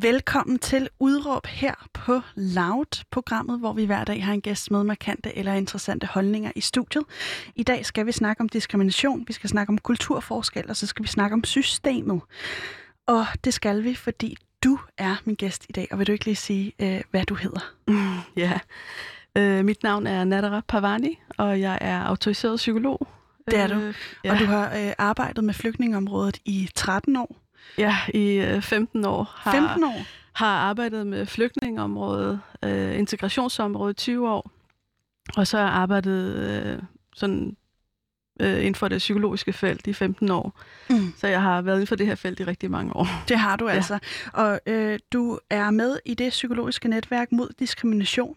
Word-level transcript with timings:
Velkommen 0.00 0.58
til 0.58 0.88
Udråb 0.98 1.46
her 1.46 1.74
på 1.92 2.20
Loud, 2.34 3.04
programmet, 3.10 3.58
hvor 3.58 3.72
vi 3.72 3.84
hver 3.84 4.04
dag 4.04 4.24
har 4.24 4.32
en 4.32 4.40
gæst 4.40 4.70
med 4.70 4.84
markante 4.84 5.38
eller 5.38 5.52
interessante 5.52 6.06
holdninger 6.06 6.52
i 6.56 6.60
studiet. 6.60 7.04
I 7.54 7.62
dag 7.62 7.86
skal 7.86 8.06
vi 8.06 8.12
snakke 8.12 8.40
om 8.40 8.48
diskrimination, 8.48 9.24
vi 9.28 9.32
skal 9.32 9.50
snakke 9.50 9.70
om 9.70 9.78
kulturforskel, 9.78 10.64
og 10.68 10.76
så 10.76 10.86
skal 10.86 11.02
vi 11.02 11.08
snakke 11.08 11.34
om 11.34 11.44
systemet. 11.44 12.20
Og 13.06 13.26
det 13.44 13.54
skal 13.54 13.84
vi, 13.84 13.94
fordi 13.94 14.36
du 14.64 14.78
er 14.98 15.16
min 15.24 15.34
gæst 15.34 15.66
i 15.68 15.72
dag, 15.72 15.88
og 15.90 15.98
vil 15.98 16.06
du 16.06 16.12
ikke 16.12 16.24
lige 16.24 16.36
sige, 16.36 16.72
øh, 16.78 17.00
hvad 17.10 17.24
du 17.24 17.34
hedder? 17.34 17.72
Mm, 17.88 18.18
ja, 18.44 18.58
øh, 19.36 19.64
mit 19.64 19.82
navn 19.82 20.06
er 20.06 20.24
Nadara 20.24 20.60
Pavani, 20.68 21.20
og 21.38 21.60
jeg 21.60 21.78
er 21.80 22.02
autoriseret 22.02 22.56
psykolog. 22.56 23.08
Det 23.50 23.58
er 23.58 23.66
du, 23.66 23.74
øh, 23.74 23.94
ja. 24.24 24.32
og 24.32 24.38
du 24.38 24.44
har 24.44 24.76
øh, 24.76 24.92
arbejdet 24.98 25.44
med 25.44 25.54
flygtningeområdet 25.54 26.38
i 26.44 26.68
13 26.74 27.16
år. 27.16 27.43
Ja, 27.78 27.96
i 28.14 28.32
øh, 28.32 28.62
15 28.62 29.04
år. 29.04 29.32
Har, 29.36 29.52
15 29.52 29.84
år? 29.84 30.06
Har 30.32 30.56
arbejdet 30.58 31.06
med 31.06 31.26
flygtningeområdet, 31.26 32.40
øh, 32.64 32.98
integrationsområdet 32.98 33.94
i 33.94 34.04
20 34.04 34.30
år, 34.30 34.50
og 35.36 35.46
så 35.46 35.56
har 35.56 35.64
jeg 35.64 35.74
arbejdet 35.74 36.34
øh, 36.34 36.82
sådan 37.14 37.56
øh, 38.40 38.58
inden 38.58 38.74
for 38.74 38.88
det 38.88 38.98
psykologiske 38.98 39.52
felt 39.52 39.86
i 39.86 39.92
15 39.92 40.30
år. 40.30 40.60
Mm. 40.90 41.14
Så 41.16 41.26
jeg 41.26 41.42
har 41.42 41.62
været 41.62 41.76
inden 41.76 41.86
for 41.86 41.96
det 41.96 42.06
her 42.06 42.14
felt 42.14 42.40
i 42.40 42.44
rigtig 42.44 42.70
mange 42.70 42.96
år. 42.96 43.08
Det 43.28 43.38
har 43.38 43.56
du 43.56 43.68
altså. 43.68 43.98
Ja. 44.36 44.42
Og 44.42 44.60
øh, 44.66 44.98
du 45.12 45.38
er 45.50 45.70
med 45.70 45.98
i 46.04 46.14
det 46.14 46.30
psykologiske 46.30 46.88
netværk 46.88 47.32
mod 47.32 47.48
diskrimination. 47.58 48.36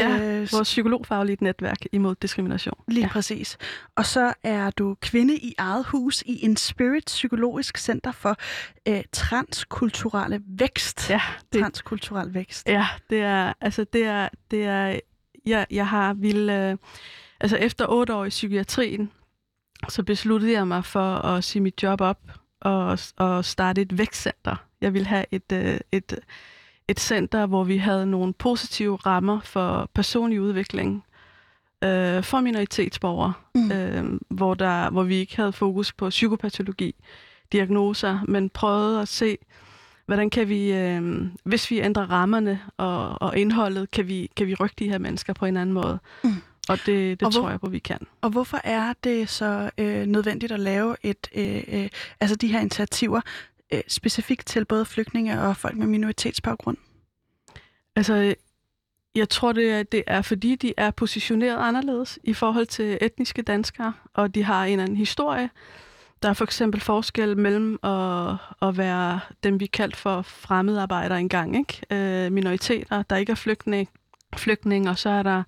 Ja, 0.00 0.40
øh, 0.40 0.52
vores 0.52 0.68
psykologfaglige 0.68 1.36
netværk 1.40 1.78
imod 1.92 2.14
diskrimination. 2.14 2.84
Lige 2.88 3.04
ja. 3.04 3.08
præcis. 3.08 3.58
Og 3.96 4.06
så 4.06 4.34
er 4.42 4.70
du 4.70 4.96
kvinde 5.00 5.36
i 5.36 5.54
eget 5.58 5.86
hus 5.86 6.22
i 6.22 6.38
Inspirit 6.38 7.04
Psykologisk 7.06 7.78
Center 7.78 8.12
for 8.12 8.36
øh, 8.88 9.02
Transkulturelle 9.12 10.40
Vækst. 10.46 11.10
Ja. 11.10 11.20
Det, 11.52 11.60
Transkulturel 11.60 12.34
Vækst. 12.34 12.68
Ja, 12.68 12.86
det 13.10 13.20
er, 13.20 13.52
altså 13.60 13.84
det 13.84 14.04
er, 14.04 14.28
det 14.50 14.64
er, 14.64 15.00
jeg, 15.46 15.66
jeg 15.70 15.88
har 15.88 16.14
vil, 16.14 16.50
øh, 16.50 16.76
altså 17.40 17.56
efter 17.56 17.86
otte 17.88 18.14
år 18.14 18.24
i 18.24 18.28
psykiatrien, 18.28 19.10
så 19.88 20.02
besluttede 20.02 20.52
jeg 20.52 20.68
mig 20.68 20.84
for 20.84 21.14
at 21.14 21.44
sige 21.44 21.62
mit 21.62 21.82
job 21.82 22.00
op 22.00 22.20
og, 22.60 22.98
og 23.16 23.44
starte 23.44 23.82
et 23.82 23.98
vækstcenter. 23.98 24.56
Jeg 24.80 24.94
vil 24.94 25.06
have 25.06 25.24
et, 25.30 25.52
øh, 25.52 25.78
et, 25.92 26.18
et 26.90 27.00
center, 27.00 27.46
hvor 27.46 27.64
vi 27.64 27.76
havde 27.76 28.06
nogle 28.06 28.32
positive 28.32 28.96
rammer 28.96 29.40
for 29.40 29.90
personlig 29.94 30.40
udvikling 30.40 31.04
øh, 31.84 32.22
for 32.22 32.40
minoritetsborgere, 32.40 33.32
mm. 33.54 33.72
øh, 33.72 34.20
hvor, 34.28 34.54
der, 34.54 34.90
hvor 34.90 35.02
vi 35.02 35.14
ikke 35.14 35.36
havde 35.36 35.52
fokus 35.52 35.92
på 35.92 36.08
psykopatologi, 36.08 36.94
diagnoser, 37.52 38.20
men 38.28 38.50
prøvede 38.50 39.00
at 39.00 39.08
se, 39.08 39.38
hvordan 40.06 40.30
kan 40.30 40.48
vi, 40.48 40.72
øh, 40.72 41.26
hvis 41.44 41.70
vi 41.70 41.80
ændrer 41.80 42.10
rammerne 42.10 42.60
og, 42.76 43.22
og 43.22 43.38
indholdet, 43.38 43.90
kan 43.90 44.08
vi, 44.08 44.30
kan 44.36 44.46
vi 44.46 44.54
rykke 44.54 44.74
de 44.78 44.88
her 44.90 44.98
mennesker 44.98 45.32
på 45.32 45.46
en 45.46 45.56
anden 45.56 45.72
måde. 45.72 45.98
Mm. 46.24 46.34
Og 46.68 46.78
det, 46.86 47.20
det 47.20 47.22
og 47.22 47.32
hvor, 47.32 47.40
tror 47.40 47.50
jeg 47.50 47.60
på, 47.60 47.68
vi 47.68 47.78
kan. 47.78 47.98
Og 48.20 48.30
hvorfor 48.30 48.60
er 48.64 48.92
det 49.04 49.28
så 49.28 49.70
øh, 49.78 50.06
nødvendigt 50.06 50.52
at 50.52 50.60
lave 50.60 50.96
et, 51.02 51.28
øh, 51.34 51.62
øh, 51.68 51.88
altså 52.20 52.36
de 52.36 52.48
her 52.48 52.60
initiativer 52.60 53.20
øh, 53.72 53.80
specifikt 53.88 54.46
til 54.46 54.64
både 54.64 54.84
flygtninge 54.84 55.40
og 55.40 55.56
folk 55.56 55.76
med 55.76 55.86
minoritetsbaggrund? 55.86 56.76
Altså, 57.96 58.34
jeg 59.14 59.28
tror, 59.28 59.52
det 59.52 59.70
er, 59.70 59.82
det 59.82 60.02
er 60.06 60.22
fordi, 60.22 60.56
de 60.56 60.74
er 60.76 60.90
positioneret 60.90 61.58
anderledes 61.58 62.18
i 62.24 62.34
forhold 62.34 62.66
til 62.66 62.98
etniske 63.00 63.42
danskere, 63.42 63.92
og 64.14 64.34
de 64.34 64.44
har 64.44 64.64
en 64.64 64.72
eller 64.72 64.82
anden 64.82 64.96
historie. 64.96 65.50
Der 66.22 66.28
er 66.28 66.32
for 66.32 66.44
eksempel 66.44 66.80
forskel 66.80 67.38
mellem 67.38 67.78
at, 67.82 68.30
at 68.62 68.78
være 68.78 69.20
dem, 69.44 69.60
vi 69.60 69.66
kaldte 69.66 69.98
for 69.98 70.22
fremmedarbejdere 70.22 71.20
engang, 71.20 71.56
ikke? 71.56 71.82
Øh, 71.90 72.32
minoriteter, 72.32 73.02
der 73.02 73.16
ikke 73.16 73.32
er 73.32 73.36
flygtninge, 73.36 73.92
flygtning, 74.36 74.88
og 74.88 74.98
så 74.98 75.08
er 75.08 75.22
der 75.22 75.42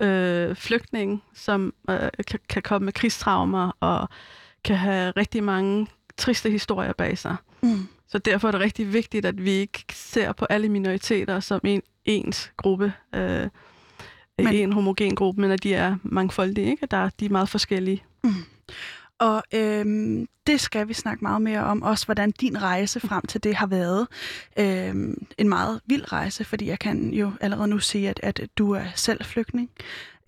øh, 0.00 0.56
flygtninge, 0.56 1.20
som 1.34 1.74
øh, 1.90 2.10
kan, 2.26 2.40
kan 2.48 2.62
komme 2.62 2.84
med 2.84 2.92
krigstraumer 2.92 3.76
og 3.80 4.08
kan 4.64 4.76
have 4.76 5.10
rigtig 5.10 5.44
mange 5.44 5.86
triste 6.16 6.50
historier 6.50 6.92
bag 6.92 7.18
sig. 7.18 7.36
Mm. 7.64 7.88
Så 8.08 8.18
derfor 8.18 8.48
er 8.48 8.52
det 8.52 8.60
rigtig 8.60 8.92
vigtigt, 8.92 9.26
at 9.26 9.44
vi 9.44 9.50
ikke 9.50 9.84
ser 9.92 10.32
på 10.32 10.44
alle 10.44 10.68
minoriteter 10.68 11.40
som 11.40 11.60
en 11.64 11.82
ens 12.04 12.52
gruppe, 12.56 12.92
øh, 13.14 13.48
men, 14.38 14.54
en 14.54 14.72
homogen 14.72 15.16
gruppe, 15.16 15.40
men 15.40 15.50
at 15.50 15.62
de 15.62 15.74
er 15.74 15.96
mangfoldige, 16.02 16.70
ikke? 16.70 16.86
Der, 16.86 17.10
de 17.20 17.24
er 17.24 17.30
meget 17.30 17.48
forskellige. 17.48 18.04
Mm. 18.24 18.30
Og 19.18 19.42
øhm, 19.54 20.28
det 20.46 20.60
skal 20.60 20.88
vi 20.88 20.94
snakke 20.94 21.24
meget 21.24 21.42
mere 21.42 21.64
om, 21.64 21.82
også 21.82 22.06
hvordan 22.06 22.30
din 22.30 22.62
rejse 22.62 23.00
frem 23.00 23.26
til 23.26 23.44
det 23.44 23.54
har 23.54 23.66
været. 23.66 24.06
Øhm, 24.58 25.26
en 25.38 25.48
meget 25.48 25.80
vild 25.86 26.12
rejse, 26.12 26.44
fordi 26.44 26.66
jeg 26.66 26.78
kan 26.78 27.10
jo 27.14 27.32
allerede 27.40 27.68
nu 27.68 27.78
sige, 27.78 28.08
at, 28.08 28.20
at 28.22 28.40
du 28.58 28.70
er 28.70 28.84
selv 28.94 29.24
flygtning 29.24 29.70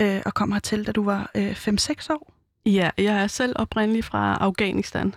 øh, 0.01 0.21
og 0.27 0.35
kom 0.35 0.53
hertil, 0.53 0.87
da 0.87 0.93
du 0.93 1.05
var 1.05 1.31
øh, 1.35 1.53
5-6 1.53 2.13
år. 2.13 2.33
Ja, 2.67 2.91
jeg 2.99 3.23
er 3.23 3.27
selv 3.27 3.53
oprindelig 3.57 4.05
fra 4.05 4.39
Afghanistan. 4.41 5.15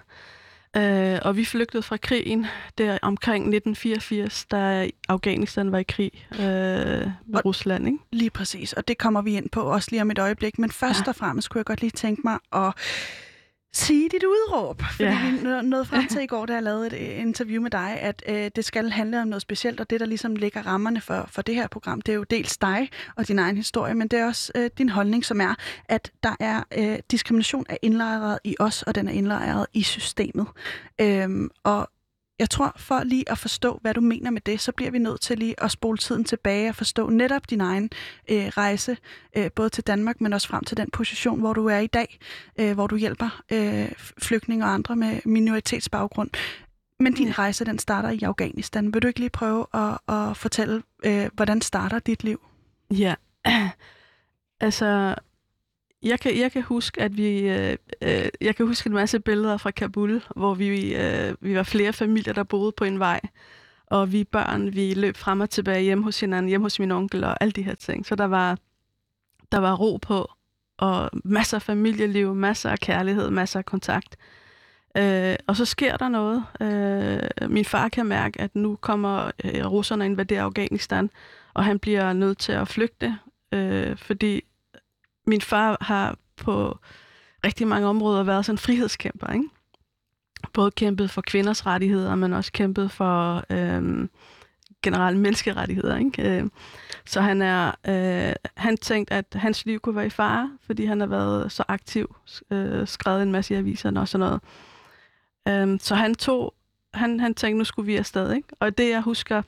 Øh, 0.77 1.19
og 1.21 1.37
vi 1.37 1.45
flygtede 1.45 1.83
fra 1.83 1.97
krigen 1.97 2.45
der 2.77 2.97
omkring 3.01 3.41
1984, 3.55 4.45
da 4.45 4.89
Afghanistan 5.09 5.71
var 5.71 5.77
i 5.77 5.83
krig 5.83 6.11
øh, 6.33 6.39
med 6.39 7.11
og 7.33 7.45
Rusland. 7.45 7.85
Ikke? 7.85 7.97
Lige 8.11 8.29
præcis, 8.29 8.73
og 8.73 8.87
det 8.87 8.97
kommer 8.97 9.21
vi 9.21 9.35
ind 9.37 9.49
på 9.49 9.61
også 9.61 9.87
lige 9.91 10.01
om 10.01 10.11
et 10.11 10.19
øjeblik. 10.19 10.59
Men 10.59 10.71
først 10.71 10.99
ja. 10.99 11.09
og 11.09 11.15
fremmest 11.15 11.49
kunne 11.49 11.59
jeg 11.59 11.65
godt 11.65 11.81
lige 11.81 11.91
tænke 11.91 12.21
mig 12.25 12.37
at 12.53 12.73
sige 13.73 14.09
dit 14.09 14.23
udråb. 14.23 14.81
Fordi 14.91 15.03
ja. 15.03 15.31
vi 15.31 15.47
nåede 15.63 15.85
frem 15.85 16.07
til 16.07 16.21
i 16.21 16.25
går, 16.25 16.45
da 16.45 16.53
jeg 16.53 16.63
lavede 16.63 16.87
et 16.87 16.93
øh, 16.93 17.21
interview 17.21 17.61
med 17.61 17.71
dig, 17.71 17.97
at 18.01 18.23
øh, 18.27 18.51
det 18.55 18.65
skal 18.65 18.89
handle 18.89 19.21
om 19.21 19.27
noget 19.27 19.41
specielt, 19.41 19.79
og 19.79 19.89
det, 19.89 19.99
der 19.99 20.05
ligesom 20.05 20.35
ligger 20.35 20.61
rammerne 20.61 21.01
for, 21.01 21.25
for 21.31 21.41
det 21.41 21.55
her 21.55 21.67
program, 21.67 22.01
det 22.01 22.11
er 22.11 22.15
jo 22.15 22.23
dels 22.23 22.57
dig 22.57 22.89
og 23.15 23.27
din 23.27 23.39
egen 23.39 23.57
historie, 23.57 23.93
men 23.93 24.07
det 24.07 24.19
er 24.19 24.25
også 24.25 24.51
øh, 24.55 24.69
din 24.77 24.89
holdning, 24.89 25.25
som 25.25 25.41
er, 25.41 25.55
at 25.85 26.11
der 26.23 26.35
er 26.39 26.63
øh, 26.77 26.99
diskrimination 27.11 27.65
er 27.69 27.77
indlejret 27.81 28.39
i 28.43 28.55
os, 28.59 28.83
og 28.83 28.95
den 28.95 29.07
er 29.07 29.11
indlejret 29.11 29.65
i 29.73 29.83
systemet. 29.83 30.47
Øhm, 31.01 31.49
og 31.63 31.89
jeg 32.39 32.49
tror, 32.49 32.73
for 32.75 33.03
lige 33.03 33.31
at 33.31 33.37
forstå, 33.37 33.79
hvad 33.81 33.93
du 33.93 34.01
mener 34.01 34.31
med 34.31 34.41
det, 34.41 34.61
så 34.61 34.71
bliver 34.71 34.91
vi 34.91 34.99
nødt 34.99 35.21
til 35.21 35.39
lige 35.39 35.63
at 35.63 35.71
spole 35.71 35.97
tiden 35.97 36.23
tilbage 36.23 36.69
og 36.69 36.75
forstå 36.75 37.09
netop 37.09 37.49
din 37.49 37.61
egen 37.61 37.89
øh, 38.29 38.47
rejse, 38.47 38.97
øh, 39.37 39.51
både 39.51 39.69
til 39.69 39.83
Danmark, 39.83 40.21
men 40.21 40.33
også 40.33 40.47
frem 40.47 40.63
til 40.63 40.77
den 40.77 40.91
position, 40.91 41.39
hvor 41.39 41.53
du 41.53 41.65
er 41.65 41.77
i 41.77 41.87
dag, 41.87 42.19
øh, 42.59 42.73
hvor 42.73 42.87
du 42.87 42.95
hjælper 42.95 43.41
øh, 43.51 43.91
flygtninge 44.17 44.65
og 44.65 44.73
andre 44.73 44.95
med 44.95 45.19
minoritetsbaggrund. 45.25 46.29
Men 46.99 47.13
din 47.13 47.39
rejse, 47.39 47.65
den 47.65 47.79
starter 47.79 48.09
i 48.09 48.21
Afghanistan. 48.23 48.93
Vil 48.93 49.01
du 49.01 49.07
ikke 49.07 49.19
lige 49.19 49.29
prøve 49.29 49.65
at, 49.73 50.15
at 50.15 50.37
fortælle, 50.37 50.83
øh, 51.05 51.29
hvordan 51.33 51.61
starter 51.61 51.99
dit 51.99 52.23
liv? 52.23 52.41
Ja, 52.91 53.15
altså 54.61 55.15
jeg 56.03 56.19
kan, 56.19 56.37
jeg 56.37 56.51
kan 56.51 56.63
huske, 56.63 57.01
at 57.01 57.17
vi, 57.17 57.39
øh, 57.39 57.77
øh, 58.01 58.29
jeg 58.41 58.55
kan 58.55 58.67
huske 58.67 58.87
en 58.87 58.93
masse 58.93 59.19
billeder 59.19 59.57
fra 59.57 59.71
Kabul, 59.71 60.23
hvor 60.35 60.53
vi, 60.53 60.95
øh, 60.95 61.35
vi 61.41 61.55
var 61.55 61.63
flere 61.63 61.93
familier, 61.93 62.33
der 62.33 62.43
boede 62.43 62.71
på 62.71 62.83
en 62.83 62.99
vej. 62.99 63.21
Og 63.85 64.11
vi 64.11 64.23
børn, 64.23 64.75
vi 64.75 64.93
løb 64.93 65.17
frem 65.17 65.39
og 65.39 65.49
tilbage 65.49 65.81
hjem 65.81 66.03
hos 66.03 66.19
hinanden, 66.19 66.49
hjem 66.49 66.61
hos 66.61 66.79
min 66.79 66.91
onkel 66.91 67.23
og 67.23 67.43
alle 67.43 67.51
de 67.51 67.63
her 67.63 67.75
ting. 67.75 68.05
Så 68.05 68.15
der 68.15 68.25
var, 68.25 68.57
der 69.51 69.57
var 69.57 69.75
ro 69.75 69.97
på, 69.97 70.31
og 70.77 71.09
masser 71.13 71.57
af 71.57 71.61
familieliv, 71.61 72.35
masser 72.35 72.69
af 72.69 72.79
kærlighed, 72.79 73.29
masser 73.29 73.59
af 73.59 73.65
kontakt. 73.65 74.17
Øh, 74.97 75.35
og 75.47 75.55
så 75.55 75.65
sker 75.65 75.97
der 75.97 76.09
noget. 76.09 76.45
Øh, 76.61 77.49
min 77.51 77.65
far 77.65 77.89
kan 77.89 78.05
mærke, 78.05 78.41
at 78.41 78.55
nu 78.55 78.75
kommer 78.75 79.31
øh, 79.43 79.65
russerne 79.65 80.05
invaderer 80.05 80.43
Afghanistan, 80.43 81.09
og 81.53 81.65
han 81.65 81.79
bliver 81.79 82.13
nødt 82.13 82.37
til 82.37 82.51
at 82.51 82.67
flygte, 82.67 83.17
øh, 83.53 83.97
fordi 83.97 84.43
min 85.29 85.41
far 85.41 85.77
har 85.81 86.17
på 86.37 86.77
rigtig 87.45 87.67
mange 87.67 87.87
områder 87.87 88.23
været 88.23 88.45
sådan 88.45 88.53
en 88.53 88.57
frihedskæmper, 88.57 89.27
ikke? 89.33 89.45
Både 90.53 90.71
kæmpet 90.71 91.11
for 91.11 91.21
kvinders 91.21 91.65
rettigheder, 91.65 92.15
men 92.15 92.33
også 92.33 92.51
kæmpet 92.51 92.91
for 92.91 93.43
øhm, 93.49 94.09
generelle 94.83 95.19
menneskerettigheder, 95.19 95.97
ikke? 95.97 96.39
Øh, 96.39 96.49
så 97.05 97.21
han 97.21 97.41
er, 97.41 97.67
øh, 97.87 98.35
han 98.57 98.77
tænkte, 98.77 99.13
at 99.13 99.25
hans 99.33 99.65
liv 99.65 99.79
kunne 99.79 99.95
være 99.95 100.05
i 100.05 100.09
fare, 100.09 100.51
fordi 100.65 100.85
han 100.85 100.99
har 100.99 101.07
været 101.07 101.51
så 101.51 101.63
aktiv, 101.67 102.15
øh, 102.51 102.87
skrevet 102.87 103.21
en 103.21 103.31
masse 103.31 103.53
i 103.53 103.57
aviserne 103.57 103.99
og 103.99 104.07
sådan 104.07 104.27
noget. 104.27 104.41
Øh, 105.47 105.79
så 105.81 105.95
han 105.95 106.15
tog, 106.15 106.53
han, 106.93 107.19
han 107.19 107.33
tænkte, 107.35 107.57
nu 107.57 107.63
skulle 107.63 107.85
vi 107.85 107.95
afsted, 107.95 108.33
ikke? 108.33 108.47
Og 108.59 108.77
det, 108.77 108.89
jeg 108.89 109.01
husker 109.01 109.41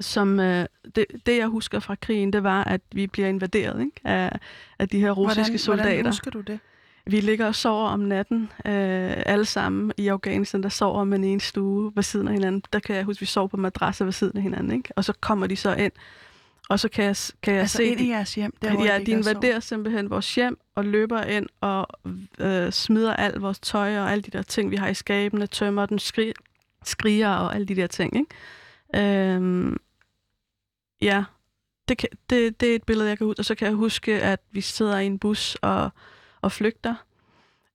som 0.00 0.40
øh, 0.40 0.66
det, 0.96 1.06
det, 1.26 1.38
jeg 1.38 1.46
husker 1.46 1.80
fra 1.80 1.94
krigen, 1.94 2.32
det 2.32 2.42
var, 2.42 2.64
at 2.64 2.80
vi 2.92 3.06
bliver 3.06 3.28
invaderet 3.28 3.80
ikke? 3.80 4.00
Af, 4.04 4.38
af 4.78 4.88
de 4.88 5.00
her 5.00 5.10
russiske 5.10 5.42
hvordan, 5.42 5.58
soldater. 5.58 5.88
Hvordan 5.88 6.06
husker 6.06 6.30
du 6.30 6.40
det? 6.40 6.60
Vi 7.06 7.20
ligger 7.20 7.46
og 7.46 7.54
sover 7.54 7.88
om 7.88 8.00
natten, 8.00 8.42
øh, 8.42 9.22
alle 9.26 9.44
sammen 9.44 9.92
i 9.96 10.08
Afghanistan, 10.08 10.62
der 10.62 10.68
sover 10.68 11.04
man 11.04 11.24
i 11.24 11.28
en 11.28 11.40
stue 11.40 11.92
ved 11.94 12.02
siden 12.02 12.28
af 12.28 12.34
hinanden. 12.34 12.62
Der 12.72 12.78
kan 12.78 12.96
jeg 12.96 13.04
huske, 13.04 13.20
vi 13.20 13.26
sover 13.26 13.48
på 13.48 13.56
madrasser 13.56 14.04
ved 14.04 14.12
siden 14.12 14.36
af 14.36 14.42
hinanden, 14.42 14.72
ikke? 14.72 14.92
Og 14.96 15.04
så 15.04 15.12
kommer 15.20 15.46
de 15.46 15.56
så 15.56 15.74
ind, 15.74 15.92
og 16.68 16.80
så 16.80 16.88
kan 16.88 17.04
jeg, 17.04 17.16
kan 17.42 17.52
jeg 17.54 17.60
altså 17.60 17.76
se... 17.76 17.84
ind 17.84 18.00
i 18.00 18.08
jeres 18.08 18.34
hjem? 18.34 18.54
Der, 18.62 18.84
ja, 18.84 18.98
de 18.98 19.10
invaderer 19.10 19.60
simpelthen 19.60 20.10
vores 20.10 20.34
hjem 20.34 20.58
og 20.74 20.84
løber 20.84 21.22
ind 21.22 21.46
og 21.60 21.86
øh, 22.38 22.72
smider 22.72 23.12
alt 23.12 23.42
vores 23.42 23.58
tøj 23.60 23.98
og 23.98 24.12
alle 24.12 24.22
de 24.22 24.30
der 24.30 24.42
ting, 24.42 24.70
vi 24.70 24.76
har 24.76 24.88
i 24.88 24.94
skabene, 24.94 25.46
tømmer 25.46 25.86
den, 25.86 25.98
skri, 25.98 26.32
skriger 26.84 27.28
og 27.28 27.54
alle 27.54 27.66
de 27.66 27.76
der 27.76 27.86
ting, 27.86 28.16
ikke? 28.16 29.34
Øhm, 29.34 29.76
ja, 31.02 31.24
det, 31.88 31.98
kan, 31.98 32.08
det, 32.30 32.60
det 32.60 32.70
er 32.70 32.74
et 32.74 32.84
billede, 32.84 33.08
jeg 33.08 33.18
kan 33.18 33.26
huske. 33.26 33.40
Og 33.40 33.44
så 33.44 33.54
kan 33.54 33.66
jeg 33.66 33.74
huske, 33.74 34.22
at 34.22 34.40
vi 34.50 34.60
sidder 34.60 34.98
i 34.98 35.06
en 35.06 35.18
bus 35.18 35.54
og, 35.54 35.90
og 36.40 36.52
flygter. 36.52 36.94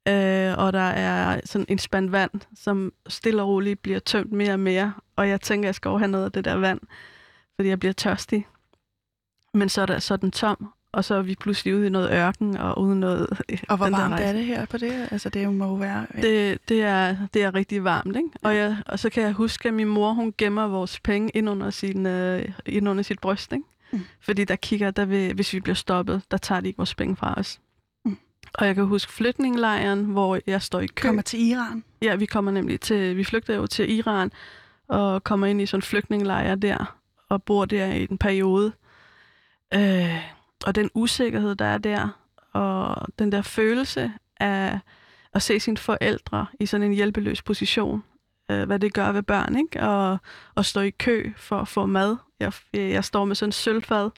Øh, 0.07 0.57
og 0.57 0.73
der 0.73 0.79
er 0.79 1.41
sådan 1.45 1.65
en 1.69 1.77
spand 1.77 2.09
vand, 2.09 2.31
som 2.55 2.93
stille 3.07 3.41
og 3.41 3.47
roligt 3.47 3.81
bliver 3.81 3.99
tømt 3.99 4.31
mere 4.31 4.53
og 4.53 4.59
mere. 4.59 4.93
Og 5.15 5.29
jeg 5.29 5.41
tænker, 5.41 5.67
jeg 5.67 5.75
skal 5.75 5.91
have 5.91 6.07
noget 6.07 6.25
af 6.25 6.31
det 6.31 6.45
der 6.45 6.55
vand, 6.55 6.79
fordi 7.55 7.69
jeg 7.69 7.79
bliver 7.79 7.93
tørstig. 7.93 8.47
Men 9.53 9.69
så 9.69 9.81
er, 9.81 9.85
der, 9.85 9.99
så 9.99 10.13
er 10.13 10.17
den 10.17 10.31
tom, 10.31 10.73
og 10.93 11.05
så 11.05 11.15
er 11.15 11.21
vi 11.21 11.35
pludselig 11.35 11.75
ude 11.75 11.87
i 11.87 11.89
noget 11.89 12.11
ørken 12.11 12.57
og 12.57 12.81
uden 12.81 12.99
noget... 12.99 13.27
Og 13.69 13.77
hvor 13.77 13.89
varmt 13.89 14.19
er 14.19 14.33
det 14.33 14.45
her 14.45 14.65
på 14.65 14.77
det? 14.77 15.07
Altså 15.11 15.29
det 15.29 15.53
må 15.53 15.65
jo 15.65 15.73
være... 15.73 16.05
Det, 16.21 16.59
det, 16.69 16.81
er, 16.83 17.17
det 17.33 17.43
er 17.43 17.55
rigtig 17.55 17.83
varmt, 17.83 18.15
ikke? 18.15 18.29
Og, 18.43 18.55
jeg, 18.55 18.77
og 18.85 18.99
så 18.99 19.09
kan 19.09 19.23
jeg 19.23 19.31
huske, 19.31 19.67
at 19.67 19.73
min 19.73 19.87
mor, 19.87 20.13
hun 20.13 20.33
gemmer 20.37 20.67
vores 20.67 20.99
penge 20.99 21.29
ind 21.29 21.49
under, 21.49 21.69
sin, 21.69 22.05
øh, 22.05 22.49
ind 22.65 22.89
under 22.89 23.03
sit 23.03 23.19
bryst, 23.19 23.51
ikke? 23.51 23.65
Mm. 23.91 24.01
Fordi 24.21 24.43
der 24.43 24.55
kigger, 24.55 24.91
der 24.91 25.05
vil, 25.05 25.33
hvis 25.33 25.53
vi 25.53 25.59
bliver 25.59 25.75
stoppet, 25.75 26.21
der 26.31 26.37
tager 26.37 26.61
de 26.61 26.67
ikke 26.67 26.77
vores 26.77 26.95
penge 26.95 27.15
fra 27.15 27.33
os. 27.37 27.59
Mm. 28.05 28.17
Og 28.53 28.65
jeg 28.67 28.75
kan 28.75 28.85
huske 28.85 29.11
flytningelejren, 29.11 30.05
hvor 30.05 30.39
jeg 30.47 30.61
står 30.61 30.79
i 30.79 30.87
kø. 30.87 31.07
Kommer 31.07 31.21
til 31.21 31.47
Iran? 31.47 31.83
Ja, 32.01 32.15
vi 32.15 32.25
kommer 32.25 32.51
nemlig 32.51 32.79
til, 32.79 33.17
vi 33.17 33.23
flygter 33.23 33.55
jo 33.55 33.67
til 33.67 33.97
Iran, 33.97 34.31
og 34.87 35.23
kommer 35.23 35.47
ind 35.47 35.61
i 35.61 35.65
sådan 35.65 35.77
en 35.77 35.81
flygtningelejr 35.81 36.55
der, 36.55 36.97
og 37.29 37.43
bor 37.43 37.65
der 37.65 37.85
i 37.85 38.07
en 38.11 38.17
periode. 38.17 38.71
Øh, 39.73 40.33
og 40.63 40.75
den 40.75 40.89
usikkerhed, 40.93 41.55
der 41.55 41.65
er 41.65 41.77
der, 41.77 42.19
og 42.53 43.07
den 43.19 43.31
der 43.31 43.41
følelse 43.41 44.13
af 44.39 44.79
at 45.33 45.41
se 45.41 45.59
sine 45.59 45.77
forældre 45.77 46.45
i 46.59 46.65
sådan 46.65 46.87
en 46.87 46.93
hjælpeløs 46.93 47.41
position, 47.41 48.03
øh, 48.51 48.63
hvad 48.63 48.79
det 48.79 48.93
gør 48.93 49.11
ved 49.11 49.23
børn, 49.23 49.57
ikke? 49.57 49.81
Og, 49.81 50.17
og 50.55 50.65
stå 50.65 50.81
i 50.81 50.89
kø 50.89 51.31
for 51.37 51.59
at 51.59 51.67
få 51.67 51.85
mad. 51.85 52.17
Jeg, 52.39 52.53
jeg 52.73 53.03
står 53.03 53.25
med 53.25 53.35
sådan 53.35 53.47
en 53.47 53.51
sølvfad 53.51 54.09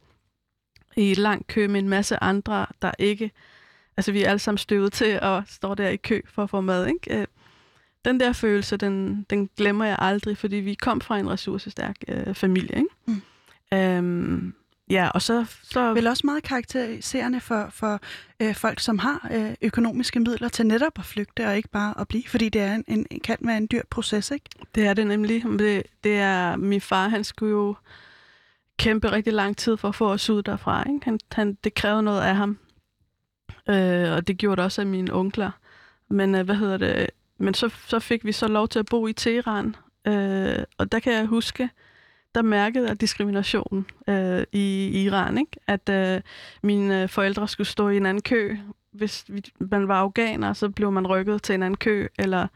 i 0.97 1.11
et 1.11 1.17
langt 1.17 1.47
kø 1.47 1.67
med 1.67 1.79
en 1.79 1.89
masse 1.89 2.23
andre, 2.23 2.65
der 2.81 2.91
ikke... 2.99 3.31
Altså, 3.97 4.11
vi 4.11 4.23
er 4.23 4.29
alle 4.29 4.39
sammen 4.39 4.57
støvet 4.57 4.93
til 4.93 5.19
og 5.21 5.43
står 5.47 5.75
der 5.75 5.89
i 5.89 5.95
kø 5.95 6.21
for 6.27 6.43
at 6.43 6.49
få 6.49 6.61
mad, 6.61 6.87
ikke? 6.87 7.19
Øh, 7.19 7.27
den 8.05 8.19
der 8.19 8.33
følelse, 8.33 8.77
den, 8.77 9.25
den 9.29 9.49
glemmer 9.57 9.85
jeg 9.85 9.95
aldrig, 9.99 10.37
fordi 10.37 10.55
vi 10.55 10.73
kom 10.73 11.01
fra 11.01 11.19
en 11.19 11.29
ressourcestærk 11.29 11.95
øh, 12.07 12.33
familie, 12.33 12.77
ikke? 12.77 12.89
Mm. 13.07 13.21
Øhm, 13.73 14.53
Ja, 14.89 15.09
og 15.09 15.21
så... 15.21 15.45
så... 15.63 15.93
Vel 15.93 16.07
også 16.07 16.21
meget 16.25 16.43
karakteriserende 16.43 17.39
for, 17.39 17.67
for 17.69 17.99
øh, 18.39 18.55
folk, 18.55 18.79
som 18.79 18.99
har 18.99 19.29
øh, 19.33 19.53
økonomiske 19.61 20.19
midler 20.19 20.49
til 20.49 20.65
netop 20.65 20.99
at 20.99 21.05
flygte 21.05 21.47
og 21.47 21.57
ikke 21.57 21.69
bare 21.69 21.93
at 21.99 22.07
blive, 22.07 22.23
fordi 22.27 22.49
det 22.49 22.61
er 22.61 22.75
en, 22.75 22.83
en, 22.87 23.19
kan 23.19 23.37
være 23.39 23.57
en 23.57 23.67
dyr 23.71 23.81
proces, 23.89 24.31
ikke? 24.31 24.49
Det 24.75 24.85
er 24.85 24.93
det 24.93 25.07
nemlig. 25.07 25.43
Det, 25.43 25.83
det 26.03 26.15
er, 26.17 26.55
min 26.55 26.81
far, 26.81 27.07
han 27.07 27.23
skulle 27.23 27.51
jo 27.51 27.75
kæmpe 28.77 29.11
rigtig 29.11 29.33
lang 29.33 29.57
tid 29.57 29.77
for 29.77 29.87
at 29.87 29.95
få 29.95 30.11
os 30.11 30.29
ud 30.29 30.43
derfra. 30.43 30.89
Ikke? 30.89 31.05
Han, 31.05 31.19
han, 31.31 31.57
det 31.63 31.73
krævede 31.73 32.03
noget 32.03 32.21
af 32.21 32.35
ham, 32.35 32.57
øh, 33.69 34.11
og 34.11 34.27
det 34.27 34.37
gjorde 34.37 34.55
det 34.55 34.65
også 34.65 34.81
af 34.81 34.87
mine 34.87 35.13
onkler. 35.13 35.51
Men 36.09 36.35
øh, 36.35 36.45
hvad 36.45 36.55
hedder 36.55 36.77
det? 36.77 37.09
Men 37.37 37.53
så, 37.53 37.69
så 37.87 37.99
fik 37.99 38.25
vi 38.25 38.31
så 38.31 38.47
lov 38.47 38.67
til 38.67 38.79
at 38.79 38.85
bo 38.85 39.07
i 39.07 39.13
Teheran, 39.13 39.75
øh, 40.07 40.63
og 40.77 40.91
der 40.91 40.99
kan 40.99 41.13
jeg 41.13 41.25
huske, 41.25 41.69
der 42.35 42.41
mærkede 42.41 42.87
jeg 42.87 43.01
diskrimination 43.01 43.85
øh, 44.07 44.43
i, 44.51 44.87
Iran. 45.03 45.37
Ikke? 45.37 45.51
At 45.67 45.89
øh, 45.89 46.21
mine 46.63 47.07
forældre 47.07 47.47
skulle 47.47 47.67
stå 47.67 47.89
i 47.89 47.97
en 47.97 48.05
anden 48.05 48.21
kø. 48.23 48.57
Hvis 48.91 49.25
vi, 49.27 49.43
man 49.59 49.87
var 49.87 49.99
afghaner, 49.99 50.53
så 50.53 50.69
blev 50.69 50.91
man 50.91 51.07
rykket 51.07 51.43
til 51.43 51.55
en 51.55 51.63
anden 51.63 51.77
kø. 51.77 52.07
Eller 52.19 52.47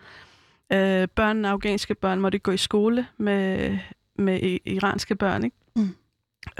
øh, 0.71 1.07
børn, 1.07 1.45
afghanske 1.45 1.95
børn, 1.95 2.19
måtte 2.19 2.39
gå 2.39 2.51
i 2.51 2.57
skole 2.57 3.07
med, 3.17 3.77
med 4.15 4.59
iranske 4.65 5.15
børn. 5.15 5.43
Ikke? 5.43 5.57
Mm. 5.75 5.95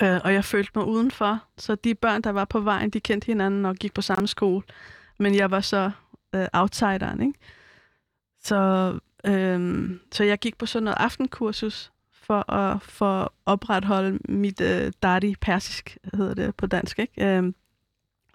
Øh, 0.04 0.20
og 0.24 0.34
jeg 0.34 0.46
følte 0.46 0.72
mig 0.76 0.86
udenfor. 0.86 1.44
Så 1.58 1.76
de 1.76 1.96
børn, 1.96 2.22
der 2.22 2.30
var 2.30 2.46
på 2.46 2.60
vejen, 2.60 2.90
de 2.90 3.00
kendte 3.00 3.26
hinanden 3.26 3.66
og 3.66 3.76
gik 3.76 3.94
på 3.94 4.02
samme 4.02 4.28
skole. 4.28 4.64
Men 5.20 5.36
jeg 5.36 5.52
var 5.52 5.62
så 5.62 5.92
øh, 6.36 6.48
outsideren. 6.54 7.22
Ikke? 7.22 7.40
Så, 8.44 8.94
øh, 9.26 9.90
så 10.12 10.24
jeg 10.24 10.40
gik 10.40 10.58
på 10.58 10.66
sådan 10.66 10.84
noget 10.84 10.98
aftenkursus, 11.00 11.92
for 12.30 12.52
at 12.52 12.82
for 12.82 13.34
opretholde 13.46 14.20
mit 14.30 14.62
øh, 14.62 14.92
dati 15.04 15.36
persisk, 15.42 15.98
hedder 16.14 16.34
det 16.34 16.56
på 16.56 16.68
dansk. 16.68 17.00
Ikke? 17.00 17.26
Øhm, 17.26 17.56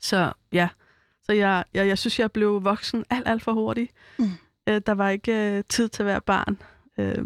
så 0.00 0.32
ja, 0.52 0.68
så 1.22 1.32
jeg, 1.32 1.64
jeg, 1.74 1.88
jeg 1.88 1.98
synes, 1.98 2.18
jeg 2.18 2.32
blev 2.32 2.64
voksen 2.64 3.04
alt, 3.10 3.28
alt 3.28 3.42
for 3.42 3.52
hurtigt. 3.52 3.92
Mm. 4.18 4.30
Øh, 4.66 4.80
der 4.86 4.92
var 4.92 5.10
ikke 5.10 5.32
øh, 5.32 5.64
tid 5.68 5.88
til 5.88 6.02
at 6.02 6.06
være 6.06 6.20
barn. 6.20 6.58
Øh. 6.98 7.24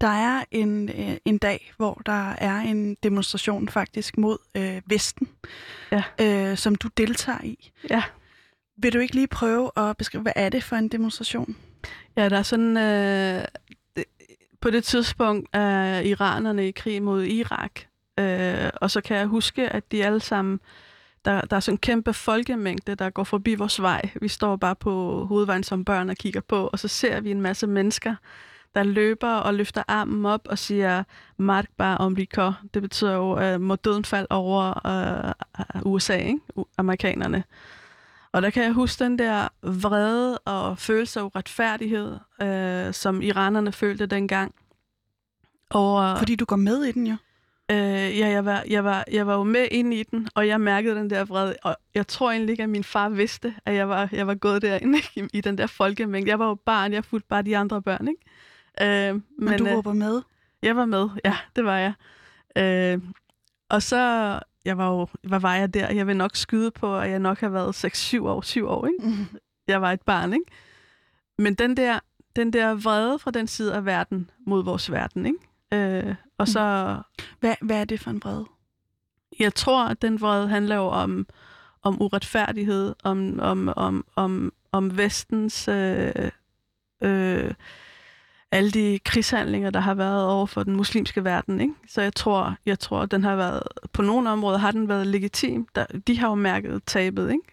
Der 0.00 0.06
er 0.06 0.44
en, 0.50 0.88
øh, 0.88 1.16
en 1.24 1.38
dag, 1.38 1.72
hvor 1.76 2.02
der 2.06 2.30
er 2.30 2.56
en 2.56 2.94
demonstration 2.94 3.68
faktisk 3.68 4.18
mod 4.18 4.38
øh, 4.54 4.82
Vesten, 4.86 5.28
ja. 5.92 6.02
øh, 6.20 6.56
som 6.56 6.74
du 6.74 6.88
deltager 6.96 7.44
i. 7.44 7.70
Ja. 7.90 8.02
Vil 8.76 8.92
du 8.92 8.98
ikke 8.98 9.14
lige 9.14 9.26
prøve 9.26 9.70
at 9.76 9.96
beskrive, 9.96 10.22
hvad 10.22 10.32
er 10.36 10.48
det 10.48 10.64
for 10.64 10.76
en 10.76 10.88
demonstration? 10.88 11.56
Ja, 12.16 12.28
der 12.28 12.38
er 12.38 12.42
sådan... 12.42 12.76
Øh, 12.76 13.44
på 14.60 14.70
det 14.70 14.84
tidspunkt 14.84 15.48
er 15.52 16.00
iranerne 16.00 16.68
i 16.68 16.70
krig 16.70 17.02
mod 17.02 17.24
Irak. 17.24 17.80
Øh, 18.20 18.70
og 18.80 18.90
så 18.90 19.00
kan 19.00 19.16
jeg 19.16 19.26
huske, 19.26 19.68
at 19.68 19.92
de 19.92 20.04
alle 20.04 20.20
sammen, 20.20 20.60
der, 21.24 21.40
der 21.40 21.56
er 21.56 21.60
sådan 21.60 21.74
en 21.74 21.78
kæmpe 21.78 22.12
folkemængde, 22.12 22.94
der 22.94 23.10
går 23.10 23.24
forbi 23.24 23.54
vores 23.54 23.82
vej. 23.82 24.10
Vi 24.20 24.28
står 24.28 24.56
bare 24.56 24.76
på 24.76 25.24
hovedvejen 25.24 25.62
som 25.62 25.84
børn 25.84 26.10
og 26.10 26.16
kigger 26.16 26.40
på, 26.40 26.66
og 26.66 26.78
så 26.78 26.88
ser 26.88 27.20
vi 27.20 27.30
en 27.30 27.40
masse 27.40 27.66
mennesker, 27.66 28.14
der 28.74 28.82
løber 28.82 29.32
og 29.34 29.54
løfter 29.54 29.82
armen 29.88 30.26
op 30.26 30.40
og 30.44 30.58
siger 30.58 31.04
Mark 31.36 31.66
bare 31.76 31.98
om 31.98 32.16
Det 32.74 32.82
betyder 32.82 33.14
jo, 33.14 33.32
at 33.32 33.60
må 33.60 33.76
døden 33.76 34.04
falde 34.04 34.26
over 34.30 34.86
øh, 34.86 35.82
USA, 35.92 36.16
ikke? 36.16 36.40
amerikanerne. 36.78 37.44
Og 38.36 38.42
der 38.42 38.50
kan 38.50 38.62
jeg 38.62 38.72
huske 38.72 39.04
den 39.04 39.18
der 39.18 39.48
vrede 39.62 40.38
og 40.38 40.78
følelse 40.78 41.20
af 41.20 41.24
uretfærdighed, 41.24 42.16
øh, 42.42 42.94
som 42.94 43.22
iranerne 43.22 43.72
følte 43.72 44.06
dengang. 44.06 44.54
Og, 45.70 46.18
Fordi 46.18 46.36
du 46.36 46.44
går 46.44 46.56
med 46.56 46.84
i 46.84 46.92
den 46.92 47.06
jo. 47.06 47.16
Øh, 47.70 48.18
ja, 48.18 48.28
jeg 48.28 48.44
var, 48.44 48.64
jeg, 48.70 48.84
var, 48.84 49.04
jeg 49.12 49.26
var 49.26 49.34
jo 49.34 49.44
med 49.44 49.68
ind 49.70 49.94
i 49.94 50.02
den, 50.02 50.28
og 50.34 50.48
jeg 50.48 50.60
mærkede 50.60 50.94
den 50.94 51.10
der 51.10 51.24
vrede. 51.24 51.56
Og 51.62 51.76
jeg 51.94 52.06
tror 52.06 52.30
egentlig 52.30 52.50
ikke, 52.52 52.62
at 52.62 52.68
min 52.68 52.84
far 52.84 53.08
vidste, 53.08 53.54
at 53.64 53.74
jeg 53.74 53.88
var, 53.88 54.08
jeg 54.12 54.26
var 54.26 54.34
gået 54.34 54.62
derinde 54.62 54.98
i, 55.16 55.22
i 55.32 55.40
den 55.40 55.58
der 55.58 55.66
folkemængde. 55.66 56.30
Jeg 56.30 56.38
var 56.38 56.48
jo 56.48 56.54
barn, 56.54 56.92
jeg 56.92 57.04
fulgte 57.04 57.28
bare 57.28 57.42
de 57.42 57.56
andre 57.56 57.82
børn, 57.82 58.08
ikke? 58.08 59.08
Øh, 59.08 59.14
men, 59.14 59.22
men 59.38 59.58
du 59.58 59.66
øh, 59.66 59.76
råber 59.76 59.92
med? 59.92 60.22
Jeg 60.62 60.76
var 60.76 60.84
med, 60.84 61.08
ja, 61.24 61.36
det 61.56 61.64
var 61.64 61.78
jeg. 61.78 61.92
Øh, 62.56 63.00
og 63.68 63.82
så 63.82 64.40
jeg 64.66 64.78
var 64.78 64.90
jo, 64.90 65.06
hvad 65.22 65.40
var 65.40 65.54
jeg 65.54 65.74
der? 65.74 65.92
Jeg 65.92 66.06
vil 66.06 66.16
nok 66.16 66.36
skyde 66.36 66.70
på, 66.70 66.98
at 66.98 67.10
jeg 67.10 67.18
nok 67.18 67.40
har 67.40 67.48
været 67.48 67.84
6-7 67.84 68.22
år, 68.22 68.40
7 68.40 68.66
år, 68.66 68.86
ikke? 68.86 69.06
Mm. 69.06 69.38
Jeg 69.68 69.82
var 69.82 69.92
et 69.92 70.02
barn, 70.02 70.32
ikke? 70.32 70.44
Men 71.38 71.54
den 71.54 71.76
der, 71.76 71.98
den 72.36 72.52
der 72.52 72.74
vrede 72.74 73.18
fra 73.18 73.30
den 73.30 73.46
side 73.46 73.74
af 73.74 73.84
verden 73.84 74.30
mod 74.46 74.64
vores 74.64 74.90
verden, 74.90 75.26
ikke? 75.26 75.38
Øh, 75.72 76.14
og 76.38 76.48
så... 76.48 76.96
Mm. 77.18 77.24
Hvad, 77.40 77.54
hvad 77.60 77.80
er 77.80 77.84
det 77.84 78.00
for 78.00 78.10
en 78.10 78.20
vrede? 78.24 78.46
Jeg 79.38 79.54
tror, 79.54 79.84
at 79.84 80.02
den 80.02 80.20
vrede 80.20 80.48
handler 80.48 80.76
jo 80.76 80.86
om, 80.86 81.26
om 81.82 82.02
uretfærdighed, 82.02 82.94
om, 83.04 83.40
om, 83.40 83.72
om, 83.76 84.04
om, 84.16 84.52
om 84.72 84.96
vestens... 84.96 85.68
Øh, 85.68 86.30
øh, 87.02 87.54
alle 88.52 88.70
de 88.70 88.98
krigshandlinger, 89.04 89.70
der 89.70 89.80
har 89.80 89.94
været 89.94 90.26
over 90.26 90.46
for 90.46 90.62
den 90.62 90.76
muslimske 90.76 91.24
verden. 91.24 91.60
Ikke? 91.60 91.74
Så 91.88 92.02
jeg 92.02 92.14
tror, 92.14 92.56
jeg 92.66 92.78
tror, 92.78 93.00
at 93.00 93.10
den 93.10 93.24
har 93.24 93.36
været, 93.36 93.62
på 93.92 94.02
nogle 94.02 94.30
områder 94.30 94.58
har 94.58 94.70
den 94.70 94.88
været 94.88 95.06
legitim. 95.06 95.66
Der, 95.74 95.86
de 96.06 96.18
har 96.18 96.28
jo 96.28 96.34
mærket 96.34 96.82
tabet. 96.86 97.30
Ikke? 97.32 97.44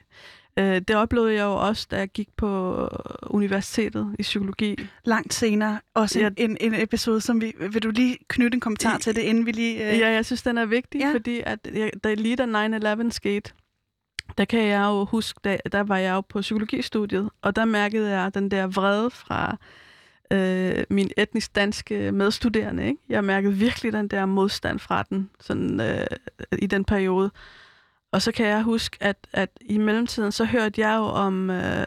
Øh, 0.58 0.82
det 0.88 0.96
oplevede 0.96 1.34
jeg 1.34 1.44
jo 1.44 1.54
også, 1.54 1.88
da 1.92 1.98
jeg 1.98 2.08
gik 2.08 2.30
på 2.38 2.90
universitetet 3.24 4.16
i 4.20 4.22
psykologi. 4.22 4.76
Langt 5.06 5.34
senere. 5.34 5.80
Også 5.94 6.20
ja. 6.20 6.30
en, 6.38 6.58
en 6.62 6.74
episode, 6.74 7.22
som 7.22 7.42
vi... 7.42 7.54
Vil 7.60 7.84
du 7.84 7.90
lige 7.90 8.18
knytte 8.28 8.56
en 8.56 8.60
kommentar 8.60 8.98
til 8.98 9.16
det, 9.16 9.22
inden 9.22 9.46
vi 9.46 9.52
lige... 9.52 9.92
Øh... 9.92 10.00
Ja, 10.00 10.10
jeg 10.10 10.26
synes, 10.26 10.42
den 10.44 10.58
er 10.58 10.66
vigtig, 10.66 11.02
ja. 11.02 11.12
fordi 11.14 11.42
at 11.46 11.60
jeg, 11.74 11.92
da 12.04 12.14
lige 12.14 12.36
da 12.36 12.96
9-11 13.04 13.10
skete, 13.10 13.52
der 14.38 14.46
kan 14.46 14.64
jeg 14.64 14.84
jo 14.84 15.06
huske, 15.06 15.40
da, 15.44 15.58
der 15.72 15.84
var 15.84 15.98
jeg 15.98 16.14
jo 16.14 16.22
på 16.22 16.42
psykologistudiet, 16.42 17.30
og 17.42 17.56
der 17.56 17.66
mærkede 17.66 18.10
jeg 18.10 18.34
den 18.34 18.52
der 18.52 18.68
vrede 18.68 19.10
fra 19.10 19.58
øh, 20.32 20.84
min 20.89 21.12
etnisk 21.18 21.56
danske 21.56 22.12
medstuderende. 22.12 22.88
Ikke? 22.88 23.00
Jeg 23.10 23.24
mærkede 23.24 23.53
virkelig 23.53 23.94
den 23.94 24.08
der 24.08 24.25
modstand 24.25 24.80
fra 24.80 25.03
den 25.03 25.30
sådan, 25.39 25.80
øh, 25.82 26.06
i 26.60 26.65
den 26.65 26.86
periode. 26.86 27.32
Og 28.12 28.22
så 28.22 28.32
kan 28.32 28.46
jeg 28.46 28.62
huske, 28.62 28.98
at, 29.00 29.27
at 29.34 29.50
i 29.62 29.77
mellemtiden, 29.77 30.32
så 30.32 30.46
hørte 30.46 30.82
jeg 30.82 30.96
jo 30.96 31.03
om, 31.03 31.50
øh, 31.50 31.86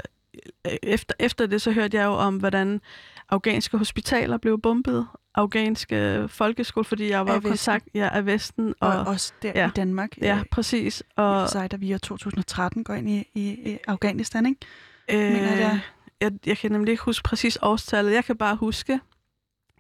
efter, 0.83 1.15
efter 1.19 1.47
det, 1.47 1.63
så 1.63 1.71
hørte 1.71 1.97
jeg 1.97 2.05
jo 2.05 2.13
om, 2.13 2.37
hvordan 2.37 2.81
afghanske 3.29 3.79
hospitaler 3.79 4.39
blev 4.39 4.61
bombet, 4.61 5.07
afghanske 5.35 6.27
folkeskole, 6.29 6.85
fordi 6.85 7.11
jeg 7.11 7.27
var 7.27 7.37
i 7.37 7.41
kontakt 7.41 7.89
ja, 7.95 8.09
af 8.13 8.27
Vesten. 8.27 8.75
Og, 8.81 8.89
og 8.89 9.07
også 9.07 9.33
der 9.43 9.53
ja, 9.55 9.69
i 9.69 9.71
Danmark. 9.77 10.19
Ja, 10.23 10.43
præcis. 10.51 11.03
Og, 11.17 11.45
I 11.45 11.49
sig, 11.49 11.71
da 11.71 11.77
vi 11.77 11.95
i 11.95 11.99
2013 11.99 12.85
går 12.85 12.95
ind 12.95 13.09
i, 13.11 13.29
i, 13.35 13.71
i 13.73 13.79
Afghanistan, 13.87 14.47
ikke? 14.47 14.61
Øh, 15.09 15.33
Mener 15.33 15.57
jeg, 15.57 15.81
jeg, 16.21 16.33
jeg 16.47 16.59
kan 16.59 16.73
nemlig 16.73 16.91
ikke 16.91 17.03
huske 17.03 17.23
præcis 17.23 17.59
årstallet. 17.63 18.13
Jeg 18.13 18.25
kan 18.25 18.37
bare 18.37 18.57
huske 18.57 19.01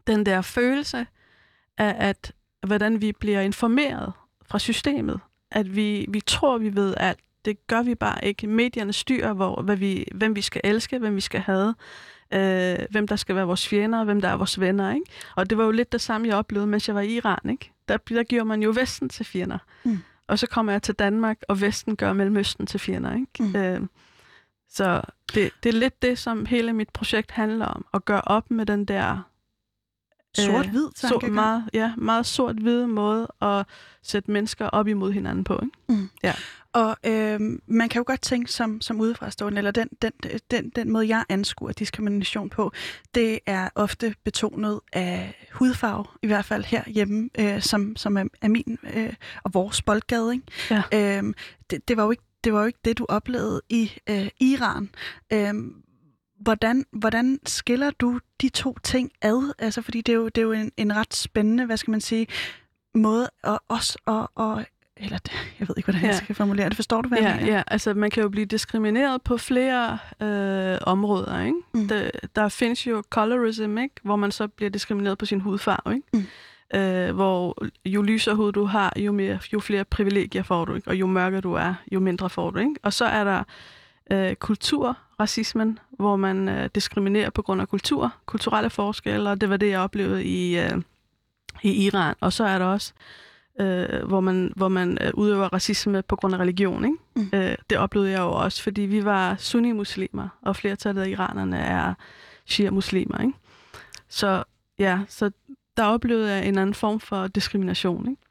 den 0.07 0.27
der 0.27 0.43
følelse 0.43 1.07
af, 1.79 1.97
at 1.99 2.33
hvordan 2.67 3.01
vi 3.01 3.13
bliver 3.13 3.41
informeret 3.41 4.13
fra 4.47 4.59
systemet. 4.59 5.21
At 5.51 5.77
vi, 5.77 6.07
vi 6.09 6.21
tror, 6.21 6.59
vi 6.59 6.75
ved 6.75 6.95
alt. 6.97 7.19
Det 7.45 7.67
gør 7.67 7.83
vi 7.83 7.95
bare 7.95 8.25
ikke. 8.25 8.47
Medierne 8.47 8.93
styrer, 8.93 9.33
hvor, 9.33 9.63
hvad 9.63 9.77
vi, 9.77 10.07
hvem 10.15 10.37
vi 10.37 10.41
skal 10.41 10.61
elske, 10.65 10.99
hvem 10.99 11.17
vi 11.17 11.21
skal 11.21 11.41
have, 11.41 11.75
øh, 12.35 12.79
hvem 12.91 13.09
der 13.09 13.17
skal 13.17 13.37
være 13.37 13.47
vores 13.47 13.69
fjender, 13.69 13.99
og 13.99 14.05
hvem 14.05 14.21
der 14.21 14.29
er 14.29 14.37
vores 14.37 14.61
venner. 14.61 14.95
Ikke? 14.95 15.07
Og 15.37 15.51
det 15.51 15.59
var 15.59 15.65
jo 15.65 15.71
lidt 15.71 15.93
det 15.93 16.01
samme, 16.01 16.29
jeg 16.29 16.37
oplevede, 16.37 16.67
mens 16.67 16.89
jeg 16.89 16.95
var 16.95 17.01
i 17.01 17.17
Iran. 17.17 17.51
Ikke? 17.51 17.73
Der, 17.89 17.97
der 17.97 18.23
giver 18.23 18.45
man 18.45 18.63
jo 18.63 18.73
Vesten 18.77 19.09
til 19.09 19.27
fjender. 19.27 19.59
Mm. 19.85 19.99
Og 20.27 20.39
så 20.39 20.47
kommer 20.47 20.73
jeg 20.73 20.83
til 20.83 20.95
Danmark, 20.95 21.39
og 21.49 21.61
Vesten 21.61 21.97
gør 21.97 22.13
Mellemøsten 22.13 22.67
til 22.67 22.81
fjender. 22.81 23.15
Ikke? 23.15 23.27
Mm. 23.43 23.57
Øh, 23.57 23.81
så 24.71 25.03
det, 25.35 25.51
det 25.63 25.69
er 25.69 25.79
lidt 25.79 26.03
det, 26.03 26.19
som 26.19 26.47
hele 26.47 26.73
mit 26.73 26.89
projekt 26.89 27.31
handler 27.31 27.67
om. 27.67 27.87
At 27.95 28.05
gøre 28.05 28.21
op 28.21 28.51
med 28.51 28.67
den 28.67 28.85
der 28.85 29.23
Sort-hvid 30.37 30.87
øh, 30.87 30.93
så, 30.97 31.29
meget, 31.31 31.65
ja, 31.73 31.93
meget 31.97 32.27
sort-hvid 32.27 32.87
måde 32.87 33.29
at 33.43 33.67
sætte 34.03 34.31
mennesker 34.31 34.67
op 34.67 34.89
imod 34.89 35.13
hinanden 35.13 35.45
på. 35.45 35.61
Ikke? 35.63 36.01
Mm. 36.01 36.09
Ja. 36.23 36.35
Og 36.73 36.97
øh, 37.07 37.41
man 37.67 37.89
kan 37.89 38.01
jo 38.01 38.05
godt 38.07 38.23
tænke 38.23 38.53
som, 38.53 38.81
som 38.81 39.01
udefrastående, 39.01 39.59
eller 39.59 39.71
den, 39.71 39.89
den, 40.03 40.13
den, 40.51 40.71
den 40.77 40.93
måde, 40.93 41.09
jeg 41.09 41.25
anskuer 41.29 41.73
diskrimination 41.73 42.51
på, 42.51 42.73
det 43.15 43.39
er 43.47 43.69
ofte 43.75 44.15
betonet 44.25 44.81
af 44.93 45.47
hudfarve, 45.53 46.05
i 46.23 46.27
hvert 46.27 46.45
fald 46.45 46.65
herhjemme, 46.65 47.31
øh, 47.39 47.63
som, 47.63 47.97
som 47.97 48.17
er, 48.17 48.25
er 48.43 48.49
min 48.49 48.79
øh, 48.95 49.13
og 49.45 49.55
vores 49.55 49.83
boldgade. 49.83 50.35
Ikke? 50.35 50.47
Ja. 50.93 51.19
Øh, 51.19 51.35
det, 51.71 51.89
det, 51.89 51.97
var 51.97 52.05
jo 52.05 52.11
ikke, 52.11 52.23
det 52.47 52.55
var 52.55 52.61
jo 52.61 52.67
ikke 52.67 52.79
det, 52.85 52.99
du 52.99 53.07
oplevede 53.09 53.63
i 53.69 53.93
øh, 54.11 54.29
Iran. 54.41 54.91
Øh, 55.33 55.55
Hvordan, 56.41 56.85
hvordan 56.93 57.39
skiller 57.47 57.91
du 57.91 58.21
de 58.41 58.49
to 58.49 58.77
ting 58.83 59.13
ad? 59.23 59.55
Altså, 59.59 59.83
fordi 59.83 60.01
det 60.01 60.13
er 60.13 60.17
jo, 60.17 60.29
det 60.29 60.39
er 60.39 60.43
jo 60.43 60.53
en, 60.53 60.73
en 60.77 60.97
ret 60.97 61.15
spændende, 61.15 61.67
hvad 61.67 61.77
skal 61.77 61.91
man 61.91 62.01
sige, 62.01 62.27
måde 62.95 63.29
at 63.45 63.59
os 63.69 63.97
og, 64.07 64.31
og 64.35 64.65
eller 64.97 65.19
jeg 65.61 65.69
ved 65.69 65.75
ikke, 65.77 65.87
hvordan 65.87 66.01
ja. 66.03 66.07
jeg 66.07 66.17
skal 66.17 66.35
formulere 66.35 66.69
det. 66.69 66.77
Forstår 66.77 67.03
du, 67.03 67.09
hvad 67.09 67.19
ja, 67.19 67.29
jeg 67.29 67.37
mener? 67.37 67.53
Ja, 67.53 67.63
altså 67.67 67.95
man 67.95 68.11
kan 68.11 68.23
jo 68.23 68.29
blive 68.29 68.47
diskrimineret 68.47 69.23
på 69.23 69.37
flere 69.37 69.99
øh, 70.23 70.79
områder. 70.83 71.41
Ikke? 71.41 71.59
Mm. 71.75 71.89
Der, 71.89 72.11
der 72.37 72.49
findes 72.49 72.87
jo 72.87 73.03
colorism, 73.11 73.79
ikke? 73.79 73.95
hvor 74.03 74.17
man 74.17 74.33
så 74.33 74.49
bliver 74.49 74.71
diskrimineret 74.71 75.19
på 75.19 75.27
sin 75.27 75.41
hudfarve. 75.41 75.95
Ikke? 75.95 76.09
Mm. 76.13 76.27
Øh, 76.75 77.15
hvor 77.15 77.65
jo 77.85 78.03
lysere 78.03 78.35
hud 78.35 78.53
du 78.53 78.65
har, 78.65 78.93
jo, 78.97 79.13
mere, 79.13 79.39
jo 79.53 79.61
flere 79.61 79.85
privilegier 79.85 80.43
får 80.43 80.65
du, 80.65 80.75
ikke? 80.75 80.89
og 80.89 80.97
jo 80.97 81.07
mørkere 81.07 81.41
du 81.41 81.53
er, 81.53 81.75
jo 81.93 82.01
mindre 82.01 82.31
får 82.31 82.51
du. 82.51 82.59
Ikke? 82.59 82.75
Og 82.83 82.93
så 82.93 83.05
er 83.05 83.25
der 83.25 83.43
øh, 84.11 84.35
kulturracismen, 84.35 85.79
hvor 85.91 86.17
man 86.17 86.49
øh, 86.49 86.71
diskriminerer 86.75 87.31
på 87.31 87.43
grund 87.43 87.61
af 87.61 87.69
kultur, 87.69 88.15
kulturelle 88.27 88.71
forskelle, 88.71 89.31
og 89.31 89.41
det 89.41 89.51
var 89.51 89.57
det, 89.57 89.71
jeg 89.71 89.81
oplevede 89.81 90.25
i, 90.25 90.59
øh, 90.59 90.83
i 91.63 91.87
Iran. 91.87 92.15
Og 92.21 92.33
så 92.33 92.45
er 92.45 92.59
der 92.59 92.67
også, 92.67 92.93
øh, 93.61 94.03
hvor 94.09 94.21
man, 94.21 94.53
hvor 94.57 94.69
man 94.69 94.99
øh, 95.01 95.11
udøver 95.15 95.49
racisme 95.53 96.03
på 96.03 96.17
grund 96.17 96.35
af 96.35 96.39
religion. 96.39 96.85
Ikke? 96.85 96.97
Mm. 97.17 97.39
Øh, 97.39 97.55
det 97.71 97.79
oplevede 97.79 98.11
jeg 98.11 98.21
jo 98.21 98.33
også, 98.33 98.63
fordi 98.63 98.83
vi 98.83 99.05
var 99.05 99.37
sunni-muslimer, 99.39 100.29
og 100.43 100.57
flertallet 100.57 101.03
af 101.03 101.09
iranerne 101.09 101.59
er 101.59 101.95
shia-muslimer. 102.47 103.21
Ikke? 103.21 103.33
Så 104.09 104.45
ja, 104.79 105.01
så 105.09 105.31
der 105.77 105.85
oplevede 105.85 106.33
jeg 106.33 106.49
en 106.49 106.59
anden 106.59 106.75
form 106.75 107.01
for 107.01 107.27
diskrimination. 107.27 108.11
Ikke? 108.11 108.23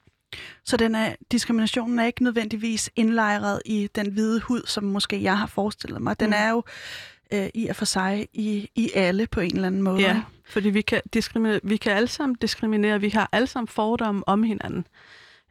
Så 0.65 0.77
den 0.77 0.95
er, 0.95 1.15
diskriminationen 1.31 1.99
er 1.99 2.05
ikke 2.05 2.23
nødvendigvis 2.23 2.89
indlejret 2.95 3.61
i 3.65 3.89
den 3.95 4.11
hvide 4.11 4.41
hud, 4.41 4.61
som 4.65 4.83
måske 4.83 5.23
jeg 5.23 5.37
har 5.37 5.47
forestillet 5.47 6.01
mig. 6.01 6.19
Den 6.19 6.29
mm. 6.29 6.35
er 6.35 6.49
jo 6.49 6.63
øh, 7.33 7.49
i 7.53 7.67
og 7.67 7.75
for 7.75 7.85
sig 7.85 8.27
i, 8.33 8.69
i 8.75 8.91
alle 8.95 9.27
på 9.27 9.39
en 9.39 9.55
eller 9.55 9.67
anden 9.67 9.81
måde. 9.81 10.01
Ja, 10.01 10.21
fordi 10.45 10.69
vi 10.69 10.81
kan, 10.81 11.01
diskriminere, 11.13 11.59
vi 11.63 11.77
kan 11.77 11.91
alle 11.91 12.07
sammen 12.07 12.35
diskriminere. 12.41 13.01
Vi 13.01 13.09
har 13.09 13.29
alle 13.31 13.47
sammen 13.47 13.67
fordomme 13.67 14.27
om 14.27 14.43
hinanden. 14.43 14.87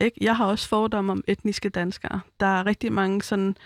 Ikke? 0.01 0.19
Jeg 0.21 0.37
har 0.37 0.47
også 0.47 0.69
fordomme 0.69 1.13
om 1.13 1.25
etniske 1.27 1.69
danskere. 1.69 2.21
Der 2.41 2.47
er 2.47 2.67
rigtig 2.67 2.93
mange 2.93 3.23
sådan, 3.23 3.57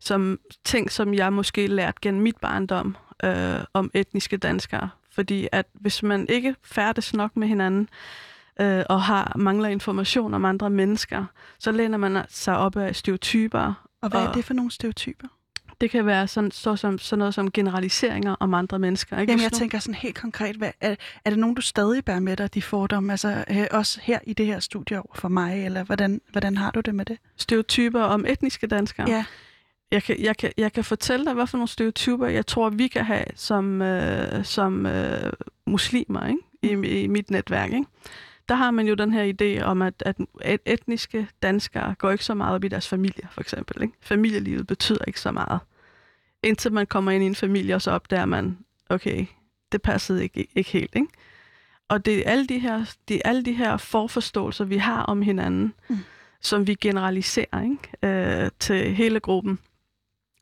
som, 0.00 0.38
ting, 0.64 0.92
som 0.92 1.14
jeg 1.14 1.32
måske 1.32 1.66
lært 1.66 2.00
gennem 2.00 2.22
mit 2.22 2.36
barndom 2.36 2.96
øh, 3.24 3.60
om 3.72 3.90
etniske 3.94 4.36
danskere. 4.36 4.90
Fordi 5.18 5.48
at 5.52 5.66
hvis 5.74 6.02
man 6.02 6.26
ikke 6.28 6.54
færdes 6.62 7.14
nok 7.14 7.36
med 7.36 7.48
hinanden, 7.48 7.88
øh, 8.60 8.84
og 8.88 9.02
har 9.02 9.32
mangler 9.36 9.68
information 9.68 10.34
om 10.34 10.44
andre 10.44 10.70
mennesker, 10.70 11.24
så 11.58 11.72
læner 11.72 11.98
man 11.98 12.24
sig 12.28 12.56
op 12.56 12.76
af 12.76 12.96
stereotyper. 12.96 13.88
Og 14.02 14.08
hvad 14.08 14.20
og 14.20 14.26
er 14.26 14.32
det 14.32 14.44
for 14.44 14.54
nogle 14.54 14.70
stereotyper? 14.70 15.28
Det 15.80 15.90
kan 15.90 16.06
være 16.06 16.28
sådan, 16.28 16.50
så 16.50 16.76
som, 16.76 16.98
sådan 16.98 17.18
noget 17.18 17.34
som 17.34 17.50
generaliseringer 17.50 18.36
om 18.40 18.54
andre 18.54 18.78
mennesker. 18.78 19.18
Ikke? 19.18 19.32
Jamen, 19.32 19.42
jeg 19.42 19.52
tænker 19.52 19.78
sådan 19.78 19.94
helt 19.94 20.16
konkret, 20.20 20.56
hvad, 20.56 20.70
er, 20.80 20.94
er 21.24 21.30
det 21.30 21.38
nogen, 21.38 21.54
du 21.54 21.62
stadig 21.62 22.04
bærer 22.04 22.20
med 22.20 22.36
dig, 22.36 22.54
de 22.54 22.62
fordomme, 22.62 23.12
altså 23.12 23.44
øh, 23.50 23.66
også 23.70 24.00
her 24.02 24.18
i 24.22 24.32
det 24.32 24.46
her 24.46 24.60
studie 24.60 24.98
over 24.98 25.14
for 25.14 25.28
mig, 25.28 25.64
eller 25.64 25.84
hvordan, 25.84 26.20
hvordan 26.32 26.56
har 26.56 26.70
du 26.70 26.80
det 26.80 26.94
med 26.94 27.04
det? 27.04 27.18
Stereotyper 27.36 28.02
om 28.02 28.24
etniske 28.28 28.66
danskere? 28.66 29.10
Ja. 29.10 29.24
Jeg 29.90 30.02
kan, 30.02 30.22
jeg, 30.22 30.36
kan, 30.36 30.52
jeg 30.56 30.72
kan 30.72 30.84
fortælle 30.84 31.26
dig, 31.26 31.34
hvad 31.34 31.46
for 31.46 31.58
nogle 31.58 31.68
stereotyper, 31.68 32.26
jeg 32.26 32.46
tror, 32.46 32.70
vi 32.70 32.88
kan 32.88 33.04
have 33.04 33.24
som, 33.34 33.82
øh, 33.82 34.44
som 34.44 34.86
øh, 34.86 35.32
muslimer 35.66 36.26
ikke? 36.26 36.40
I, 36.62 36.74
mm. 36.74 36.84
i 36.84 37.06
mit 37.06 37.30
netværk. 37.30 37.72
Ikke? 37.72 37.86
der 38.48 38.54
har 38.54 38.70
man 38.70 38.88
jo 38.88 38.94
den 38.94 39.12
her 39.12 39.32
idé 39.32 39.62
om, 39.62 39.82
at, 39.82 40.02
at 40.40 40.60
etniske 40.66 41.28
danskere 41.42 41.94
går 41.94 42.10
ikke 42.10 42.24
så 42.24 42.34
meget 42.34 42.54
op 42.54 42.64
i 42.64 42.68
deres 42.68 42.88
familie, 42.88 43.28
for 43.30 43.40
eksempel. 43.40 43.82
Ikke? 43.82 43.94
Familielivet 44.00 44.66
betyder 44.66 45.04
ikke 45.06 45.20
så 45.20 45.32
meget. 45.32 45.60
Indtil 46.42 46.72
man 46.72 46.86
kommer 46.86 47.10
ind 47.10 47.24
i 47.24 47.26
en 47.26 47.34
familie, 47.34 47.74
og 47.74 47.82
så 47.82 47.90
opdager 47.90 48.26
man, 48.26 48.58
okay, 48.88 49.26
det 49.72 49.82
passede 49.82 50.22
ikke, 50.22 50.48
ikke 50.54 50.70
helt. 50.70 50.94
Ikke? 50.94 51.08
Og 51.88 52.04
det 52.04 52.18
er 52.18 52.30
alle 52.30 52.46
de 52.46 52.58
her, 52.58 52.94
det 53.08 53.16
er 53.16 53.20
alle 53.24 53.44
de 53.44 53.52
her 53.52 53.76
forforståelser, 53.76 54.64
vi 54.64 54.76
har 54.76 55.02
om 55.02 55.22
hinanden, 55.22 55.74
mm. 55.88 55.98
som 56.40 56.66
vi 56.66 56.74
generaliserer 56.74 57.62
ikke? 57.62 58.44
Øh, 58.44 58.50
til 58.60 58.94
hele 58.94 59.20
gruppen, 59.20 59.58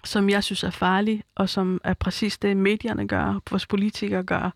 som 0.07 0.31
jeg 0.31 0.45
synes 0.45 0.65
er 0.65 0.71
farlig, 0.71 1.25
og 1.35 1.49
som 1.49 1.81
er 1.85 1.95
præcis 1.95 2.39
det, 2.39 2.57
medierne 2.57 3.09
gør, 3.09 3.41
vores 3.51 3.67
politikere 3.67 4.23
gør, 4.23 4.51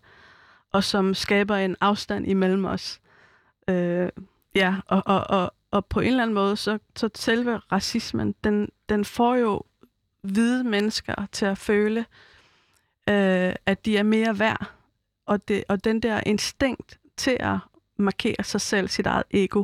og 0.71 0.83
som 0.83 1.13
skaber 1.13 1.55
en 1.55 1.75
afstand 1.81 2.27
imellem 2.27 2.65
os. 2.65 2.99
Øh, 3.67 4.09
ja, 4.55 4.75
og, 4.87 5.03
og, 5.05 5.29
og, 5.29 5.53
og 5.71 5.85
på 5.85 5.99
en 5.99 6.07
eller 6.07 6.23
anden 6.23 6.33
måde, 6.33 6.55
så, 6.57 6.79
så 6.95 7.09
selve 7.15 7.57
racismen, 7.57 8.35
den, 8.43 8.69
den 8.89 9.05
får 9.05 9.35
jo 9.35 9.63
hvide 10.21 10.63
mennesker 10.63 11.15
til 11.31 11.45
at 11.45 11.57
føle, 11.57 11.99
øh, 13.09 13.53
at 13.65 13.85
de 13.85 13.97
er 13.97 14.03
mere 14.03 14.39
værd. 14.39 14.71
Og, 15.25 15.47
det, 15.47 15.63
og 15.69 15.83
den 15.83 15.99
der 15.99 16.21
instinkt 16.25 16.99
til 17.17 17.37
at 17.39 17.57
markere 17.97 18.43
sig 18.43 18.61
selv, 18.61 18.87
sit 18.87 19.05
eget 19.05 19.23
ego, 19.31 19.63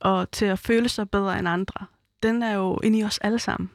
og 0.00 0.30
til 0.30 0.46
at 0.46 0.58
føle 0.58 0.88
sig 0.88 1.10
bedre 1.10 1.38
end 1.38 1.48
andre, 1.48 1.86
den 2.22 2.42
er 2.42 2.54
jo 2.54 2.78
inde 2.82 2.98
i 2.98 3.04
os 3.04 3.18
alle 3.18 3.38
sammen. 3.38 3.70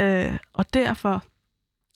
Øh, 0.00 0.38
og 0.52 0.74
derfor 0.74 1.24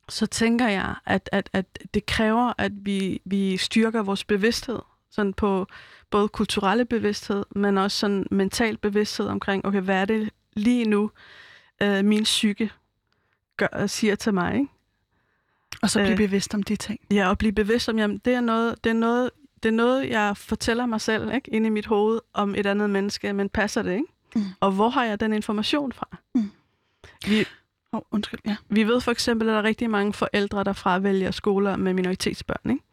så 0.08 0.26
tænker 0.26 0.68
jeg, 0.68 0.94
at, 1.06 1.28
at, 1.32 1.50
at 1.52 1.78
det 1.94 2.06
kræver, 2.06 2.52
at 2.58 2.72
vi, 2.74 3.20
vi 3.24 3.56
styrker 3.56 4.02
vores 4.02 4.24
bevidsthed 4.24 4.78
sådan 5.10 5.32
på, 5.32 5.66
både 6.10 6.28
kulturelle 6.28 6.84
bevidsthed, 6.84 7.44
men 7.50 7.78
også 7.78 7.98
sådan 7.98 8.26
mental 8.30 8.76
bevidsthed 8.76 9.26
omkring, 9.26 9.66
okay, 9.66 9.80
hvad 9.80 9.96
er 9.96 10.04
det 10.04 10.30
lige 10.52 10.84
nu, 10.84 11.10
øh, 11.82 12.04
min 12.04 12.22
psyke 12.22 12.70
gør, 13.56 13.86
siger 13.86 14.14
til 14.14 14.34
mig, 14.34 14.54
ikke? 14.54 14.68
Og 15.82 15.90
så 15.90 15.98
blive 15.98 16.12
øh, 16.12 16.16
bevidst 16.16 16.54
om 16.54 16.62
de 16.62 16.76
ting. 16.76 17.00
Ja, 17.10 17.28
og 17.28 17.38
blive 17.38 17.52
bevidst 17.52 17.88
om, 17.88 17.98
jamen, 17.98 18.18
det 18.18 18.34
er 18.34 18.40
noget, 18.40 18.84
det 18.84 18.90
er 18.90 18.94
noget, 18.94 19.30
det 19.62 19.68
er 19.68 19.72
noget, 19.72 20.08
jeg 20.08 20.36
fortæller 20.36 20.86
mig 20.86 21.00
selv, 21.00 21.34
ikke? 21.34 21.50
Inde 21.50 21.66
i 21.66 21.70
mit 21.70 21.86
hoved 21.86 22.20
om 22.32 22.54
et 22.54 22.66
andet 22.66 22.90
menneske, 22.90 23.32
men 23.32 23.48
passer 23.48 23.82
det, 23.82 23.92
ikke? 23.92 24.06
Mm. 24.34 24.42
Og 24.60 24.72
hvor 24.72 24.88
har 24.88 25.04
jeg 25.04 25.20
den 25.20 25.32
information 25.32 25.92
fra? 25.92 26.08
Mm. 26.34 26.50
Vi, 27.26 27.46
oh, 27.92 28.00
undskyld, 28.10 28.40
ja. 28.46 28.56
Vi 28.68 28.84
ved 28.84 29.00
for 29.00 29.10
eksempel, 29.10 29.48
at 29.48 29.52
der 29.52 29.58
er 29.58 29.62
rigtig 29.62 29.90
mange 29.90 30.12
forældre, 30.12 30.64
der 30.64 30.72
fravælger 30.72 31.30
skoler 31.30 31.76
med 31.76 31.94
minoritetsbørn, 31.94 32.70
ikke? 32.70 32.84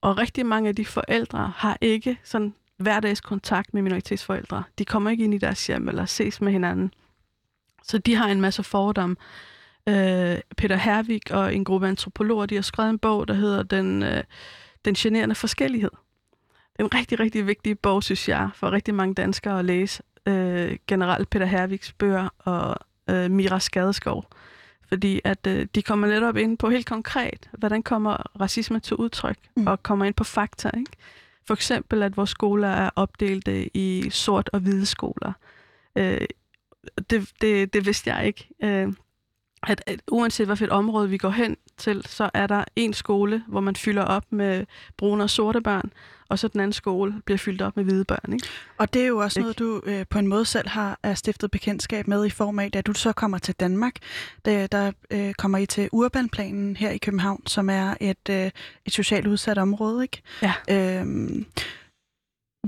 Og 0.00 0.18
rigtig 0.18 0.46
mange 0.46 0.68
af 0.68 0.76
de 0.76 0.84
forældre 0.84 1.52
har 1.56 1.78
ikke 1.80 2.18
sådan 2.24 2.54
hverdagskontakt 2.76 3.74
med 3.74 3.82
minoritetsforældre. 3.82 4.62
De 4.78 4.84
kommer 4.84 5.10
ikke 5.10 5.24
ind 5.24 5.34
i 5.34 5.38
deres 5.38 5.66
hjem 5.66 5.88
eller 5.88 6.06
ses 6.06 6.40
med 6.40 6.52
hinanden. 6.52 6.94
Så 7.82 7.98
de 7.98 8.14
har 8.14 8.28
en 8.28 8.40
masse 8.40 8.62
fordomme. 8.62 9.16
Øh, 9.88 10.38
Peter 10.56 10.76
Hervik 10.76 11.30
og 11.30 11.54
en 11.54 11.64
gruppe 11.64 11.88
antropologer, 11.88 12.46
de 12.46 12.54
har 12.54 12.62
skrevet 12.62 12.90
en 12.90 12.98
bog, 12.98 13.28
der 13.28 13.34
hedder 13.34 13.62
Den, 13.62 14.02
øh, 14.02 14.24
den 14.84 14.94
generende 14.94 15.34
forskellighed. 15.34 15.90
Det 16.72 16.82
er 16.82 16.84
en 16.84 16.94
rigtig, 16.94 17.20
rigtig 17.20 17.46
vigtig 17.46 17.78
bog, 17.78 18.02
synes 18.02 18.28
jeg, 18.28 18.50
for 18.54 18.70
rigtig 18.70 18.94
mange 18.94 19.14
danskere 19.14 19.58
at 19.58 19.64
læse. 19.64 20.02
Øh, 20.26 20.76
generelt 20.86 21.30
Peter 21.30 21.46
Herviks 21.46 21.92
bøger 21.92 22.28
og 22.38 22.76
øh, 23.10 23.30
Mira 23.30 23.60
Skadeskov. 23.60 24.24
Fordi 24.88 25.20
at 25.24 25.46
øh, 25.46 25.66
de 25.74 25.82
kommer 25.82 26.06
netop 26.06 26.36
ind 26.36 26.58
på 26.58 26.70
helt 26.70 26.86
konkret, 26.86 27.50
hvordan 27.58 27.82
kommer 27.82 28.40
racisme 28.40 28.80
til 28.80 28.96
udtryk, 28.96 29.36
mm. 29.56 29.66
og 29.66 29.82
kommer 29.82 30.04
ind 30.04 30.14
på 30.14 30.24
fakta. 30.24 30.70
Ikke? 30.76 30.90
For 31.46 31.54
eksempel, 31.54 32.02
at 32.02 32.16
vores 32.16 32.30
skoler 32.30 32.68
er 32.68 32.90
opdelt 32.96 33.48
i 33.74 34.10
sort 34.10 34.50
og 34.52 34.60
hvide 34.60 34.86
skoler. 34.86 35.32
Øh, 35.96 36.26
det, 37.10 37.30
det, 37.40 37.74
det 37.74 37.86
vidste 37.86 38.10
jeg 38.10 38.26
ikke. 38.26 38.48
Øh, 38.62 38.92
at, 39.62 39.82
at 39.86 40.00
uanset 40.10 40.46
hvilket 40.46 40.70
område 40.70 41.08
vi 41.08 41.18
går 41.18 41.30
hen 41.30 41.56
til, 41.78 42.02
så 42.06 42.30
er 42.34 42.46
der 42.46 42.64
en 42.76 42.92
skole, 42.92 43.42
hvor 43.48 43.60
man 43.60 43.76
fylder 43.76 44.02
op 44.02 44.24
med 44.30 44.66
brune 44.96 45.22
og 45.22 45.30
sorte 45.30 45.60
børn, 45.60 45.92
og 46.28 46.38
så 46.38 46.48
den 46.48 46.60
anden 46.60 46.72
skole 46.72 47.14
bliver 47.24 47.38
fyldt 47.38 47.62
op 47.62 47.76
med 47.76 47.84
hvide 47.84 48.04
børn. 48.04 48.32
Ikke? 48.32 48.46
Og 48.78 48.94
det 48.94 49.02
er 49.02 49.06
jo 49.06 49.18
også 49.18 49.40
noget, 49.40 49.58
du 49.58 49.82
øh, 49.86 50.04
på 50.10 50.18
en 50.18 50.26
måde 50.26 50.44
selv 50.44 50.68
har 50.68 50.98
er 51.02 51.14
stiftet 51.14 51.50
bekendtskab 51.50 52.08
med 52.08 52.26
i 52.26 52.30
form 52.30 52.58
af, 52.58 52.72
da 52.72 52.80
du 52.80 52.92
så 52.92 53.12
kommer 53.12 53.38
til 53.38 53.54
Danmark. 53.54 53.94
Der, 54.44 54.66
der 54.66 54.92
øh, 55.10 55.34
kommer 55.34 55.58
I 55.58 55.66
til 55.66 55.88
Urbanplanen 55.92 56.76
her 56.76 56.90
i 56.90 56.98
København, 56.98 57.46
som 57.46 57.70
er 57.70 57.94
et, 58.00 58.28
øh, 58.30 58.50
et 58.84 58.92
socialt 58.92 59.26
udsat 59.26 59.58
område. 59.58 60.02
ikke? 60.02 60.22
Ja. 60.42 60.52
Øhm, 61.00 61.46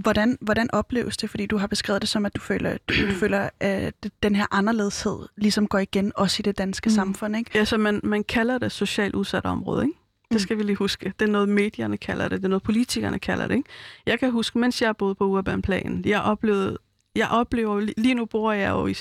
Hvordan, 0.03 0.39
hvordan 0.41 0.69
opleves 0.73 1.17
det? 1.17 1.31
Fordi 1.31 1.47
du 1.47 1.57
har 1.57 1.67
beskrevet 1.67 2.03
det 2.03 2.09
som, 2.09 2.27
at 2.27 2.37
du 2.37 2.41
føler, 2.41 2.77
du, 2.89 3.07
du 3.07 3.13
føler 3.23 3.49
at 3.61 3.95
den 4.23 4.37
her 4.37 4.47
anderledeshed 4.51 5.19
ligesom 5.37 5.67
går 5.67 5.79
igen, 5.79 6.13
også 6.15 6.37
i 6.41 6.43
det 6.43 6.59
danske 6.59 6.89
mm. 6.89 6.95
samfund, 6.95 7.37
ikke? 7.37 7.51
Ja, 7.55 7.65
så 7.65 7.79
man, 7.79 8.01
man 8.05 8.25
kalder 8.25 8.59
det 8.59 8.73
socialt 8.73 9.15
udsat 9.15 9.45
område, 9.45 9.85
ikke? 9.85 9.99
Det 10.29 10.35
mm. 10.35 10.39
skal 10.39 10.59
vi 10.59 10.63
lige 10.63 10.77
huske. 10.77 11.13
Det 11.21 11.29
er 11.29 11.33
noget, 11.33 11.49
medierne 11.49 11.97
kalder 11.97 12.29
det. 12.29 12.39
Det 12.39 12.45
er 12.45 12.49
noget, 12.49 12.63
politikerne 12.63 13.19
kalder 13.19 13.47
det. 13.47 13.57
Ikke? 13.57 13.69
Jeg 14.07 14.19
kan 14.19 14.31
huske, 14.31 14.59
mens 14.59 14.83
jeg 14.83 14.97
boede 14.97 15.15
på 15.15 15.25
Urbanplanen, 15.25 16.05
jeg 16.07 16.21
oplevede, 16.21 16.79
jeg 17.17 17.29
oplever, 17.31 17.81
lige 17.97 18.15
nu 18.15 18.25
bor 18.25 18.53
jeg 18.53 18.71
jo 18.71 18.87
i, 18.87 18.95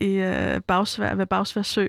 i 0.00 0.18
uh, 0.18 0.60
Bagsvær, 0.66 1.14
ved 1.14 1.26
Bagsvær 1.26 1.62
Sø, 1.62 1.86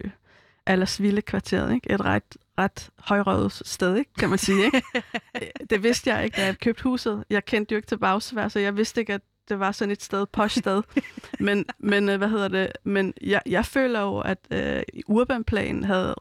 Allers 0.66 1.02
Vilde 1.02 1.22
kvarteret, 1.22 1.74
ikke? 1.74 1.92
Et 1.92 2.02
ret, 2.02 2.38
ret 2.60 2.90
højrøvet 3.00 3.62
sted, 3.66 3.96
ikke? 3.96 4.14
kan 4.14 4.30
man 4.30 4.38
sige. 4.38 4.66
Ikke? 4.66 4.84
det 5.70 5.84
vidste 5.84 6.10
jeg 6.10 6.26
ikke, 6.26 6.36
da 6.36 6.46
jeg 6.46 6.60
købte 6.60 6.84
huset. 6.84 7.24
Jeg 7.30 7.46
kendte 7.46 7.74
jo 7.74 7.78
ikke 7.78 7.88
til 7.88 7.98
Bagsvær, 7.98 8.48
så 8.48 8.60
jeg 8.60 8.78
vidste 8.78 9.02
ikke, 9.02 9.14
at 9.14 9.22
det 9.50 9.60
var 9.60 9.72
sådan 9.72 9.92
et 9.92 10.04
sted, 10.04 10.26
posh 10.26 10.58
sted. 10.60 10.84
men, 11.40 11.66
men 11.80 12.10
øh, 12.10 12.18
hvad 12.18 12.30
hedder 12.30 12.48
det? 12.48 12.72
Men 12.84 13.14
jeg, 13.22 13.42
jeg 13.46 13.66
føler 13.66 14.02
jo, 14.02 14.20
at 14.20 14.38
uh, 14.52 15.16
Urbanplanen 15.16 15.84
havde 15.84 16.16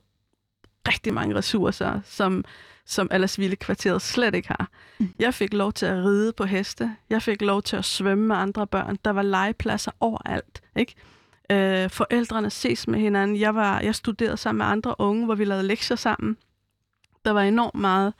rigtig 0.88 1.14
mange 1.14 1.34
ressourcer, 1.34 2.00
som, 2.04 2.44
som 2.86 3.08
Allersville 3.10 3.56
kvarteret 3.56 4.02
slet 4.02 4.34
ikke 4.34 4.48
har. 4.48 4.68
Mm. 4.98 5.08
Jeg 5.18 5.34
fik 5.34 5.52
lov 5.52 5.72
til 5.72 5.86
at 5.86 6.04
ride 6.04 6.32
på 6.32 6.44
heste. 6.44 6.96
Jeg 7.10 7.22
fik 7.22 7.42
lov 7.42 7.62
til 7.62 7.76
at 7.76 7.84
svømme 7.84 8.26
med 8.26 8.36
andre 8.36 8.66
børn. 8.66 8.98
Der 9.04 9.10
var 9.10 9.22
legepladser 9.22 9.90
overalt. 10.00 10.62
Ikke? 10.76 10.94
Øh, 11.50 11.90
forældrene 11.90 12.50
ses 12.50 12.88
med 12.88 12.98
hinanden. 12.98 13.40
Jeg, 13.40 13.54
var, 13.54 13.80
jeg 13.80 13.94
studerede 13.94 14.36
sammen 14.36 14.58
med 14.58 14.66
andre 14.66 14.94
unge, 14.98 15.24
hvor 15.24 15.34
vi 15.34 15.44
lavede 15.44 15.66
lektier 15.66 15.96
sammen. 15.96 16.36
Der 17.24 17.30
var 17.30 17.42
enormt 17.42 17.74
meget, 17.74 18.14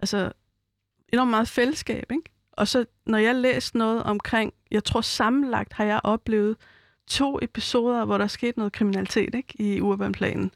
altså, 0.00 0.32
enormt 1.12 1.30
meget 1.30 1.48
fællesskab. 1.48 2.12
Ikke? 2.12 2.30
Og 2.52 2.68
så 2.68 2.84
når 3.06 3.18
jeg 3.18 3.34
læste 3.34 3.78
noget 3.78 4.02
omkring, 4.02 4.52
jeg 4.70 4.84
tror 4.84 5.00
sammenlagt 5.00 5.72
har 5.72 5.84
jeg 5.84 6.00
oplevet 6.04 6.56
to 7.06 7.38
episoder, 7.42 8.04
hvor 8.04 8.18
der 8.18 8.26
skete 8.26 8.58
noget 8.58 8.72
kriminalitet 8.72 9.34
ikke? 9.34 9.54
i 9.58 9.80
urbanplanen. 9.80 10.52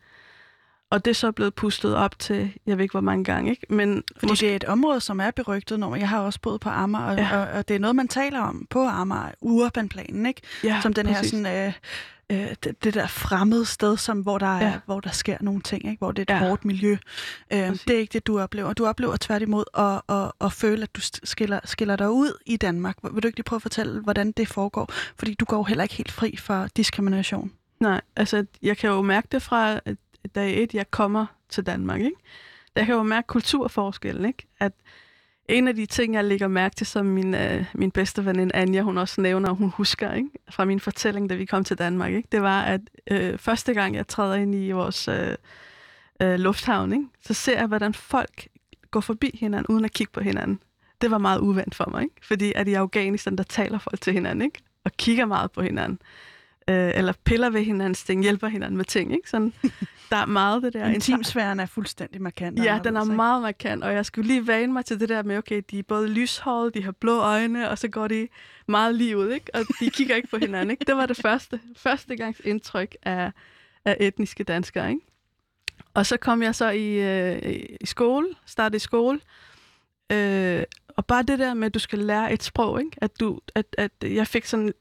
Og 0.92 1.04
det 1.04 1.10
er 1.10 1.14
så 1.14 1.32
blevet 1.32 1.54
pustet 1.54 1.96
op 1.96 2.18
til, 2.18 2.52
jeg 2.66 2.78
ved 2.78 2.82
ikke 2.82 2.92
hvor 2.92 3.00
mange 3.00 3.24
gange, 3.24 3.50
ikke? 3.50 3.66
Men 3.68 4.02
Fordi 4.16 4.30
måske... 4.32 4.46
det 4.46 4.52
er 4.52 4.56
et 4.56 4.64
område, 4.64 5.00
som 5.00 5.20
er 5.20 5.30
berygtet 5.30 5.80
når 5.80 5.96
Jeg 5.96 6.08
har 6.08 6.20
også 6.20 6.40
boet 6.40 6.60
på 6.60 6.68
Amager, 6.68 7.04
og, 7.04 7.16
ja. 7.16 7.36
og, 7.36 7.58
og 7.58 7.68
det 7.68 7.74
er 7.74 7.78
noget, 7.78 7.96
man 7.96 8.08
taler 8.08 8.40
om 8.40 8.66
på 8.70 8.86
Amager, 8.86 9.30
urbanplanen, 9.40 10.26
ikke? 10.26 10.40
Ja, 10.64 10.80
som 10.82 10.92
den 10.92 11.06
præcis. 11.06 11.30
her 11.30 11.38
sådan... 11.38 11.66
Øh, 11.66 11.72
øh, 12.32 12.54
det, 12.64 12.84
det 12.84 12.94
der 12.94 13.06
fremmede 13.06 13.66
sted, 13.66 13.96
som, 13.96 14.20
hvor, 14.20 14.38
der 14.38 14.46
er, 14.46 14.66
ja. 14.66 14.78
hvor 14.86 15.00
der 15.00 15.10
sker 15.10 15.36
nogle 15.40 15.60
ting, 15.60 15.86
ikke? 15.86 15.98
hvor 15.98 16.12
det 16.12 16.30
er 16.30 16.34
et 16.34 16.40
ja. 16.40 16.48
hårdt 16.48 16.64
miljø. 16.64 16.96
Øh, 17.52 17.58
det 17.58 17.90
er 17.90 17.98
ikke 17.98 18.12
det, 18.12 18.26
du 18.26 18.40
oplever. 18.40 18.72
Du 18.72 18.86
oplever 18.86 19.16
tværtimod 19.20 19.64
at, 19.78 20.16
at, 20.16 20.32
at 20.40 20.52
føle, 20.52 20.82
at 20.82 20.94
du 20.94 21.00
skiller, 21.24 21.60
skiller 21.64 21.96
dig 21.96 22.10
ud 22.10 22.38
i 22.46 22.56
Danmark. 22.56 22.96
Vil 23.02 23.22
du 23.22 23.28
ikke 23.28 23.38
lige 23.38 23.44
prøve 23.44 23.58
at 23.58 23.62
fortælle, 23.62 24.00
hvordan 24.00 24.32
det 24.32 24.48
foregår? 24.48 24.92
Fordi 25.16 25.34
du 25.34 25.44
går 25.44 25.56
jo 25.56 25.62
heller 25.62 25.82
ikke 25.82 25.94
helt 25.94 26.12
fri 26.12 26.36
for 26.36 26.68
diskrimination. 26.76 27.52
Nej, 27.80 28.00
altså 28.16 28.44
jeg 28.62 28.76
kan 28.76 28.90
jo 28.90 29.02
mærke 29.02 29.28
det 29.32 29.42
fra 29.42 29.80
dag 30.28 30.62
et, 30.62 30.74
jeg 30.74 30.90
kommer 30.90 31.26
til 31.48 31.66
Danmark. 31.66 32.00
Ikke? 32.00 32.16
Der 32.76 32.84
kan 32.84 32.94
jo 32.94 33.02
mærke 33.02 33.26
kulturforskellen. 33.26 34.24
Ikke? 34.24 34.46
At 34.60 34.72
en 35.48 35.68
af 35.68 35.74
de 35.74 35.86
ting, 35.86 36.14
jeg 36.14 36.24
lægger 36.24 36.48
mærke 36.48 36.74
til, 36.74 36.86
som 36.86 37.06
min, 37.06 37.34
øh, 37.34 37.64
min 37.74 37.90
bedste 37.90 38.24
veninde 38.24 38.56
Anja, 38.56 38.82
hun 38.82 38.98
også 38.98 39.20
nævner, 39.20 39.50
hun 39.50 39.70
husker 39.70 40.12
ikke? 40.12 40.28
fra 40.50 40.64
min 40.64 40.80
fortælling, 40.80 41.30
da 41.30 41.34
vi 41.34 41.44
kom 41.44 41.64
til 41.64 41.78
Danmark, 41.78 42.12
ikke? 42.12 42.28
det 42.32 42.42
var, 42.42 42.62
at 42.62 42.80
øh, 43.10 43.38
første 43.38 43.74
gang, 43.74 43.94
jeg 43.94 44.08
træder 44.08 44.34
ind 44.34 44.54
i 44.54 44.70
vores 44.70 45.08
øh, 45.08 45.34
øh, 46.22 46.34
lufthavn, 46.34 46.92
ikke? 46.92 47.06
så 47.20 47.34
ser 47.34 47.58
jeg, 47.58 47.66
hvordan 47.66 47.94
folk 47.94 48.46
går 48.90 49.00
forbi 49.00 49.38
hinanden, 49.40 49.74
uden 49.74 49.84
at 49.84 49.92
kigge 49.92 50.12
på 50.12 50.20
hinanden. 50.20 50.60
Det 51.00 51.10
var 51.10 51.18
meget 51.18 51.40
uvant 51.40 51.74
for 51.74 51.90
mig, 51.90 52.02
ikke? 52.02 52.14
fordi 52.22 52.52
at 52.56 52.68
i 52.68 52.74
Afghanistan, 52.74 53.36
der 53.36 53.42
taler 53.44 53.78
folk 53.78 54.00
til 54.00 54.12
hinanden, 54.12 54.42
ikke? 54.44 54.60
og 54.84 54.92
kigger 54.92 55.24
meget 55.24 55.52
på 55.52 55.62
hinanden 55.62 55.98
øh, 56.68 56.92
eller 56.94 57.12
piller 57.24 57.50
ved 57.50 57.64
hinandens 57.64 58.04
ting, 58.04 58.22
hjælper 58.22 58.48
hinanden 58.48 58.76
med 58.76 58.84
ting. 58.84 59.12
Ikke? 59.12 59.30
Sådan, 59.30 59.52
der 60.10 60.16
er 60.16 60.26
meget 60.26 60.62
det 60.62 60.72
der. 60.72 60.86
Intimsfæren 60.86 61.60
er 61.60 61.66
fuldstændig 61.66 62.22
markant. 62.22 62.64
Ja, 62.64 62.80
den 62.84 62.96
er 62.96 63.04
meget 63.04 63.42
markant, 63.42 63.84
og 63.84 63.94
jeg 63.94 64.06
skulle 64.06 64.26
lige 64.26 64.46
vane 64.46 64.72
mig 64.72 64.84
til 64.84 65.00
det 65.00 65.08
der 65.08 65.22
med, 65.22 65.38
okay, 65.38 65.62
de 65.70 65.78
er 65.78 65.82
både 65.82 66.08
lyshårede, 66.08 66.70
de 66.70 66.84
har 66.84 66.92
blå 66.92 67.18
øjne, 67.18 67.70
og 67.70 67.78
så 67.78 67.88
går 67.88 68.08
de 68.08 68.28
meget 68.68 68.94
lige 68.94 69.18
ud, 69.18 69.30
ikke? 69.30 69.54
og 69.54 69.60
de 69.80 69.90
kigger 69.90 70.16
ikke 70.16 70.28
på 70.28 70.36
hinanden. 70.36 70.70
Ikke? 70.70 70.84
Det 70.84 70.96
var 70.96 71.06
det 71.06 71.16
første, 71.16 71.60
første 71.76 72.16
gangs 72.16 72.40
indtryk 72.44 72.96
af, 73.02 73.32
af 73.84 73.96
etniske 74.00 74.44
danskere. 74.44 74.90
Ikke? 74.90 75.00
Og 75.94 76.06
så 76.06 76.16
kom 76.16 76.42
jeg 76.42 76.54
så 76.54 76.70
i, 76.70 76.88
øh, 76.92 77.38
i 77.80 77.86
skole, 77.86 78.28
startede 78.46 78.76
i 78.76 78.78
skole, 78.78 79.20
øh, 80.12 80.62
og 80.88 81.06
bare 81.06 81.22
det 81.22 81.38
der 81.38 81.54
med, 81.54 81.66
at 81.66 81.74
du 81.74 81.78
skal 81.78 81.98
lære 81.98 82.32
et 82.32 82.42
sprog, 82.42 82.80
ikke? 82.80 82.96
At, 82.96 83.20
du, 83.20 83.40
at, 83.54 83.66
at 83.78 83.92
jeg 84.02 84.26
fik 84.26 84.46
sådan 84.46 84.72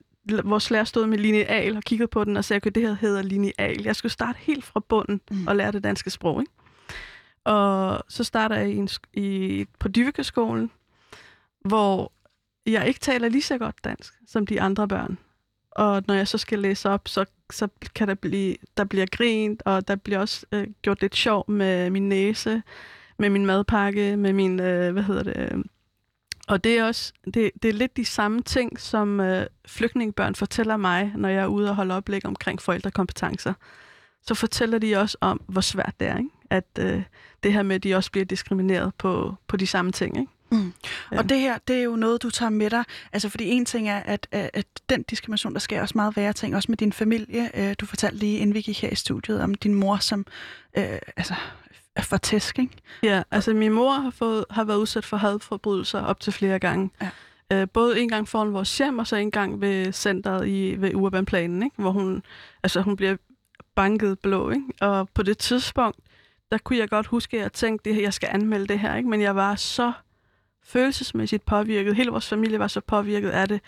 vores 0.44 0.72
lærer 0.72 0.84
stod 0.84 1.08
med 1.08 1.18
lineal 1.18 1.78
og 1.78 1.84
kiggede 1.84 2.08
på 2.08 2.24
den 2.24 2.38
og 2.38 2.46
sagde, 2.46 2.62
at 2.68 2.76
det 2.76 2.84
her 2.84 2.94
hedder 2.94 3.22
lineal. 3.22 3.84
Jeg 3.84 3.96
skulle 3.96 4.12
starte 4.12 4.40
helt 4.42 4.66
fra 4.66 4.80
bunden 4.80 5.22
mm. 5.32 5.48
og 5.48 5.56
lære 5.56 5.72
det 5.72 5.84
danske 5.84 6.10
sprog. 6.10 6.42
Ikke? 6.42 6.52
Og 7.44 8.04
så 8.10 8.24
starter 8.24 8.56
jeg 8.56 8.70
i, 8.70 8.76
en, 8.76 8.90
i, 9.14 9.66
på 9.80 9.88
Dyvikeskolen, 9.88 10.72
hvor 11.66 12.12
jeg 12.66 12.88
ikke 12.88 13.00
taler 13.00 13.30
lige 13.30 13.42
så 13.42 13.58
godt 13.58 13.84
dansk 13.84 14.14
som 14.28 14.46
de 14.46 14.62
andre 14.62 14.88
børn. 14.88 15.18
Og 15.72 16.04
når 16.08 16.14
jeg 16.14 16.28
så 16.28 16.38
skal 16.38 16.60
læse 16.60 16.90
op, 16.90 17.08
så, 17.08 17.26
så 17.52 17.68
kan 17.96 18.08
der 18.08 18.14
blive, 18.14 18.56
der 18.78 18.84
bliver 18.84 19.06
grint, 19.12 19.62
og 19.66 19.88
der 19.88 19.96
bliver 19.96 20.20
også 20.20 20.46
øh, 20.52 20.68
gjort 20.82 21.02
lidt 21.02 21.16
sjov 21.16 21.52
med 21.52 21.90
min 21.90 22.10
næse, 22.10 22.64
med 23.20 23.30
min 23.30 23.46
madpakke, 23.46 24.18
med 24.18 24.34
min, 24.34 24.60
øh, 24.60 24.94
hvad 24.94 25.04
hedder 25.04 25.24
det, 25.24 25.38
øh, 25.38 25.64
og 26.52 26.64
det 26.64 26.78
er 26.78 26.84
også 26.84 27.14
det, 27.34 27.52
det 27.64 27.70
er 27.70 27.74
lidt 27.74 27.98
de 27.98 28.06
samme 28.06 28.42
ting, 28.42 28.80
som 28.80 29.20
øh, 29.20 29.46
flygtningebørn 29.66 30.36
fortæller 30.36 30.78
mig, 30.78 31.12
når 31.16 31.30
jeg 31.30 31.42
er 31.42 31.48
ude 31.48 31.70
og 31.70 31.76
holde 31.76 31.96
oplæg 31.96 32.26
omkring 32.26 32.62
forældrekompetencer. 32.62 33.54
Så 34.22 34.34
fortæller 34.34 34.78
de 34.80 34.96
også 34.96 35.18
om, 35.22 35.42
hvor 35.48 35.62
svært 35.62 35.94
det 36.00 36.08
er, 36.08 36.18
ikke? 36.18 36.30
at 36.50 36.66
øh, 36.80 37.04
det 37.44 37.54
her 37.54 37.64
med, 37.64 37.76
at 37.76 37.84
de 37.84 37.96
også 37.96 38.12
bliver 38.12 38.26
diskrimineret 38.26 38.92
på, 38.98 39.36
på 39.48 39.58
de 39.58 39.68
samme 39.68 39.92
ting. 39.92 40.18
Ikke? 40.20 40.32
Mm. 40.52 40.74
Ja. 41.12 41.18
Og 41.18 41.30
det 41.30 41.40
her, 41.40 41.58
det 41.68 41.76
er 41.76 41.84
jo 41.84 41.96
noget, 41.96 42.24
du 42.24 42.30
tager 42.30 42.50
med 42.50 42.70
dig. 42.70 42.84
Altså, 43.14 43.30
fordi 43.30 43.50
en 43.50 43.66
ting 43.66 43.90
er, 43.90 44.00
at, 44.00 44.28
at 44.32 44.66
den 44.90 45.04
diskrimination, 45.04 45.54
der 45.54 45.60
sker 45.60 45.82
også 45.82 45.94
meget 45.96 46.18
værre 46.18 46.34
ting, 46.34 46.56
også 46.56 46.72
med 46.72 46.78
din 46.78 46.94
familie. 46.94 47.50
Øh, 47.54 47.76
du 47.80 47.86
fortalte 47.86 48.18
lige, 48.18 48.38
inden 48.38 48.54
vi 48.54 48.62
gik 48.62 48.82
her 48.82 48.90
i 48.90 48.96
studiet, 48.96 49.42
om 49.42 49.56
din 49.56 49.74
mor, 49.74 49.98
som 49.98 50.26
øh, 50.78 51.00
altså, 51.18 51.36
for 52.00 52.18
tæsk, 52.18 52.60
ikke? 52.60 52.78
Ja, 53.04 53.24
altså 53.32 53.54
min 53.54 53.72
mor 53.72 53.92
har, 53.92 54.10
fået, 54.10 54.46
har 54.50 54.64
været 54.64 54.78
udsat 54.78 55.06
for 55.06 55.18
hadforbrydelser 55.18 56.02
op 56.02 56.20
til 56.20 56.34
flere 56.34 56.60
gange. 56.60 56.90
Ja. 57.02 57.10
Øh, 57.52 57.68
både 57.74 58.02
en 58.02 58.10
gang 58.10 58.28
foran 58.28 58.54
vores 58.54 58.78
hjem, 58.78 59.00
og 59.00 59.08
så 59.08 59.16
en 59.16 59.32
gang 59.32 59.62
ved 59.62 59.92
centret 59.92 60.48
i, 60.48 60.76
ved 60.78 60.96
Urbanplanen, 60.96 61.64
ikke? 61.64 61.76
hvor 61.82 61.92
hun, 61.92 62.24
altså, 62.64 62.82
hun 62.82 62.96
bliver 62.96 63.16
banket 63.76 64.20
blå. 64.20 64.50
Ikke? 64.50 64.66
Og 64.82 65.10
på 65.10 65.24
det 65.24 65.38
tidspunkt, 65.38 66.00
der 66.52 66.58
kunne 66.58 66.80
jeg 66.80 66.90
godt 66.90 67.08
huske, 67.08 67.38
at 67.38 67.44
jeg 67.44 67.54
tænkte, 67.54 67.90
at 67.90 68.02
jeg 68.02 68.14
skal 68.14 68.30
anmelde 68.32 68.68
det 68.68 68.80
her. 68.80 68.96
Ikke? 68.96 69.10
Men 69.10 69.22
jeg 69.22 69.36
var 69.36 69.56
så 69.56 69.92
følelsesmæssigt 70.64 71.46
påvirket. 71.46 71.96
Hele 71.96 72.12
vores 72.12 72.30
familie 72.30 72.60
var 72.60 72.68
så 72.68 72.82
påvirket 72.82 73.30
af 73.30 73.48
det, 73.48 73.62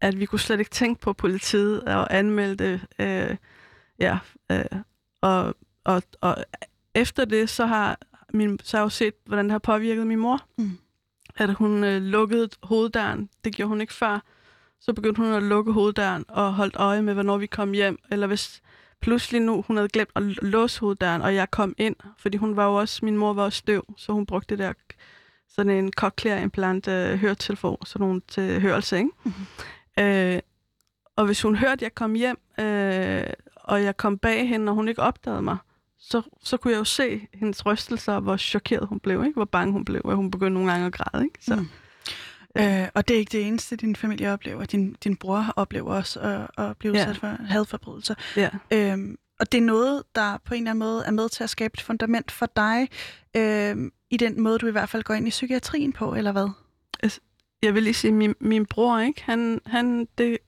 at 0.00 0.20
vi 0.20 0.26
kunne 0.26 0.38
slet 0.38 0.58
ikke 0.58 0.70
tænke 0.70 1.00
på 1.00 1.12
politiet 1.12 1.82
og 1.82 2.16
anmelde 2.16 2.64
det. 2.64 2.80
Øh, 2.98 3.36
ja, 3.98 4.18
øh, 4.52 4.64
og, 5.20 5.54
og, 5.84 6.02
og 6.20 6.36
efter 6.94 7.24
det, 7.24 7.48
så 7.48 7.66
har, 7.66 7.98
min, 8.32 8.58
så 8.62 8.76
har 8.76 8.82
jeg 8.82 8.84
jo 8.84 8.90
set, 8.90 9.14
hvordan 9.24 9.44
det 9.44 9.52
har 9.52 9.58
påvirket 9.58 10.06
min 10.06 10.18
mor. 10.18 10.42
Mm. 10.58 10.78
At 11.36 11.54
hun 11.54 11.84
øh, 11.84 12.02
lukkede 12.02 12.48
hoveddøren. 12.62 13.28
Det 13.44 13.54
gjorde 13.54 13.68
hun 13.68 13.80
ikke 13.80 13.94
før. 13.94 14.22
Så 14.80 14.92
begyndte 14.92 15.22
hun 15.22 15.32
at 15.32 15.42
lukke 15.42 15.72
hoveddøren 15.72 16.24
og 16.28 16.54
holdt 16.54 16.76
øje 16.76 17.02
med, 17.02 17.14
hvornår 17.14 17.38
vi 17.38 17.46
kom 17.46 17.72
hjem. 17.72 17.98
Eller 18.10 18.26
hvis 18.26 18.62
pludselig 19.00 19.40
nu, 19.40 19.64
hun 19.66 19.76
havde 19.76 19.88
glemt 19.88 20.10
at 20.16 20.22
låse 20.22 20.80
hoveddøren, 20.80 21.22
og 21.22 21.34
jeg 21.34 21.50
kom 21.50 21.74
ind. 21.78 21.96
Fordi 22.18 22.36
hun 22.36 22.56
var 22.56 22.66
jo 22.66 22.74
også, 22.74 23.04
min 23.04 23.16
mor 23.16 23.32
var 23.32 23.42
også 23.42 23.58
støv, 23.58 23.84
så 23.96 24.12
hun 24.12 24.26
brugte 24.26 24.56
det 24.56 24.58
der 24.58 24.72
sådan 25.48 25.72
en 25.72 25.92
cochlear 25.92 26.38
implant 26.38 26.88
øh, 26.88 27.18
høretelefon, 27.18 27.86
sådan 27.86 28.06
nogle 28.06 28.20
til 28.28 28.60
hørelse, 28.60 28.96
ikke? 28.96 29.10
Mm-hmm. 29.24 30.04
Øh, 30.04 30.40
og 31.16 31.26
hvis 31.26 31.42
hun 31.42 31.56
hørte, 31.56 31.72
at 31.72 31.82
jeg 31.82 31.94
kom 31.94 32.14
hjem, 32.14 32.38
øh, 32.60 33.22
og 33.54 33.82
jeg 33.82 33.96
kom 33.96 34.18
bag 34.18 34.48
hende, 34.48 34.70
og 34.70 34.74
hun 34.74 34.88
ikke 34.88 35.02
opdagede 35.02 35.42
mig, 35.42 35.56
så, 36.00 36.22
så 36.42 36.56
kunne 36.56 36.72
jeg 36.72 36.78
jo 36.78 36.84
se 36.84 37.28
hendes 37.34 37.66
rystelser, 37.66 38.20
hvor 38.20 38.36
chokeret 38.36 38.86
hun 38.88 39.00
blev, 39.00 39.24
ikke? 39.24 39.34
hvor 39.34 39.44
bange 39.44 39.72
hun 39.72 39.84
blev, 39.84 40.00
og 40.04 40.16
hun 40.16 40.30
begyndte 40.30 40.54
nogle 40.54 40.70
gange 40.72 40.86
at 40.86 40.92
græde. 40.92 41.24
Ikke? 41.24 41.38
Så, 41.44 41.56
mm. 41.56 41.68
Øh, 42.56 42.88
og 42.94 43.08
det 43.08 43.14
er 43.14 43.18
ikke 43.18 43.32
det 43.32 43.46
eneste, 43.46 43.76
din 43.76 43.96
familie 43.96 44.32
oplever. 44.32 44.64
Din, 44.64 44.96
din 45.04 45.16
bror 45.16 45.52
oplever 45.56 45.94
også 45.94 46.20
at, 46.20 46.64
at 46.64 46.76
blive 46.76 46.92
udsat 46.92 47.06
ja. 47.06 47.12
for 47.12 47.42
hadforbrydelser. 47.42 48.14
Ja. 48.36 48.50
Øhm, 48.70 49.18
og 49.40 49.52
det 49.52 49.58
er 49.58 49.62
noget, 49.62 50.02
der 50.14 50.38
på 50.44 50.54
en 50.54 50.60
eller 50.62 50.70
anden 50.70 50.78
måde 50.78 51.04
er 51.06 51.10
med 51.10 51.28
til 51.28 51.44
at 51.44 51.50
skabe 51.50 51.74
et 51.74 51.80
fundament 51.80 52.30
for 52.30 52.46
dig, 52.56 52.88
øh, 53.36 53.90
i 54.10 54.16
den 54.16 54.40
måde, 54.40 54.58
du 54.58 54.66
i 54.66 54.70
hvert 54.70 54.88
fald 54.88 55.02
går 55.02 55.14
ind 55.14 55.26
i 55.26 55.30
psykiatrien 55.30 55.92
på, 55.92 56.14
eller 56.14 56.32
hvad? 56.32 56.48
Altså, 57.02 57.20
jeg 57.62 57.74
vil 57.74 57.82
lige 57.82 57.94
sige, 57.94 58.12
min, 58.12 58.34
min 58.40 58.66
bror, 58.66 58.98
ikke? 58.98 59.22
Han, 59.24 59.60
han, 59.66 60.08
det, 60.18 60.38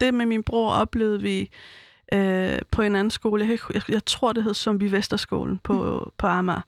det 0.00 0.14
med 0.14 0.26
min 0.26 0.42
bror 0.42 0.72
oplevede 0.72 1.22
vi 1.22 1.50
øh, 2.12 2.58
på 2.70 2.82
en 2.82 2.96
anden 2.96 3.10
skole. 3.10 3.48
Jeg, 3.48 3.58
jeg, 3.74 3.82
jeg 3.88 4.04
tror, 4.04 4.32
det 4.32 4.44
hed 4.44 4.54
Zombie 4.54 4.92
Vesterskolen 4.92 5.58
på, 5.58 5.72
mm. 6.04 6.10
på 6.18 6.26
Amager, 6.26 6.60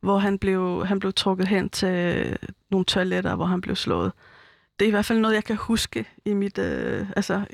hvor 0.00 0.18
han 0.18 0.38
blev, 0.38 0.86
han 0.86 1.00
blev 1.00 1.12
trukket 1.12 1.48
hen 1.48 1.68
til 1.68 2.36
nogle 2.70 2.84
toiletter, 2.84 3.34
hvor 3.34 3.44
han 3.44 3.60
blev 3.60 3.76
slået. 3.76 4.12
Det 4.78 4.84
er 4.84 4.88
i 4.88 4.90
hvert 4.90 5.04
fald 5.04 5.18
noget, 5.18 5.34
jeg 5.34 5.44
kan 5.44 5.56
huske 5.56 6.08
i 6.24 6.34
mit... 6.34 6.58
Øh, 6.58 7.06
altså, 7.16 7.44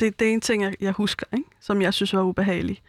det, 0.00 0.20
det 0.20 0.28
er 0.28 0.32
en 0.32 0.40
ting, 0.40 0.62
jeg, 0.62 0.74
jeg 0.80 0.92
husker, 0.92 1.26
ikke? 1.32 1.48
som 1.60 1.82
jeg 1.82 1.94
synes 1.94 2.14
var 2.14 2.22
ubehagelig. 2.22 2.82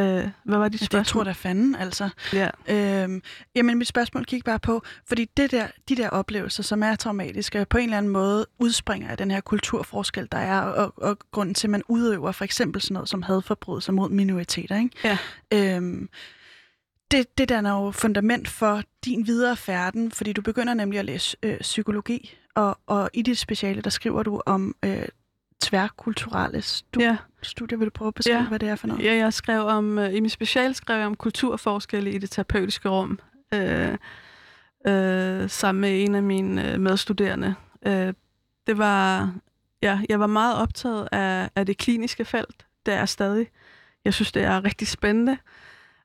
Øh, 0.00 0.28
hvad 0.44 0.58
var 0.58 0.68
dit 0.68 0.80
spørgsmål? 0.80 0.98
Ja, 0.98 1.02
det 1.02 1.06
tror 1.06 1.24
jeg 1.24 1.36
fanden, 1.36 1.74
altså. 1.74 2.08
Ja. 2.32 2.48
Øhm, 2.68 3.22
jamen, 3.54 3.78
mit 3.78 3.88
spørgsmål 3.88 4.24
gik 4.24 4.44
bare 4.44 4.58
på, 4.58 4.82
fordi 5.08 5.24
det 5.36 5.50
der, 5.50 5.66
de 5.88 5.96
der 5.96 6.08
oplevelser, 6.08 6.62
som 6.62 6.82
er 6.82 6.96
traumatiske, 6.96 7.66
på 7.70 7.78
en 7.78 7.84
eller 7.84 7.98
anden 7.98 8.12
måde 8.12 8.46
udspringer 8.58 9.08
af 9.08 9.16
den 9.16 9.30
her 9.30 9.40
kulturforskel, 9.40 10.28
der 10.32 10.38
er, 10.38 10.60
og, 10.60 10.92
og 10.96 11.18
grunden 11.32 11.54
til, 11.54 11.66
at 11.66 11.70
man 11.70 11.82
udøver 11.88 12.32
for 12.32 12.44
eksempel 12.44 12.82
sådan 12.82 12.94
noget 12.94 13.08
som 13.08 13.22
hadforbrydelser 13.22 13.92
mod 13.92 14.10
minoriteter. 14.10 14.78
Ikke? 14.78 14.90
Ja. 15.04 15.18
Øhm, 15.52 16.08
det, 17.10 17.38
det 17.38 17.48
danner 17.48 17.84
jo 17.84 17.90
fundament 17.90 18.48
for 18.48 18.82
din 19.04 19.26
videre 19.26 19.56
færden, 19.56 20.12
fordi 20.12 20.32
du 20.32 20.42
begynder 20.42 20.74
nemlig 20.74 20.98
at 20.98 21.04
læse 21.04 21.36
øh, 21.42 21.58
psykologi, 21.58 22.36
og, 22.54 22.78
og 22.86 23.10
i 23.14 23.22
dit 23.22 23.38
speciale, 23.38 23.82
der 23.82 23.90
skriver 23.90 24.22
du 24.22 24.42
om 24.46 24.74
øh, 24.84 25.08
tværkulturelle 25.60 26.62
studier. 26.62 27.10
Ja. 27.10 27.16
studier. 27.42 27.78
Vil 27.78 27.84
du 27.84 27.90
prøve 27.90 28.08
at 28.08 28.14
beskrive, 28.14 28.36
ja. 28.36 28.48
hvad 28.48 28.58
det 28.58 28.68
er 28.68 28.76
for 28.76 28.86
noget? 28.86 29.04
Ja, 29.04 29.14
jeg 29.14 29.32
skrev 29.32 29.66
om, 29.66 29.98
uh, 29.98 30.14
i 30.14 30.20
min 30.20 30.30
special 30.30 30.74
skrev 30.74 30.98
jeg 30.98 31.06
om 31.06 31.16
kulturforskelle 31.16 32.12
i 32.12 32.18
det 32.18 32.30
terapeutiske 32.30 32.88
rum, 32.88 33.18
uh, 33.54 33.60
uh, 33.60 35.50
sammen 35.50 35.80
med 35.80 36.04
en 36.04 36.14
af 36.14 36.22
mine 36.22 36.72
uh, 36.74 36.80
medstuderende. 36.80 37.54
Uh, 37.86 37.92
det 38.66 38.78
var, 38.78 39.32
ja, 39.82 40.00
jeg 40.08 40.20
var 40.20 40.26
meget 40.26 40.56
optaget 40.56 41.08
af, 41.12 41.50
af 41.56 41.66
det 41.66 41.78
kliniske 41.78 42.24
felt. 42.24 42.66
Det 42.86 42.94
er 42.94 43.06
stadig. 43.06 43.46
Jeg 44.04 44.14
synes, 44.14 44.32
det 44.32 44.42
er 44.42 44.64
rigtig 44.64 44.88
spændende. 44.88 45.36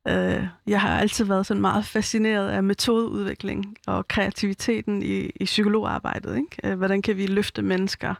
Uh, 0.10 0.48
jeg 0.68 0.82
har 0.82 1.00
altid 1.00 1.26
været 1.26 1.46
sådan 1.46 1.62
meget 1.62 1.86
fascineret 1.86 2.50
af 2.50 2.63
metodeudvikling 2.63 3.78
og 3.88 4.08
kreativiteten 4.08 5.02
i, 5.02 5.30
i 5.36 5.46
psykologarbejdet. 5.46 6.38
Ikke? 6.38 6.72
Uh, 6.72 6.78
hvordan 6.78 7.02
kan 7.02 7.18
vi 7.18 7.26
løfte 7.26 7.62
mennesker 7.62 8.15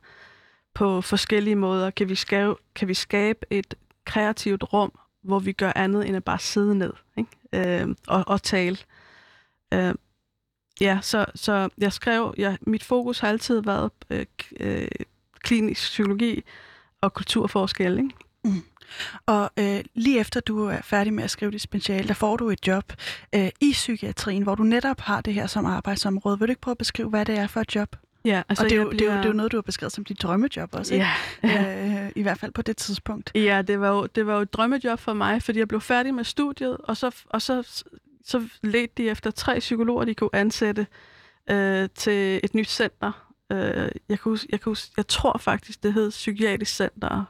på 0.76 1.02
forskellige 1.02 1.56
måder 1.56 1.90
kan 1.90 2.10
vi 2.10 2.16
skabe, 2.16 2.56
kan 2.76 2.88
vi 2.88 2.94
skabe 2.94 3.40
et 3.50 3.76
kreativt 4.06 4.74
rum, 4.74 5.00
hvor 5.24 5.40
vi 5.40 5.52
gør 5.52 5.72
andet 5.76 6.08
end 6.08 6.16
at 6.16 6.24
bare 6.24 6.40
sidde 6.40 6.76
ned 6.76 6.94
ikke? 7.18 7.82
Øh, 7.84 7.96
og, 8.08 8.24
og 8.28 8.44
tale. 8.44 8.78
Øh, 9.74 9.96
ja, 10.82 11.00
så, 11.02 11.26
så 11.36 11.70
jeg 11.78 11.94
skrev, 11.94 12.34
ja, 12.38 12.56
mit 12.62 12.84
fokus 12.84 13.20
har 13.20 13.28
altid 13.28 13.62
været 13.62 13.92
øh, 14.10 14.26
øh, 14.60 14.88
klinisk 15.40 15.82
psykologi 15.82 16.44
og 17.02 17.14
kulturforskel. 17.14 17.98
Ikke? 17.98 18.10
Mm. 18.44 18.64
Og 19.26 19.52
øh, 19.60 19.84
lige 19.94 20.20
efter 20.20 20.40
du 20.40 20.66
er 20.66 20.82
færdig 20.82 21.14
med 21.14 21.24
at 21.24 21.32
skrive 21.32 21.52
dit 21.52 21.62
speciale, 21.62 22.08
der 22.08 22.14
får 22.14 22.38
du 22.38 22.50
et 22.50 22.68
job 22.68 22.94
øh, 23.36 23.50
i 23.62 23.72
psykiatrien, 23.72 24.44
hvor 24.44 24.56
du 24.56 24.64
netop 24.64 25.00
har 25.00 25.22
det 25.22 25.34
her 25.34 25.48
som 25.48 25.66
arbejdsområde. 25.66 26.40
Vil 26.40 26.48
du 26.48 26.52
ikke 26.52 26.62
prøve 26.62 26.74
at 26.74 26.78
beskrive, 26.78 27.10
hvad 27.10 27.26
det 27.26 27.38
er 27.38 27.48
for 27.48 27.62
et 27.62 27.76
job? 27.76 27.96
Ja, 28.26 28.42
altså 28.50 28.64
og 28.64 28.70
det 28.70 28.78
er, 28.78 28.82
jo, 28.82 28.90
bliver... 28.90 29.00
det, 29.00 29.08
er 29.08 29.12
jo, 29.12 29.18
det 29.18 29.26
er 29.26 29.30
jo 29.30 29.36
noget, 29.36 29.52
du 29.52 29.58
har 29.58 29.62
beskrevet 29.62 29.92
som 29.92 30.06
dit 30.06 30.22
drømmejob 30.22 30.70
også, 30.74 30.96
ja. 30.96 31.12
øh, 32.06 32.12
i 32.16 32.22
hvert 32.22 32.38
fald 32.38 32.52
på 32.52 32.62
det 32.62 32.78
tidspunkt. 32.78 33.32
Ja, 33.36 33.62
det 33.62 33.80
var, 33.80 33.90
jo, 33.90 34.06
det 34.06 34.28
var 34.28 34.36
jo 34.36 34.42
et 34.42 34.54
drømmejob 34.54 35.00
for 35.00 35.14
mig, 35.14 35.44
fordi 35.44 35.60
jeg 35.60 35.68
blev 35.68 35.82
færdig 35.82 36.14
med 36.14 36.24
studiet, 36.24 36.78
og 36.78 36.98
så, 36.98 37.16
og 37.30 37.42
så, 37.42 37.84
så 38.26 38.48
ledte 38.64 38.94
de 38.98 39.10
efter 39.10 39.32
tre 39.32 39.60
psykologer, 39.60 40.06
de 40.06 40.16
kunne 40.16 40.30
ansætte 40.34 40.88
øh, 41.50 41.90
til 41.96 42.40
et 42.44 42.56
nyt 42.56 42.70
center. 42.70 43.32
Øh, 43.52 43.90
jeg, 44.10 44.18
huske, 44.22 44.48
jeg, 44.52 44.60
huske, 44.66 44.94
jeg 44.98 45.08
tror 45.08 45.38
faktisk, 45.38 45.84
det 45.84 45.94
hed 45.94 46.10
Psykiatrisk 46.10 46.76
Center 46.76 47.26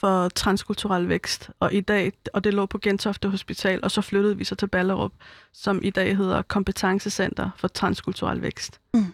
for 0.00 0.28
transkulturel 0.28 1.08
vækst, 1.08 1.50
og 1.60 1.74
i 1.74 1.80
dag, 1.80 2.12
og 2.32 2.44
det 2.44 2.54
lå 2.54 2.66
på 2.66 2.78
Gentofte 2.78 3.28
Hospital, 3.28 3.80
og 3.82 3.90
så 3.90 4.00
flyttede 4.00 4.36
vi 4.36 4.44
så 4.44 4.54
til 4.54 4.66
Ballerup, 4.66 5.12
som 5.52 5.80
i 5.82 5.90
dag 5.90 6.16
hedder 6.16 6.42
Kompetencecenter 6.42 7.50
for 7.56 7.68
transkulturel 7.68 8.42
vækst. 8.42 8.80
Mm. 8.94 9.04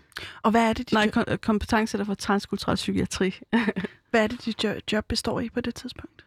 Og 0.42 0.50
hvad 0.50 0.62
er 0.68 0.72
det, 0.72 0.78
dit 0.78 0.92
Nej, 0.92 1.10
kom- 1.10 1.38
Kompetencecenter 1.42 2.04
for 2.04 2.14
transkulturel 2.14 2.76
psykiatri. 2.76 3.34
hvad 4.10 4.22
er 4.22 4.26
det, 4.26 4.44
dit 4.44 4.64
job 4.92 5.04
består 5.08 5.40
i 5.40 5.48
på 5.48 5.60
det 5.60 5.74
tidspunkt? 5.74 6.24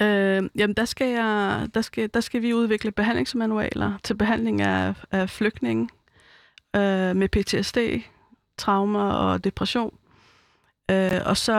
Øh, 0.00 0.42
jamen, 0.56 0.74
der 0.76 0.84
skal, 0.84 1.08
jeg, 1.08 1.68
der, 1.74 1.82
skal, 1.82 2.10
der 2.14 2.20
skal 2.20 2.42
vi 2.42 2.54
udvikle 2.54 2.90
behandlingsmanualer 2.90 3.92
til 4.04 4.14
behandling 4.14 4.60
af, 4.62 4.94
af 5.10 5.30
flygtninge 5.30 5.88
øh, 6.76 7.16
med 7.16 7.28
PTSD, 7.28 7.78
traumer 8.58 9.10
og 9.12 9.44
depression. 9.44 9.94
Øh, 10.90 11.20
og 11.26 11.36
så 11.36 11.52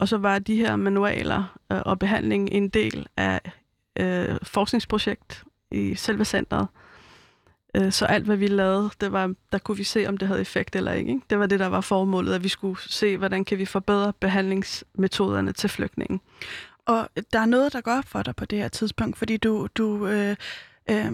og 0.00 0.08
så 0.08 0.18
var 0.18 0.38
de 0.38 0.56
her 0.56 0.76
manualer 0.76 1.58
øh, 1.72 1.78
og 1.84 1.98
behandling 1.98 2.52
en 2.52 2.68
del 2.68 3.06
af 3.16 3.40
øh, 3.98 4.38
forskningsprojekt 4.42 5.44
i 5.70 5.94
selve 5.94 6.24
centret. 6.24 6.66
Øh, 7.76 7.92
så 7.92 8.04
alt, 8.04 8.24
hvad 8.24 8.36
vi 8.36 8.46
lavede, 8.46 8.90
det 9.00 9.12
var, 9.12 9.34
der 9.52 9.58
kunne 9.58 9.76
vi 9.76 9.84
se, 9.84 10.06
om 10.06 10.16
det 10.16 10.28
havde 10.28 10.40
effekt 10.40 10.76
eller 10.76 10.92
ikke, 10.92 11.10
ikke. 11.10 11.22
Det 11.30 11.38
var 11.38 11.46
det, 11.46 11.60
der 11.60 11.66
var 11.66 11.80
formålet, 11.80 12.34
at 12.34 12.42
vi 12.42 12.48
skulle 12.48 12.80
se, 12.80 13.16
hvordan 13.16 13.44
kan 13.44 13.58
vi 13.58 13.64
forbedre 13.64 14.12
behandlingsmetoderne 14.12 15.52
til 15.52 15.70
flygtningen. 15.70 16.20
Og 16.86 17.08
der 17.32 17.40
er 17.40 17.46
noget, 17.46 17.72
der 17.72 17.80
går 17.80 17.92
op 17.92 18.08
for 18.08 18.22
dig 18.22 18.36
på 18.36 18.44
det 18.44 18.58
her 18.58 18.68
tidspunkt, 18.68 19.18
fordi 19.18 19.36
du, 19.36 19.68
du 19.74 20.06
øh, 20.06 20.36
øh, 20.90 21.12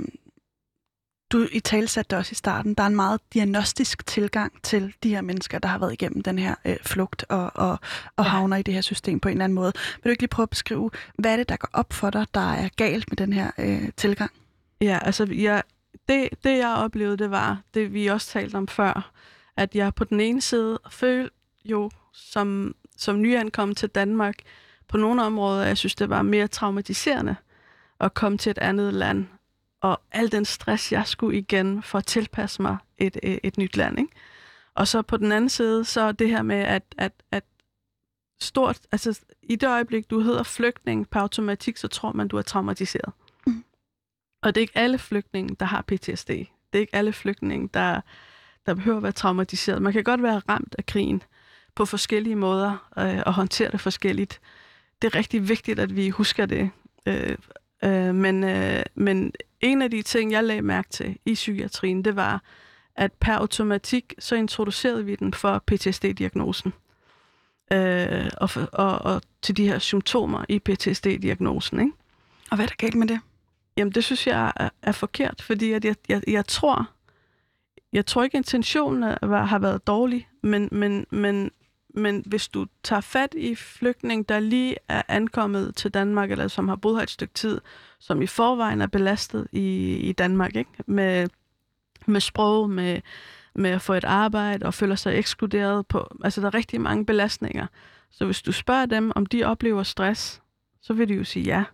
du 1.33 1.47
i 1.53 1.61
tale 1.61 1.89
satte 1.89 2.17
også 2.17 2.33
i 2.33 2.35
starten, 2.35 2.75
der 2.75 2.83
er 2.83 2.87
en 2.87 2.97
meget 2.97 3.21
diagnostisk 3.35 4.07
tilgang 4.07 4.63
til 4.63 4.95
de 5.03 5.09
her 5.09 5.21
mennesker, 5.21 5.59
der 5.59 5.69
har 5.69 5.79
været 5.79 5.93
igennem 5.93 6.23
den 6.23 6.39
her 6.39 6.55
øh, 6.65 6.77
flugt 6.83 7.25
og, 7.29 7.51
og, 7.55 7.79
og 8.17 8.25
ja. 8.25 8.31
havner 8.31 8.57
i 8.57 8.63
det 8.63 8.75
her 8.75 8.81
system 8.81 9.21
på 9.21 9.29
en 9.29 9.33
eller 9.33 9.45
anden 9.45 9.55
måde. 9.55 9.73
Vil 9.97 10.05
du 10.05 10.09
ikke 10.09 10.23
lige 10.23 10.29
prøve 10.29 10.45
at 10.45 10.51
beskrive, 10.51 10.91
hvad 11.19 11.33
er 11.33 11.37
det, 11.37 11.49
der 11.49 11.57
går 11.57 11.69
op 11.73 11.93
for 11.93 12.11
dig, 12.11 12.27
der 12.35 12.53
er 12.53 12.69
galt 12.77 13.11
med 13.11 13.17
den 13.17 13.33
her 13.33 13.51
øh, 13.59 13.89
tilgang? 13.97 14.31
Ja, 14.81 14.99
altså 15.03 15.29
jeg, 15.33 15.63
det, 16.09 16.29
det 16.45 16.59
jeg 16.59 16.75
oplevede, 16.77 17.17
det 17.17 17.31
var, 17.31 17.61
det 17.75 17.93
vi 17.93 18.07
også 18.07 18.27
talte 18.31 18.57
om 18.57 18.69
før, 18.69 19.13
at 19.57 19.75
jeg 19.75 19.95
på 19.95 20.05
den 20.05 20.21
ene 20.21 20.41
side 20.41 20.79
følte 20.91 21.35
jo 21.65 21.91
som, 22.13 22.75
som 22.97 23.21
nyankommet 23.21 23.77
til 23.77 23.89
Danmark, 23.89 24.37
på 24.89 24.97
nogle 24.97 25.23
områder, 25.23 25.65
jeg 25.65 25.77
synes, 25.77 25.95
det 25.95 26.11
var 26.11 26.23
mere 26.23 26.49
traumatiserende 26.49 27.37
at 28.01 28.15
komme 28.15 28.39
til 28.39 28.51
et 28.51 28.59
andet 28.59 28.95
land, 28.95 29.27
og 29.87 30.01
al 30.13 30.33
den 30.33 30.45
stress, 30.45 30.93
jeg 30.93 31.07
skulle 31.07 31.39
igen 31.39 31.83
for 31.83 31.99
at 31.99 32.07
tilpasse 32.07 32.63
mig 32.63 32.77
et, 32.99 33.17
et, 33.23 33.39
et 33.43 33.59
nyt 33.59 33.77
land. 33.77 33.99
Ikke? 33.99 34.13
Og 34.75 34.89
så 34.89 35.03
på 35.03 35.17
den 35.17 35.33
anden 35.33 35.51
side, 35.51 35.85
så 35.85 36.13
det 36.13 36.29
her 36.29 36.43
med, 36.43 36.57
at, 36.57 36.83
at, 36.99 37.13
at 37.31 37.45
stort, 38.41 38.81
altså 38.93 39.21
i 39.43 39.57
det 39.57 39.69
øjeblik, 39.69 40.11
du 40.11 40.21
hedder 40.21 40.43
flygtning 40.43 41.11
på 41.11 41.19
automatik, 41.19 41.77
så 41.77 41.89
tror 41.89 42.13
man, 42.13 42.29
du 42.29 42.37
er 42.37 42.43
traumatiseret. 42.43 43.13
Mm. 43.47 43.65
Og 44.43 44.55
det 44.55 44.61
er 44.61 44.63
ikke 44.63 44.79
alle 44.79 44.99
flygtninge, 44.99 45.57
der 45.61 45.67
har 45.67 45.83
PTSD. 45.83 46.29
Det 46.29 46.49
er 46.73 46.79
ikke 46.79 46.97
alle 46.97 47.13
flygtninge, 47.13 47.69
der, 47.75 48.01
der 48.67 48.75
behøver 48.75 48.97
at 48.97 49.03
være 49.03 49.13
traumatiseret. 49.13 49.83
Man 49.83 49.93
kan 49.93 50.05
godt 50.05 50.23
være 50.23 50.39
ramt 50.49 50.75
af 50.79 50.87
krigen 50.87 51.23
på 51.75 51.85
forskellige 51.85 52.37
måder 52.37 52.91
øh, 52.99 53.23
og 53.27 53.35
håndtere 53.35 53.71
det 53.71 53.81
forskelligt. 53.81 54.41
Det 55.03 55.15
er 55.15 55.19
rigtig 55.19 55.49
vigtigt, 55.49 55.79
at 55.79 55.97
vi 55.97 56.09
husker 56.09 56.47
det. 56.47 56.71
Øh, 57.07 57.37
øh, 57.85 58.15
men, 58.15 58.45
øh, 58.45 58.83
men 58.95 59.33
en 59.67 59.83
af 59.83 59.91
de 59.91 60.03
ting, 60.03 60.33
jeg 60.33 60.45
lagde 60.45 60.63
mærke 60.63 60.89
til 60.89 61.19
i 61.25 61.35
psykiatrien, 61.35 62.05
det 62.05 62.17
var, 62.17 62.43
at 62.97 63.13
per 63.13 63.33
automatik, 63.33 64.15
så 64.19 64.35
introducerede 64.35 65.05
vi 65.05 65.17
den 65.17 65.35
for 65.35 65.63
PTSD-diagnosen. 65.67 66.73
Øh, 67.73 68.31
og, 68.37 68.51
for, 68.51 68.61
og, 68.61 68.99
og 68.99 69.23
til 69.43 69.57
de 69.57 69.69
her 69.69 69.79
symptomer 69.79 70.45
i 70.49 70.59
PTSD-diagnosen. 70.59 71.81
Ikke? 71.81 71.93
Og 72.51 72.57
hvad 72.57 72.65
er 72.65 72.69
der 72.69 72.77
galt 72.77 72.95
med 72.95 73.07
det? 73.07 73.21
Jamen, 73.77 73.93
det 73.93 74.05
synes 74.05 74.27
jeg 74.27 74.53
er, 74.57 74.69
er 74.83 74.93
forkert, 74.93 75.43
fordi 75.43 75.73
at 75.73 75.85
jeg, 75.85 75.97
jeg, 76.09 76.23
jeg 76.27 76.47
tror, 76.47 76.91
jeg 77.93 78.07
tror 78.07 78.23
ikke, 78.23 78.37
intentionen 78.37 79.15
var, 79.23 79.45
har 79.45 79.59
været 79.59 79.87
dårlig, 79.87 80.29
men, 80.43 80.69
men, 80.73 81.07
men, 81.11 81.51
men 81.97 82.23
hvis 82.27 82.49
du 82.49 82.67
tager 82.83 83.01
fat 83.01 83.35
i 83.35 83.55
flygtning, 83.55 84.29
der 84.29 84.41
lige 84.41 84.77
er 84.89 85.03
ankommet 85.09 85.77
til 85.77 85.91
Danmark, 85.91 86.31
eller 86.31 86.49
som 86.49 86.69
har 86.69 86.77
boet 86.77 86.97
her 86.97 87.03
et 87.03 87.11
stykke 87.11 87.35
tid, 87.35 87.61
som 87.99 88.23
i 88.23 88.27
forvejen 88.27 88.81
er 88.81 88.87
belastet 88.87 89.49
i, 89.53 89.97
i 89.97 90.13
Danmark, 90.13 90.57
ikke? 90.57 90.71
Med, 90.87 91.29
med 92.07 92.21
sprog, 92.21 92.71
med, 92.71 93.01
med 93.55 93.71
at 93.71 93.83
få 93.83 93.93
et 93.93 94.05
arbejde 94.05 94.67
og 94.67 94.75
føler 94.75 94.95
sig 94.95 95.19
ekskluderet 95.19 95.87
på. 95.87 96.17
Altså, 96.25 96.41
der 96.41 96.47
er 96.47 96.55
rigtig 96.55 96.81
mange 96.81 97.07
belastninger. 97.07 97.67
Så 98.11 98.25
hvis 98.25 98.43
du 98.43 98.53
spørger 98.53 98.87
dem, 98.87 99.13
om 99.15 99.27
de 99.27 99.45
oplever 99.45 99.83
stress, 99.83 100.43
så 100.83 100.93
vil 100.95 101.09
de 101.09 101.15
jo 101.15 101.25
sige 101.25 101.45
ja. 101.45 101.65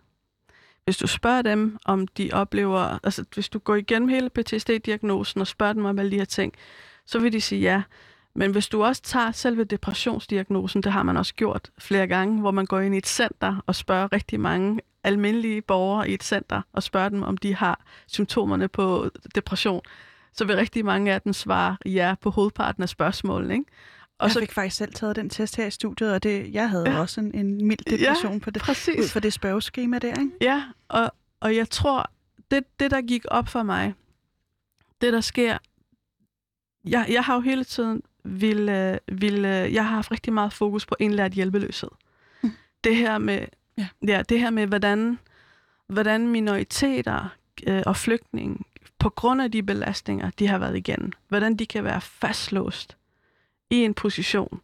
Hvis 0.83 0.97
du 0.97 1.07
spørger 1.07 1.41
dem, 1.41 1.77
om 1.85 2.07
de 2.07 2.29
oplever, 2.33 2.99
altså 3.03 3.25
hvis 3.33 3.49
du 3.49 3.59
går 3.59 3.75
igennem 3.75 4.09
hele 4.09 4.29
PTSD-diagnosen 4.29 5.41
og 5.41 5.47
spørger 5.47 5.73
dem 5.73 5.85
om 5.85 5.99
alle 5.99 6.11
de 6.11 6.17
her 6.17 6.25
ting, 6.25 6.53
så 7.05 7.19
vil 7.19 7.33
de 7.33 7.41
sige 7.41 7.61
ja. 7.61 7.81
Men 8.35 8.51
hvis 8.51 8.67
du 8.67 8.83
også 8.83 9.01
tager 9.01 9.31
selve 9.31 9.63
depressionsdiagnosen, 9.63 10.83
det 10.83 10.91
har 10.91 11.03
man 11.03 11.17
også 11.17 11.33
gjort 11.33 11.71
flere 11.77 12.07
gange, 12.07 12.39
hvor 12.39 12.51
man 12.51 12.65
går 12.65 12.79
ind 12.79 12.95
i 12.95 12.97
et 12.97 13.07
center 13.07 13.63
og 13.65 13.75
spørger 13.75 14.13
rigtig 14.13 14.39
mange 14.39 14.79
almindelige 15.03 15.61
borgere 15.61 16.09
i 16.09 16.13
et 16.13 16.23
center 16.23 16.61
og 16.73 16.83
spørger 16.83 17.09
dem, 17.09 17.23
om 17.23 17.37
de 17.37 17.55
har 17.55 17.85
symptomerne 18.07 18.67
på 18.67 19.09
depression, 19.35 19.81
så 20.33 20.45
vil 20.45 20.55
rigtig 20.55 20.85
mange 20.85 21.13
af 21.13 21.21
dem 21.21 21.33
svare 21.33 21.77
ja 21.85 22.15
på 22.21 22.29
hovedparten 22.29 22.83
af 22.83 22.89
spørgsmålene. 22.89 23.53
Ikke? 23.53 23.65
Og 24.19 24.25
jeg 24.25 24.33
så, 24.33 24.39
fik 24.39 24.51
faktisk 24.51 24.77
selv 24.77 24.93
taget 24.93 25.15
den 25.15 25.29
test 25.29 25.55
her 25.55 25.65
i 25.65 25.71
studiet, 25.71 26.13
og 26.13 26.23
det, 26.23 26.53
jeg 26.53 26.69
havde 26.69 26.89
ja, 26.89 26.99
også 26.99 27.21
en, 27.21 27.35
en 27.35 27.67
mild 27.67 27.97
depression 27.97 28.33
ja, 28.33 28.39
på 28.39 28.49
det, 28.49 28.61
præcis. 28.61 28.99
ud 28.99 29.09
for 29.09 29.19
det 29.19 29.33
spørgeskema 29.33 29.99
der. 29.99 30.19
Ikke? 30.19 30.31
Ja, 30.41 30.63
og, 30.87 31.11
og 31.39 31.55
jeg 31.55 31.69
tror, 31.69 32.11
det, 32.51 32.63
det 32.79 32.91
der 32.91 33.01
gik 33.01 33.25
op 33.27 33.47
for 33.47 33.63
mig, 33.63 33.93
det 35.01 35.13
der 35.13 35.21
sker, 35.21 35.57
jeg, 36.85 37.05
jeg 37.09 37.23
har 37.23 37.33
jo 37.35 37.41
hele 37.41 37.63
tiden 37.63 38.01
vil, 38.23 38.69
øh, 38.69 38.97
vil, 39.07 39.45
øh, 39.45 39.73
jeg 39.73 39.85
har 39.85 39.95
haft 39.95 40.11
rigtig 40.11 40.33
meget 40.33 40.53
fokus 40.53 40.85
på 40.85 40.95
indlært 40.99 41.31
hjælpeløshed. 41.31 41.89
Mm. 42.43 42.51
Det 42.83 42.95
her 42.95 43.17
med, 43.17 43.45
ja. 43.77 43.87
Ja, 44.07 44.23
det 44.29 44.39
her 44.39 44.49
med 44.49 44.67
hvordan, 44.67 45.19
hvordan 45.87 46.27
minoriteter 46.27 47.27
øh, 47.67 47.83
og 47.85 47.97
flygtninge 47.97 48.63
på 48.99 49.09
grund 49.09 49.41
af 49.41 49.51
de 49.51 49.63
belastninger, 49.63 50.29
de 50.39 50.47
har 50.47 50.57
været 50.57 50.77
igennem, 50.77 51.11
hvordan 51.27 51.55
de 51.55 51.65
kan 51.65 51.83
være 51.83 52.01
fastlåst 52.01 52.97
i 53.69 53.75
en 53.75 53.93
position, 53.93 54.61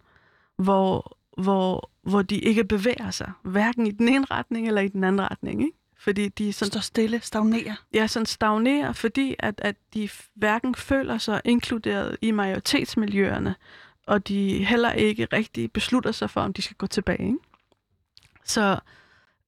hvor, 0.58 1.18
hvor, 1.38 1.90
hvor 2.02 2.22
de 2.22 2.40
ikke 2.40 2.64
bevæger 2.64 3.12
sig, 3.12 3.32
hverken 3.42 3.88
i 3.88 3.92
den 3.92 4.08
ene 4.08 4.26
retning 4.32 4.68
eller 4.68 4.82
i 4.82 4.88
den 4.88 5.04
anden 5.04 5.22
retning. 5.32 5.62
Ikke? 5.62 5.78
Fordi 6.00 6.28
de 6.28 6.54
sådan, 6.54 6.72
står 6.72 6.80
stille, 6.80 7.20
stagnerer. 7.24 7.76
Ja, 7.94 8.08
sådan 8.08 8.26
stagnerer, 8.26 8.94
fordi 8.94 9.36
at, 9.40 9.56
at 9.58 9.76
de 9.94 10.10
hverken 10.36 10.76
føler 10.76 11.18
sig 11.18 11.42
inkluderet 11.46 12.18
i 12.22 12.32
majoritetsmiljøerne, 12.32 13.56
og 14.08 14.28
de 14.28 14.66
heller 14.66 14.92
ikke 14.92 15.28
rigtig 15.34 15.72
beslutter 15.72 16.12
sig 16.12 16.30
for, 16.30 16.42
om 16.42 16.54
de 16.54 16.62
skal 16.62 16.76
gå 16.78 16.88
tilbage. 16.88 17.26
Ikke? 17.26 17.38
Så, 18.46 18.80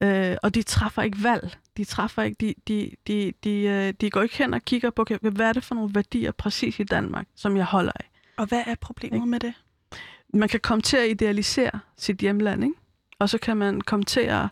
øh, 0.04 0.38
og 0.44 0.56
de 0.56 0.64
træffer 0.64 1.02
ikke 1.02 1.24
valg. 1.24 1.58
De 1.78 1.84
træffer 1.84 2.24
ikke, 2.24 2.38
de, 2.42 2.54
de, 2.68 2.92
de, 3.08 3.34
de, 3.44 3.62
øh, 3.62 3.94
de 4.02 4.10
går 4.10 4.22
ikke 4.22 4.38
hen 4.38 4.54
og 4.54 4.62
kigger 4.62 4.90
på, 4.90 5.06
hvad 5.22 5.50
er 5.50 5.54
det 5.54 5.64
for 5.64 5.76
nogle 5.76 5.96
værdier 5.96 6.32
præcis 6.32 6.80
i 6.80 6.84
Danmark, 6.84 7.28
som 7.36 7.58
jeg 7.58 7.66
holder 7.66 7.92
af. 7.96 8.10
Og 8.38 8.46
hvad 8.46 8.64
er 8.66 8.76
problemet 8.76 9.16
ikke? 9.16 9.28
med 9.28 9.40
det? 9.40 9.54
Man 10.34 10.50
kan 10.50 10.60
komme 10.60 10.82
til 10.82 10.98
at 10.98 11.10
idealisere 11.10 11.80
sit 11.98 12.18
hjemland, 12.18 12.64
ikke? 12.64 12.76
og 13.20 13.30
så 13.30 13.38
kan 13.38 13.58
man 13.58 13.82
komme 13.82 14.06
til 14.06 14.20
at 14.22 14.48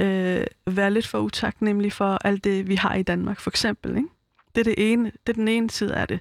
øh, 0.00 0.46
være 0.66 0.90
lidt 0.90 1.06
for 1.06 1.18
utaknemmelig 1.18 1.92
for 1.92 2.18
alt 2.24 2.44
det, 2.44 2.68
vi 2.68 2.74
har 2.74 2.94
i 2.94 3.02
Danmark, 3.02 3.40
for 3.40 3.50
eksempel. 3.50 3.96
Ikke? 3.96 4.08
Det, 4.54 4.60
er 4.60 4.64
det, 4.64 4.92
ene, 4.92 5.04
det 5.04 5.32
er 5.32 5.36
den 5.36 5.48
ene 5.48 5.70
side 5.70 5.94
af 5.94 6.08
det. 6.08 6.20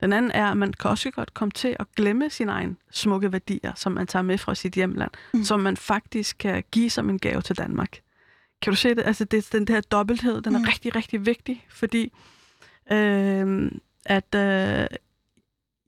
Den 0.00 0.12
anden 0.12 0.30
er, 0.30 0.46
at 0.50 0.56
man 0.56 0.72
kan 0.72 0.90
også 0.90 1.10
godt 1.10 1.34
komme 1.34 1.52
til 1.52 1.76
at 1.78 1.86
glemme 1.96 2.30
sine 2.30 2.52
egne 2.52 2.76
smukke 2.90 3.32
værdier, 3.32 3.72
som 3.76 3.92
man 3.92 4.06
tager 4.06 4.22
med 4.22 4.38
fra 4.38 4.54
sit 4.54 4.74
hjemland, 4.74 5.10
mm. 5.34 5.44
som 5.44 5.60
man 5.60 5.76
faktisk 5.76 6.36
kan 6.38 6.64
give 6.70 6.90
som 6.90 7.10
en 7.10 7.18
gave 7.18 7.42
til 7.42 7.58
Danmark. 7.58 8.00
Kan 8.62 8.70
du 8.70 8.76
se 8.76 8.94
det? 8.94 9.02
Altså, 9.06 9.24
det, 9.24 9.52
den 9.52 9.66
der 9.66 9.80
dobbelthed, 9.80 10.42
den 10.42 10.54
er 10.54 10.58
mm. 10.58 10.64
rigtig, 10.64 10.96
rigtig 10.96 11.26
vigtig, 11.26 11.66
fordi 11.68 12.12
øh, 12.92 13.70
at 14.06 14.34
øh, 14.34 14.86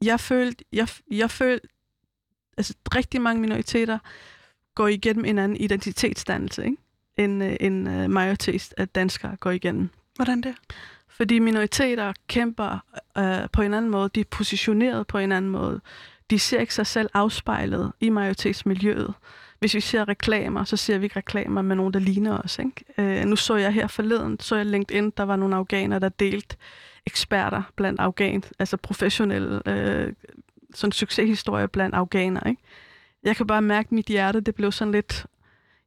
jeg 0.03 0.21
følte, 0.21 0.65
jeg, 0.73 0.89
jeg 1.11 1.31
følte, 1.31 1.69
altså 2.57 2.75
rigtig 2.95 3.21
mange 3.21 3.41
minoriteter 3.41 3.99
går 4.75 4.89
igennem 4.89 5.25
en 5.25 5.39
anden 5.39 5.57
identitetsdannelse, 5.57 6.65
ikke? 6.65 6.77
End 7.17 7.45
øh, 7.45 7.57
en 7.61 7.87
øh, 7.87 8.11
majoritet 8.11 8.75
af 8.77 8.89
danskere 8.89 9.37
går 9.37 9.51
igennem. 9.51 9.89
Hvordan 10.17 10.41
det? 10.41 10.55
Fordi 11.09 11.39
minoriteter 11.39 12.13
kæmper 12.29 12.79
øh, 13.19 13.49
på 13.53 13.63
en 13.63 13.75
anden 13.75 13.91
måde, 13.91 14.11
de 14.15 14.21
er 14.21 14.25
positioneret 14.31 15.07
på 15.07 15.19
en 15.19 15.33
anden 15.33 15.51
måde. 15.51 15.81
De 16.31 16.39
ser 16.39 16.61
ikke 16.61 16.75
sig 16.75 16.87
selv 16.87 17.11
afspejlet 17.15 17.93
i 18.01 18.09
majoritetsmiljøet. 18.09 19.15
Hvis 19.59 19.75
vi 19.75 19.81
ser 19.81 20.09
reklamer, 20.09 20.65
så 20.65 20.77
ser 20.77 20.99
vi 20.99 21.05
ikke 21.05 21.17
reklamer 21.17 21.63
med 21.63 21.77
nogen, 21.77 21.95
der 21.95 22.01
ligner 22.01 22.39
os. 22.39 22.59
Ikke? 22.59 22.85
Øh, 22.99 23.25
nu 23.25 23.37
så 23.37 23.57
jeg 23.57 23.73
her 23.73 23.87
forleden, 23.87 24.41
så 24.41 24.57
jeg 24.57 24.67
LinkedIn, 24.67 25.11
der 25.17 25.23
var 25.23 25.37
nogle 25.37 25.57
afghaner, 25.57 25.99
der 25.99 26.09
delte 26.09 26.57
eksperter 27.07 27.63
blandt 27.77 28.01
afghan, 28.01 28.45
altså 28.59 28.77
professionelle 28.77 29.69
øh, 29.69 30.13
sådan 30.75 30.93
succeshistorier 30.93 31.67
blandt 31.67 31.95
afghanere. 31.95 32.49
Ikke? 32.49 32.63
Jeg 33.23 33.37
kan 33.37 33.47
bare 33.47 33.63
mærke, 33.63 33.87
at 33.87 33.93
mit 33.93 34.07
hjerte 34.07 34.41
det 34.41 34.55
blev 34.55 34.73
sådan 34.73 34.93
lidt 34.93 35.27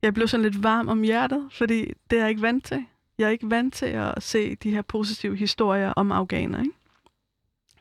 jeg 0.04 0.13
blev 0.13 0.28
sådan 0.28 0.44
lidt 0.44 0.63
varm 0.63 0.88
om 0.88 1.02
hjertet, 1.02 1.50
fordi 1.52 1.94
det 2.10 2.16
er 2.16 2.22
jeg 2.22 2.30
ikke 2.30 2.42
vant 2.42 2.66
til. 2.66 2.86
Jeg 3.18 3.26
er 3.26 3.30
ikke 3.30 3.50
vant 3.50 3.74
til 3.74 3.86
at 3.86 4.24
se 4.24 4.56
de 4.56 4.72
her 4.72 4.82
positive 4.82 5.36
historier 5.36 5.94
om 5.96 6.12
afghaner. 6.12 6.60
Ikke? 6.60 6.72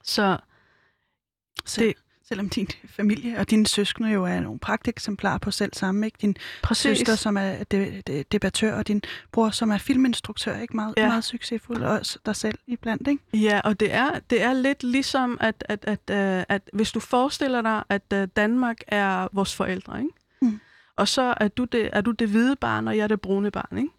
Så 0.03 0.39
det, 1.77 1.95
selvom 2.25 2.49
din 2.49 2.69
familie 2.87 3.39
og 3.39 3.51
dine 3.51 3.67
søskende 3.67 4.11
jo 4.11 4.25
er 4.25 4.41
nogle 4.41 4.59
pragteksemplar 4.59 5.39
på 5.39 5.51
selv 5.51 5.73
samme. 5.75 6.07
Ikke? 6.07 6.19
Din 6.21 6.37
Præcis. 6.63 6.99
søster, 6.99 7.15
som 7.15 7.37
er 7.37 7.65
de, 7.65 8.03
de, 8.07 8.25
debattør, 8.33 8.75
og 8.75 8.89
din 8.89 9.03
bror, 9.33 9.51
som 9.51 9.71
er 9.71 9.79
filminstruktør, 9.79 10.59
ikke 10.59 10.77
meget, 10.77 10.95
ja. 10.97 11.07
meget 11.07 11.25
succesfuld, 11.25 11.83
og 11.83 12.01
dig 12.27 12.37
selv 12.37 12.59
iblandt. 12.67 13.09
Ikke? 13.09 13.23
Ja, 13.47 13.61
og 13.65 13.81
det 13.81 13.93
er, 13.93 14.11
det 14.31 14.43
er 14.43 14.53
lidt 14.53 14.83
ligesom, 14.83 15.39
at, 15.41 15.65
at, 15.69 15.85
at, 15.89 16.11
at, 16.11 16.39
øh, 16.39 16.45
at 16.49 16.71
hvis 16.73 16.93
du 16.93 17.01
forestiller 17.01 17.63
dig, 17.63 17.83
at 17.89 18.03
øh, 18.13 18.29
Danmark 18.37 18.77
er 18.87 19.29
vores 19.33 19.57
forældre, 19.57 19.99
ikke? 19.99 20.11
Og 20.97 21.09
så 21.09 21.35
er 21.37 21.49
du, 21.49 21.65
det, 21.65 21.91
er 21.93 22.01
du 22.01 22.11
det 22.11 22.29
hvide 22.29 22.57
barn, 22.57 22.89
og 22.89 22.97
jeg 22.97 23.03
er 23.03 23.09
det 23.09 23.21
brune 23.21 23.51
barn. 23.51 23.79
Ikke? 23.79 23.91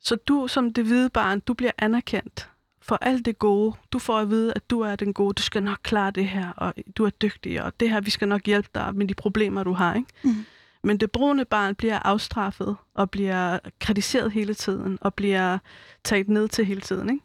Så 0.00 0.16
du 0.16 0.48
som 0.48 0.72
det 0.72 0.84
hvide 0.84 1.10
barn, 1.10 1.40
du 1.40 1.54
bliver 1.54 1.72
anerkendt 1.78 2.48
for 2.80 2.98
alt 3.00 3.24
det 3.24 3.38
gode. 3.38 3.74
Du 3.92 3.98
får 3.98 4.18
at 4.18 4.30
vide, 4.30 4.52
at 4.56 4.70
du 4.70 4.80
er 4.80 4.96
den 4.96 5.12
gode, 5.12 5.34
du 5.34 5.42
skal 5.42 5.62
nok 5.62 5.78
klare 5.82 6.10
det 6.10 6.28
her, 6.28 6.50
og 6.56 6.74
du 6.96 7.04
er 7.04 7.10
dygtig, 7.10 7.62
og 7.62 7.80
det 7.80 7.90
her, 7.90 8.00
vi 8.00 8.10
skal 8.10 8.28
nok 8.28 8.46
hjælpe 8.46 8.68
dig 8.74 8.94
med 8.94 9.08
de 9.08 9.14
problemer, 9.14 9.64
du 9.64 9.72
har. 9.72 9.94
Ikke? 9.94 10.08
Mm. 10.24 10.44
Men 10.84 10.96
det 10.96 11.10
brune 11.10 11.44
barn 11.44 11.74
bliver 11.74 11.98
afstraffet, 11.98 12.76
og 12.94 13.10
bliver 13.10 13.58
kritiseret 13.80 14.32
hele 14.32 14.54
tiden, 14.54 14.98
og 15.00 15.14
bliver 15.14 15.58
taget 16.04 16.28
ned 16.28 16.48
til 16.48 16.64
hele 16.64 16.80
tiden. 16.80 17.10
Ikke? 17.10 17.24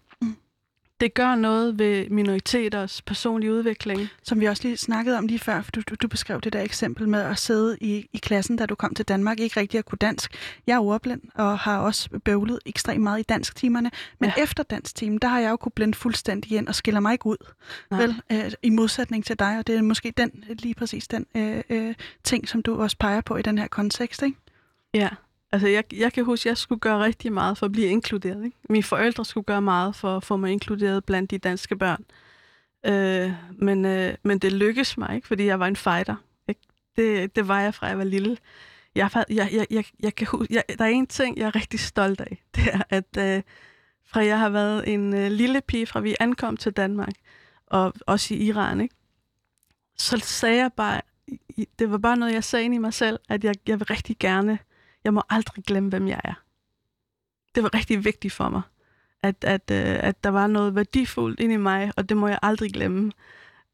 Det 1.00 1.14
gør 1.14 1.36
noget 1.36 1.80
ved 1.80 2.10
minoriteters 2.10 3.02
personlige 3.02 3.54
udvikling. 3.54 4.08
Som 4.24 4.40
vi 4.40 4.46
også 4.46 4.64
lige 4.64 4.78
snakkede 4.78 5.18
om 5.18 5.28
lige 5.28 5.40
før, 5.40 5.62
for 5.62 5.72
du, 5.72 5.82
du, 5.90 5.96
du 5.96 6.08
beskrev 6.08 6.42
det 6.42 6.54
der 6.54 6.62
eksempel 6.62 7.10
med 7.10 7.22
at 7.22 7.40
sidde 7.40 7.78
i, 7.82 8.10
i 8.14 8.18
klassen, 8.18 8.56
da 8.56 8.66
du 8.66 8.76
kom 8.76 8.96
til 8.96 9.06
Danmark, 9.06 9.40
ikke 9.40 9.60
rigtig 9.60 9.78
at 9.78 9.86
kunne 9.86 9.98
dansk. 10.02 10.32
Jeg 10.68 10.76
er 10.76 10.80
ordblind 10.80 11.22
og 11.36 11.60
har 11.60 11.80
også 11.80 12.10
bøvlet 12.26 12.60
ekstremt 12.66 13.04
meget 13.04 13.20
i 13.20 13.24
dansktimerne, 13.24 13.92
men 14.20 14.32
ja. 14.38 14.44
efter 14.44 14.64
dansktimen, 14.64 15.20
der 15.20 15.28
har 15.28 15.40
jeg 15.40 15.50
jo 15.50 15.56
kunne 15.56 15.72
blende 15.72 15.98
fuldstændig 15.98 16.58
ind 16.58 16.68
og 16.68 16.76
skiller 16.76 17.00
mig 17.00 17.12
ikke 17.12 17.26
ud. 17.26 17.38
Nej. 17.92 18.02
Vel, 18.02 18.22
øh, 18.32 18.52
i 18.64 18.70
modsætning 18.70 19.26
til 19.26 19.40
dig, 19.40 19.58
og 19.58 19.68
det 19.68 19.76
er 19.76 19.82
måske 19.82 20.14
den, 20.18 20.44
lige 20.50 20.76
præcis 20.76 21.08
den 21.08 21.26
øh, 21.36 21.64
øh, 21.70 21.96
ting, 22.24 22.48
som 22.48 22.62
du 22.62 22.82
også 22.82 22.98
peger 23.00 23.22
på 23.22 23.38
i 23.38 23.42
den 23.42 23.58
her 23.58 23.68
kontekst, 23.68 24.24
ikke? 24.24 24.38
Ja, 24.94 25.10
Altså, 25.52 25.68
jeg, 25.68 25.84
jeg 25.94 26.14
kan 26.14 26.26
huske, 26.26 26.48
at 26.48 26.52
jeg 26.52 26.58
skulle 26.58 26.80
gøre 26.80 27.04
rigtig 27.04 27.34
meget 27.34 27.58
for 27.58 27.66
at 27.66 27.72
blive 27.72 27.88
inkluderet. 27.88 28.46
Ikke? 28.46 28.58
Mine 28.70 28.84
forældre 28.84 29.26
skulle 29.26 29.44
gøre 29.44 29.62
meget 29.62 29.96
for 29.96 30.18
at 30.18 30.24
få 30.24 30.38
mig 30.38 30.52
inkluderet 30.52 31.06
blandt 31.06 31.32
de 31.32 31.38
danske 31.38 31.76
børn. 31.76 32.06
Øh, 32.86 33.32
men, 33.60 33.86
øh, 33.86 34.14
men 34.24 34.40
det 34.40 34.54
lykkedes 34.54 34.98
mig 34.98 35.16
ikke, 35.16 35.28
fordi 35.28 35.46
jeg 35.46 35.60
var 35.60 35.68
en 35.68 35.76
fighter. 35.76 36.16
Ikke? 36.48 36.62
Det, 36.96 37.36
det 37.36 37.48
var 37.48 37.62
jeg 37.62 37.74
fra 37.74 37.88
jeg 37.88 37.98
var 37.98 38.04
lille. 38.04 38.38
Jeg, 38.96 39.10
jeg, 39.30 39.50
jeg, 39.52 39.68
jeg, 39.70 39.86
jeg 40.00 40.16
kan 40.16 40.28
huske, 40.28 40.54
jeg, 40.54 40.64
der 40.80 40.86
er 40.86 40.90
en 40.90 41.08
ting, 41.08 41.38
jeg 41.38 41.48
er 41.48 41.56
rigtig 41.56 41.80
stolt 41.80 42.22
af. 42.22 42.44
Det 42.56 42.64
er, 42.74 42.82
at 42.90 43.18
øh, 43.18 43.44
fra 44.06 44.26
jeg 44.26 44.40
har 44.40 44.50
været 44.50 44.94
en 44.94 45.14
øh, 45.14 45.32
lille 45.32 45.62
pige, 45.62 45.88
fra 45.88 46.00
vi 46.00 46.16
ankom 46.20 46.58
til 46.58 46.72
Danmark, 46.72 47.14
og 47.68 47.94
også 48.06 48.34
i 48.34 48.38
Iran, 48.38 48.82
ikke? 48.82 48.96
så 49.98 50.18
sagde 50.18 50.58
jeg 50.58 50.74
bare, 50.74 51.02
det 51.80 51.92
var 51.92 51.98
bare 51.98 52.18
noget, 52.18 52.34
jeg 52.34 52.44
sagde 52.44 52.66
ind 52.66 52.74
i 52.74 52.78
mig 52.78 52.94
selv, 52.94 53.20
at 53.30 53.44
jeg, 53.44 53.56
jeg 53.68 53.80
vil 53.80 53.88
rigtig 53.88 54.16
gerne 54.20 54.60
jeg 55.08 55.14
må 55.14 55.22
aldrig 55.30 55.64
glemme, 55.64 55.90
hvem 55.90 56.08
jeg 56.08 56.22
er. 56.24 56.34
Det 57.56 57.64
var 57.64 57.74
rigtig 57.74 58.06
vigtigt 58.06 58.34
for 58.34 58.50
mig, 58.50 58.62
at, 59.24 59.36
at, 59.42 59.72
øh, 59.72 60.00
at 60.00 60.24
der 60.24 60.30
var 60.30 60.48
noget 60.48 60.76
værdifuldt 60.76 61.40
inde 61.40 61.54
i 61.54 61.58
mig, 61.58 61.92
og 61.98 62.10
det 62.10 62.18
må 62.18 62.28
jeg 62.28 62.40
aldrig 62.42 62.74
glemme. 62.74 63.12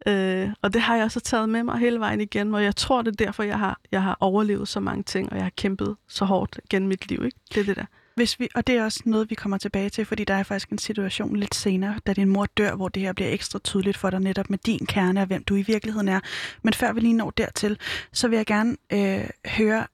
Øh, 0.07 0.49
og 0.61 0.73
det 0.73 0.81
har 0.81 0.95
jeg 0.95 1.11
så 1.11 1.19
taget 1.19 1.49
med 1.49 1.63
mig 1.63 1.77
hele 1.77 1.99
vejen 1.99 2.21
igen, 2.21 2.55
og 2.55 2.63
jeg 2.63 2.75
tror, 2.75 3.01
det 3.01 3.11
er 3.11 3.25
derfor, 3.25 3.43
jeg 3.43 3.59
har, 3.59 3.79
jeg 3.91 4.03
har 4.03 4.17
overlevet 4.19 4.67
så 4.67 4.79
mange 4.79 5.03
ting, 5.03 5.29
og 5.31 5.35
jeg 5.35 5.45
har 5.45 5.51
kæmpet 5.57 5.95
så 6.07 6.25
hårdt 6.25 6.59
gennem 6.69 6.89
mit 6.89 7.09
liv. 7.09 7.25
Ikke? 7.25 7.37
Det 7.53 7.61
er 7.61 7.65
det 7.65 7.75
der. 7.75 7.85
Hvis 8.15 8.39
vi, 8.39 8.47
og 8.55 8.67
det 8.67 8.75
er 8.75 8.83
også 8.83 9.01
noget, 9.05 9.29
vi 9.29 9.35
kommer 9.35 9.57
tilbage 9.57 9.89
til, 9.89 10.05
fordi 10.05 10.23
der 10.23 10.33
er 10.33 10.43
faktisk 10.43 10.69
en 10.69 10.77
situation 10.77 11.35
lidt 11.35 11.55
senere, 11.55 11.99
da 12.07 12.13
din 12.13 12.29
mor 12.29 12.45
dør, 12.45 12.75
hvor 12.75 12.87
det 12.87 13.01
her 13.01 13.13
bliver 13.13 13.29
ekstra 13.29 13.59
tydeligt 13.59 13.97
for 13.97 14.09
dig 14.09 14.19
netop 14.19 14.49
med 14.49 14.57
din 14.57 14.85
kerne 14.85 15.21
og 15.21 15.27
hvem 15.27 15.43
du 15.43 15.55
i 15.55 15.61
virkeligheden 15.61 16.07
er. 16.07 16.19
Men 16.61 16.73
før 16.73 16.93
vi 16.93 16.99
lige 16.99 17.13
når 17.13 17.29
dertil, 17.29 17.79
så 18.11 18.27
vil 18.27 18.37
jeg 18.37 18.45
gerne 18.45 18.77
øh, 18.93 19.29
høre 19.45 19.87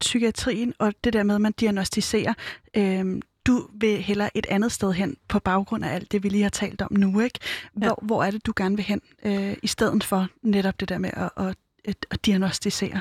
psykiatrien 0.00 0.74
og 0.78 0.94
det 1.04 1.12
der 1.12 1.22
med, 1.22 1.34
at 1.34 1.40
man 1.40 1.52
diagnostiserer. 1.52 2.34
Øh, 2.76 3.22
du 3.46 3.68
vil 3.72 4.02
hellere 4.02 4.36
et 4.36 4.46
andet 4.46 4.72
sted 4.72 4.92
hen 4.92 5.16
på 5.28 5.38
baggrund 5.38 5.84
af 5.84 5.94
alt 5.94 6.12
det, 6.12 6.22
vi 6.22 6.28
lige 6.28 6.42
har 6.42 6.50
talt 6.50 6.82
om 6.82 6.92
nu. 6.92 7.20
ikke? 7.20 7.38
Hvor, 7.72 7.86
ja. 7.86 7.94
hvor 8.02 8.24
er 8.24 8.30
det, 8.30 8.46
du 8.46 8.52
gerne 8.56 8.76
vil 8.76 8.84
hen, 8.84 9.00
øh, 9.24 9.56
i 9.62 9.66
stedet 9.66 10.04
for 10.04 10.28
netop 10.42 10.80
det 10.80 10.88
der 10.88 10.98
med 10.98 11.10
at, 11.12 11.30
at, 11.36 11.56
at, 11.84 12.06
at 12.10 12.26
diagnostisere? 12.26 13.00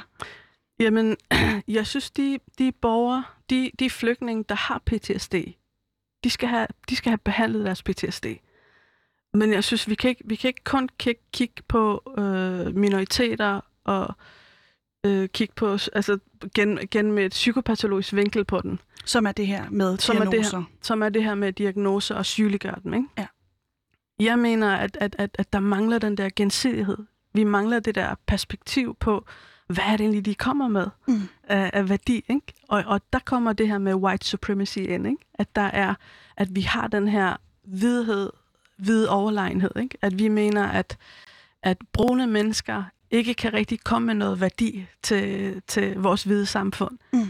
Jamen, 0.80 1.18
jeg 1.68 1.88
synes, 1.88 2.12
de, 2.12 2.40
de 2.60 2.72
borgere, 2.72 3.24
de, 3.50 3.72
de 3.80 3.90
flygtninge, 3.90 4.46
der 4.50 4.56
har 4.56 4.82
PTSD, 4.86 5.36
de 6.24 6.30
skal 6.30 6.50
have, 6.50 6.68
de 6.90 6.96
skal 6.96 7.10
have 7.10 7.18
behandlet 7.18 7.66
deres 7.66 7.84
PTSD. 7.84 8.26
Men 9.34 9.54
jeg 9.54 9.64
synes, 9.64 9.90
vi 9.90 9.96
kan 9.96 10.10
ikke, 10.10 10.24
vi 10.26 10.36
kan 10.36 10.48
ikke 10.48 10.64
kun 10.64 10.90
kigge, 11.00 11.22
kigge 11.34 11.64
på 11.68 12.14
øh, 12.18 12.76
minoriteter 12.76 13.62
og 13.84 14.16
øh, 15.06 15.30
kigge 15.30 15.54
på, 15.56 15.72
altså 15.72 16.18
gen, 16.56 16.80
gen 16.91 17.12
med 17.12 17.26
et 17.26 17.32
psykopatologisk 17.32 18.13
vinkel 18.13 18.46
på 18.46 18.62
den. 18.62 18.80
Som 19.06 19.26
er 19.26 19.32
det 19.32 19.48
her 19.48 19.65
med 19.70 19.98
som 19.98 20.15
diagnoser. 20.15 20.38
Er 20.38 20.41
det 20.41 20.52
her, 20.52 20.63
som 20.82 21.02
er 21.04 21.10
det 21.10 21.24
her 21.24 21.36
med 21.36 21.54
diagnoser 21.54 22.15
og 22.15 22.26
sygeliggøre 22.26 22.76
dem, 22.84 22.94
ikke? 22.94 23.08
Ja. 23.18 23.28
Jeg 24.20 24.39
mener, 24.39 24.76
at, 24.76 24.98
at, 25.02 25.15
at, 25.20 25.30
at 25.39 25.54
der 25.54 25.60
mangler 25.60 26.00
den 26.00 26.18
der 26.18 26.30
gensidighed. 26.36 26.98
Vi 27.34 27.44
mangler 27.44 27.80
det 27.80 27.96
der 27.96 28.15
perspektiv 28.28 28.96
på, 29.00 29.26
hvad 29.68 29.84
er 29.88 29.91
det 29.91 30.02
egentlig, 30.02 30.26
de 30.26 30.36
kommer 30.36 30.68
med 30.68 30.88
Mm. 31.08 31.22
af, 31.44 31.70
af 31.74 31.89
værdi, 31.89 32.24
ikke? 32.30 32.54
Og, 32.68 32.84
og 32.88 33.02
der 33.13 33.20
kommer 33.20 33.54
det 33.54 33.68
her 33.68 33.78
med 33.78 33.94
white 33.94 34.26
supremacy 34.26 34.78
ind, 34.78 35.08
ikke? 35.08 35.26
At 35.34 35.56
der 35.56 35.62
er, 35.62 35.94
at 36.38 36.56
vi 36.56 36.62
har 36.62 36.88
den 36.88 37.08
her 37.08 37.36
hvidhed, 37.63 38.30
hvide 38.78 39.10
overlegenhed, 39.10 39.72
ikke? 39.80 39.98
At 40.02 40.20
vi 40.20 40.28
mener, 40.28 40.68
at, 40.68 40.98
at 41.63 41.78
brune 41.94 42.28
mennesker 42.28 42.84
ikke 43.12 43.34
kan 43.34 43.54
rigtig 43.54 43.80
komme 43.84 44.06
med 44.06 44.15
noget 44.15 44.41
værdi 44.41 44.86
til, 45.04 45.62
til 45.68 45.96
vores 45.96 46.24
hvide 46.24 46.46
samfund. 46.46 46.98
Mm. 47.13 47.28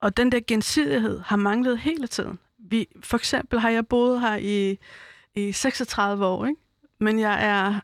Og 0.00 0.16
den 0.16 0.32
der 0.32 0.40
gensidighed 0.46 1.20
har 1.20 1.36
manglet 1.36 1.78
hele 1.78 2.06
tiden. 2.06 2.38
Vi, 2.58 2.86
for 3.02 3.16
eksempel 3.16 3.60
har 3.60 3.70
jeg 3.70 3.86
boet 3.86 4.20
her 4.20 4.36
i, 4.36 4.78
i 5.34 5.52
36 5.52 6.26
år, 6.26 6.46
ikke? 6.46 6.60
men 7.00 7.18
jeg 7.18 7.44
er, 7.44 7.80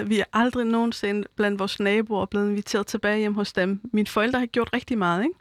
øh, 0.00 0.10
vi 0.10 0.20
er 0.20 0.24
aldrig 0.32 0.66
nogensinde 0.66 1.28
blandt 1.36 1.58
vores 1.58 1.80
naboer 1.80 2.26
blevet 2.26 2.48
inviteret 2.48 2.86
tilbage 2.86 3.18
hjem 3.18 3.34
hos 3.34 3.52
dem. 3.52 3.80
Mine 3.92 4.06
forældre 4.06 4.38
har 4.38 4.46
gjort 4.46 4.70
rigtig 4.72 4.98
meget, 4.98 5.24
ikke? 5.24 5.34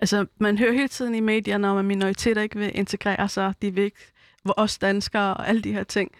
Altså, 0.00 0.26
man 0.38 0.58
hører 0.58 0.72
hele 0.72 0.88
tiden 0.88 1.14
i 1.14 1.20
medierne 1.20 1.68
om, 1.68 1.76
at 1.76 1.84
minoriteter 1.84 2.42
ikke 2.42 2.58
vil 2.58 2.78
integrere 2.78 3.28
sig, 3.28 3.54
de 3.62 3.74
vil 3.74 3.84
ikke, 3.84 4.12
hvor 4.42 4.54
os 4.56 4.78
danskere 4.78 5.34
og 5.34 5.48
alle 5.48 5.62
de 5.62 5.72
her 5.72 5.84
ting. 5.84 6.12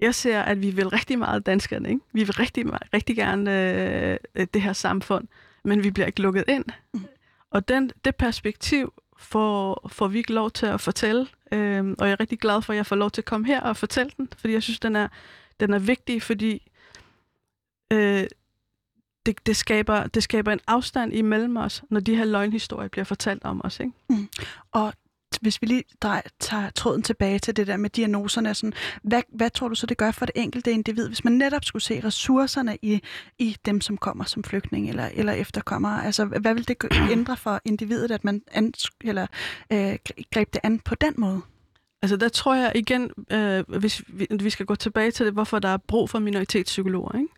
Jeg 0.00 0.14
ser, 0.14 0.42
at 0.42 0.62
vi 0.62 0.70
vil 0.70 0.88
rigtig 0.88 1.18
meget 1.18 1.46
danskerne, 1.46 1.88
ikke? 1.88 2.00
Vi 2.12 2.24
vil 2.24 2.32
rigtig, 2.34 2.64
rigtig 2.94 3.16
gerne 3.16 4.18
øh, 4.34 4.46
det 4.54 4.62
her 4.62 4.72
samfund, 4.72 5.28
men 5.64 5.84
vi 5.84 5.90
bliver 5.90 6.06
ikke 6.06 6.22
lukket 6.22 6.44
ind. 6.48 6.64
Mm. 6.94 7.04
Og 7.50 7.68
den, 7.68 7.90
det 8.04 8.16
perspektiv 8.16 8.92
får, 9.18 9.88
får 9.92 10.08
vi 10.08 10.18
ikke 10.18 10.32
lov 10.32 10.50
til 10.50 10.66
at 10.66 10.80
fortælle, 10.80 11.26
øhm, 11.52 11.94
og 11.98 12.06
jeg 12.06 12.12
er 12.12 12.20
rigtig 12.20 12.38
glad 12.38 12.62
for, 12.62 12.72
at 12.72 12.76
jeg 12.76 12.86
får 12.86 12.96
lov 12.96 13.10
til 13.10 13.20
at 13.20 13.24
komme 13.24 13.46
her 13.46 13.60
og 13.60 13.76
fortælle 13.76 14.12
den, 14.16 14.28
fordi 14.38 14.52
jeg 14.52 14.62
synes, 14.62 14.80
den 14.80 14.96
er, 14.96 15.08
den 15.60 15.72
er 15.72 15.78
vigtig, 15.78 16.22
fordi 16.22 16.70
øh, 17.92 18.26
det, 19.26 19.46
det, 19.46 19.56
skaber, 19.56 20.06
det 20.06 20.22
skaber 20.22 20.52
en 20.52 20.60
afstand 20.66 21.14
imellem 21.14 21.56
os, 21.56 21.82
når 21.90 22.00
de 22.00 22.16
her 22.16 22.24
løgnhistorier 22.24 22.88
bliver 22.88 23.04
fortalt 23.04 23.44
om 23.44 23.60
os. 23.64 23.80
Ikke? 23.80 23.92
Og 24.72 24.92
hvis 25.40 25.62
vi 25.62 25.66
lige 25.66 25.84
drej, 26.02 26.22
tager 26.40 26.70
tråden 26.70 27.02
tilbage 27.02 27.38
til 27.38 27.56
det 27.56 27.66
der 27.66 27.76
med 27.76 27.90
diagnoserne, 27.90 28.54
sådan, 28.54 28.72
hvad, 29.02 29.22
hvad 29.28 29.50
tror 29.50 29.68
du 29.68 29.74
så, 29.74 29.86
det 29.86 29.96
gør 29.96 30.10
for 30.10 30.26
det 30.26 30.32
enkelte 30.36 30.72
individ, 30.72 31.08
hvis 31.08 31.24
man 31.24 31.32
netop 31.32 31.64
skulle 31.64 31.82
se 31.82 32.04
ressourcerne 32.04 32.78
i, 32.82 33.02
i 33.38 33.56
dem, 33.64 33.80
som 33.80 33.96
kommer 33.96 34.24
som 34.24 34.44
flygtning 34.44 34.88
eller, 34.88 35.08
eller 35.14 35.32
efterkommere? 35.32 36.04
Altså, 36.06 36.24
hvad 36.24 36.54
vil 36.54 36.68
det 36.68 36.76
ændre 37.10 37.36
for 37.36 37.60
individet, 37.64 38.10
at 38.10 38.24
man 38.24 38.42
an, 38.50 38.74
eller, 39.04 39.26
øh, 39.72 39.96
greb 40.32 40.54
det 40.54 40.60
an 40.62 40.78
på 40.78 40.94
den 40.94 41.14
måde? 41.16 41.40
Altså 42.02 42.16
der 42.16 42.28
tror 42.28 42.54
jeg 42.54 42.72
igen, 42.74 43.10
øh, 43.32 43.64
hvis 43.78 44.02
vi, 44.08 44.26
vi 44.40 44.50
skal 44.50 44.66
gå 44.66 44.74
tilbage 44.74 45.10
til 45.10 45.26
det, 45.26 45.32
hvorfor 45.32 45.58
der 45.58 45.68
er 45.68 45.76
brug 45.76 46.10
for 46.10 46.18
minoritetspsykologer. 46.18 47.18
Ikke? 47.18 47.28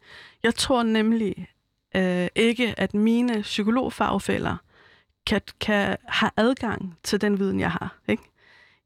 Jeg 0.42 0.54
tror 0.54 0.82
nemlig 0.82 1.48
øh, 1.96 2.28
ikke, 2.34 2.74
at 2.76 2.94
mine 2.94 3.42
psykologfagfælder 3.42 4.56
kan, 5.28 5.40
kan 5.60 5.96
have 6.08 6.30
adgang 6.36 6.98
til 7.02 7.20
den 7.20 7.38
viden, 7.38 7.60
jeg 7.60 7.70
har. 7.70 7.98
Ikke? 8.08 8.22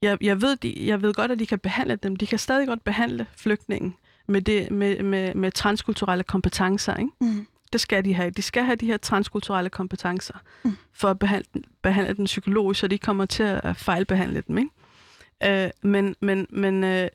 Jeg, 0.03 0.19
jeg, 0.21 0.43
ved, 0.43 0.57
de, 0.57 0.87
jeg 0.87 1.03
ved 1.03 1.15
godt, 1.15 1.31
at 1.31 1.39
de 1.39 1.47
kan 1.47 1.59
behandle 1.59 1.97
dem. 1.97 2.17
De 2.17 2.27
kan 2.27 2.39
stadig 2.39 2.67
godt 2.67 2.85
behandle 2.85 3.27
flygtningen 3.37 3.95
med, 4.29 4.43
det, 4.43 4.71
med, 4.71 5.03
med, 5.03 5.35
med 5.35 5.53
transkulturelle 5.53 6.25
kompetencer. 6.25 6.97
Ikke? 6.97 7.11
Mm. 7.21 7.47
Det 7.73 7.81
skal 7.81 8.05
de 8.05 8.15
have. 8.15 8.31
De 8.31 8.43
skal 8.43 8.65
have 8.65 8.77
de 8.77 8.87
her 8.87 8.97
transkulturelle 8.97 9.71
kompetencer 9.71 10.35
Mm. 10.65 10.77
for 10.93 11.09
at 11.09 11.19
behandle, 11.19 11.63
behandle 11.83 12.15
den 12.15 12.25
psykologisk, 12.25 12.81
så 12.81 12.87
de 12.87 12.99
kommer 12.99 13.27
til 13.27 13.43
at 13.43 13.77
fejlbehandle 13.77 14.43
dem. 14.49 14.59
Ikke? 14.59 15.65
Øh, 15.65 15.71
men 15.83 16.17
men, 16.21 16.47
men, 16.51 16.85
øh, 16.85 17.09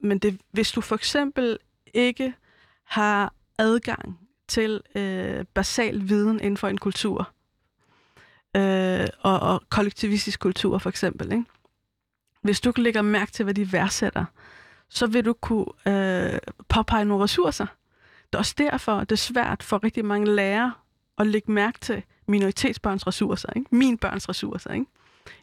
men 0.00 0.18
det, 0.18 0.40
hvis 0.52 0.72
du 0.72 0.80
for 0.80 0.94
eksempel 0.94 1.58
ikke 1.94 2.34
har 2.84 3.34
adgang 3.58 4.18
til 4.48 4.80
øh, 4.94 5.44
basal 5.54 6.08
viden 6.08 6.40
inden 6.40 6.56
for 6.56 6.68
en 6.68 6.78
kultur, 6.78 7.30
øh, 8.58 9.06
og, 9.20 9.40
og 9.40 9.62
kollektivistisk 9.68 10.40
kultur 10.40 10.78
for 10.78 10.88
eksempel, 10.90 11.32
ikke? 11.32 11.44
hvis 12.42 12.60
du 12.60 12.72
kan 12.72 12.84
lægge 12.84 13.02
mærke 13.02 13.32
til, 13.32 13.44
hvad 13.44 13.54
de 13.54 13.72
værdsætter, 13.72 14.24
så 14.88 15.06
vil 15.06 15.24
du 15.24 15.32
kunne 15.32 15.66
øh, 15.86 16.38
påpege 16.68 17.04
nogle 17.04 17.24
ressourcer. 17.24 17.66
Det 18.26 18.34
er 18.34 18.38
også 18.38 18.54
derfor, 18.58 19.00
det 19.00 19.12
er 19.12 19.16
svært 19.16 19.62
for 19.62 19.84
rigtig 19.84 20.04
mange 20.04 20.34
lærere 20.34 20.72
at 21.18 21.26
lægge 21.26 21.52
mærke 21.52 21.78
til 21.80 22.02
minoritetsbørns 22.26 23.06
ressourcer, 23.06 23.48
ikke? 23.56 23.76
min 23.76 23.98
børns 23.98 24.28
ressourcer. 24.28 24.70
Ikke? 24.72 24.86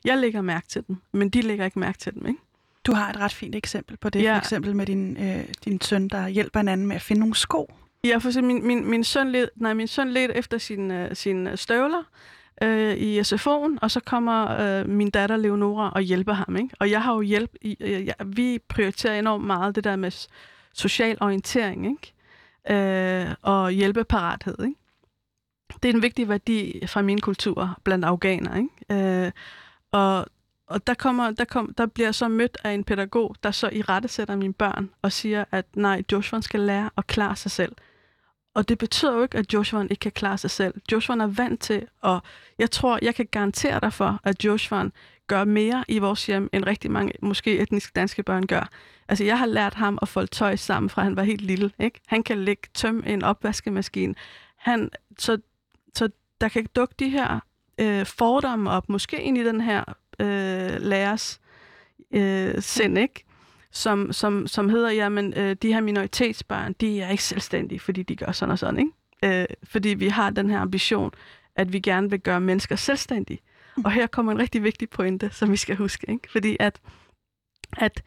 Jeg 0.06 0.18
lægger 0.18 0.42
mærke 0.42 0.68
til 0.68 0.84
dem, 0.88 0.98
men 1.12 1.30
de 1.30 1.42
lægger 1.42 1.66
ikke 1.66 1.80
mærke 1.80 1.98
til 1.98 2.14
dem. 2.14 2.26
Ikke? 2.28 2.40
Du 2.86 2.94
har 2.94 3.10
et 3.10 3.18
ret 3.18 3.34
fint 3.34 3.56
eksempel 3.56 3.98
på 3.98 4.10
det, 4.10 4.24
Ja. 4.24 4.34
for 4.34 4.40
eksempel 4.40 4.76
med 4.76 4.86
din, 4.86 5.18
øh, 5.18 5.46
din 5.66 5.82
søn, 5.82 6.08
der 6.08 6.28
hjælper 6.28 6.60
hinanden 6.60 6.88
med 6.88 6.96
at 6.96 7.02
finde 7.02 7.20
nogle 7.20 7.36
sko. 7.36 7.74
Ja, 8.04 8.18
for 8.18 8.42
min, 8.42 8.68
min, 8.68 8.90
min, 8.90 9.04
søn 9.04 9.32
led, 9.32 9.48
nej, 9.56 9.74
min 9.74 9.88
søn 9.88 10.12
ledte 10.12 10.36
efter 10.36 10.58
sine 10.58 11.08
uh, 11.12 11.16
sin 11.16 11.58
støvler 11.58 12.04
øh, 12.62 12.98
i 12.98 13.20
SFO'en, 13.20 13.78
og 13.82 13.92
så 13.92 14.00
kommer 14.06 14.62
øh, 14.62 14.90
min 14.90 15.10
datter 15.10 15.38
Leonora 15.38 15.92
og 15.96 16.02
hjælper 16.02 16.34
ham. 16.34 16.56
Ikke? 16.56 16.70
Og 16.80 16.92
jeg 16.92 17.04
har 17.04 17.14
jo 17.14 17.22
hjælp, 17.22 17.52
i, 17.62 17.78
øh, 17.80 18.06
jeg, 18.06 18.16
vi 18.26 18.60
prioriterer 18.68 19.20
enormt 19.20 19.46
meget 19.46 19.76
det 19.76 19.84
der 19.84 19.96
med 19.96 20.28
social 20.74 21.18
orientering 21.22 21.86
ikke? 21.86 22.14
Øh, 22.70 23.36
og 23.42 23.72
hjælpeparathed. 23.72 24.56
Ikke? 24.60 24.76
Det 25.84 25.90
er 25.90 25.94
en 25.94 26.02
vigtig 26.02 26.30
værdi 26.30 26.88
fra 26.88 27.02
min 27.02 27.22
kultur 27.22 27.78
blandt 27.84 28.06
afghanere. 28.06 28.58
Ikke? 28.58 29.26
Øh, 29.26 29.32
og 29.92 30.26
og 30.68 30.88
der, 30.88 30.94
kommer, 30.94 31.32
der, 31.32 31.46
kom, 31.46 31.74
der 31.74 31.86
bliver 31.86 32.08
jeg 32.08 32.16
så 32.16 32.28
mødt 32.28 32.58
af 32.64 32.72
en 32.72 32.84
pædagog, 32.84 33.36
der 33.44 33.52
så 33.52 33.70
i 33.72 33.82
rette 33.82 34.08
sætter 34.08 34.36
mine 34.36 34.54
børn 34.54 34.90
og 35.02 35.12
siger, 35.12 35.46
at 35.52 35.66
nej, 35.76 36.04
Joshua 36.12 36.42
skal 36.42 36.60
lære 36.60 36.90
at 36.98 37.08
klare 37.08 37.36
sig 37.36 37.52
selv. 37.52 37.72
Og 38.56 38.70
det 38.70 38.78
betyder 38.78 39.14
jo 39.14 39.24
ikke, 39.24 39.38
at 39.38 39.54
Joshua 39.54 39.82
ikke 39.82 39.96
kan 39.96 40.12
klare 40.12 40.38
sig 40.38 40.52
selv. 40.52 40.74
Joshua 40.92 41.24
er 41.24 41.28
vant 41.28 41.62
til, 41.62 41.88
og 42.02 42.22
jeg 42.60 42.72
tror, 42.72 43.00
jeg 43.02 43.16
kan 43.16 43.28
garantere 43.32 43.80
dig 43.80 43.94
for, 43.94 44.20
at 44.24 44.46
Joshua 44.46 44.90
gør 45.28 45.44
mere 45.44 45.84
i 45.88 46.00
vores 46.00 46.26
hjem, 46.26 46.50
end 46.54 46.64
rigtig 46.66 46.92
mange, 46.92 47.14
måske 47.22 47.60
etniske 47.60 47.92
danske 47.96 48.24
børn 48.24 48.48
gør. 48.48 48.70
Altså, 49.08 49.24
jeg 49.24 49.40
har 49.40 49.46
lært 49.46 49.74
ham 49.74 50.00
at 50.02 50.08
folde 50.08 50.28
tøj 50.28 50.56
sammen, 50.56 50.90
fra 50.90 51.04
han 51.04 51.16
var 51.16 51.24
helt 51.24 51.42
lille. 51.42 51.72
Ikke? 51.80 52.00
Han 52.08 52.24
kan 52.24 52.38
lægge 52.38 52.68
tøm 52.74 53.04
i 53.08 53.12
en 53.12 53.24
opvaskemaskine. 53.24 54.16
Han, 54.56 54.90
så, 55.20 55.38
så 55.96 56.10
der 56.42 56.48
kan 56.48 56.68
dukke 56.76 56.96
de 57.00 57.10
her 57.10 57.40
øh, 57.78 58.06
fordomme 58.06 58.72
op, 58.72 58.90
måske 58.90 59.22
ind 59.22 59.38
i 59.38 59.44
den 59.44 59.62
her 59.62 59.84
øh, 60.20 60.82
lærers 60.82 61.42
øh, 62.12 62.62
sind, 62.62 62.98
ikke? 62.98 63.26
Som, 63.76 64.14
som, 64.14 64.48
som 64.48 64.70
hedder, 64.70 64.90
jamen, 64.90 65.34
øh, 65.38 65.56
de 65.62 65.74
her 65.74 65.82
minoritetsbørn, 65.82 66.74
de 66.74 67.02
er 67.02 67.10
ikke 67.10 67.24
selvstændige, 67.24 67.80
fordi 67.80 68.04
de 68.04 68.16
gør 68.16 68.32
sådan 68.32 68.52
og 68.52 68.60
sådan, 68.60 68.80
ikke? 68.80 69.42
Øh, 69.42 69.46
fordi 69.64 69.90
vi 69.90 70.08
har 70.08 70.30
den 70.30 70.50
her 70.50 70.60
ambition, 70.60 71.12
at 71.56 71.74
vi 71.74 71.80
gerne 71.80 72.10
vil 72.10 72.20
gøre 72.20 72.42
mennesker 72.42 72.76
selvstændige. 72.76 73.40
Og 73.86 73.92
her 73.92 74.08
kommer 74.08 74.32
en 74.32 74.40
rigtig 74.40 74.64
vigtig 74.64 74.90
pointe, 74.90 75.30
som 75.32 75.52
vi 75.52 75.58
skal 75.58 75.76
huske, 75.76 76.10
ikke? 76.10 76.32
Fordi 76.32 76.58
at, 76.60 76.80
at 77.78 78.04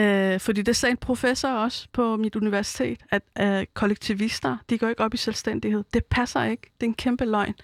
øh, 0.00 0.40
fordi 0.40 0.62
det 0.62 0.76
sagde 0.76 0.90
en 0.90 0.96
professor 0.96 1.48
også 1.48 1.88
på 1.92 2.16
mit 2.16 2.36
universitet, 2.36 3.00
at 3.10 3.22
øh, 3.40 3.66
kollektivister, 3.74 4.56
de 4.70 4.78
går 4.78 4.88
ikke 4.88 5.02
op 5.02 5.14
i 5.14 5.16
selvstændighed. 5.16 5.84
Det 5.94 6.04
passer 6.04 6.44
ikke. 6.44 6.62
Det 6.80 6.86
er 6.86 6.90
en 6.90 6.94
kæmpe 6.94 7.24
løgn 7.24 7.54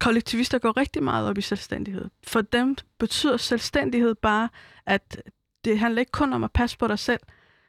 kollektivister 0.00 0.58
går 0.58 0.76
rigtig 0.76 1.02
meget 1.02 1.28
op 1.28 1.38
i 1.38 1.42
selvstændighed. 1.42 2.04
For 2.26 2.40
dem 2.40 2.76
betyder 2.98 3.36
selvstændighed 3.36 4.14
bare, 4.14 4.48
at 4.86 5.22
det 5.70 5.78
handler 5.78 6.00
ikke 6.00 6.12
kun 6.12 6.32
om 6.32 6.44
at 6.44 6.52
passe 6.52 6.78
på 6.78 6.88
dig 6.88 6.98
selv. 6.98 7.20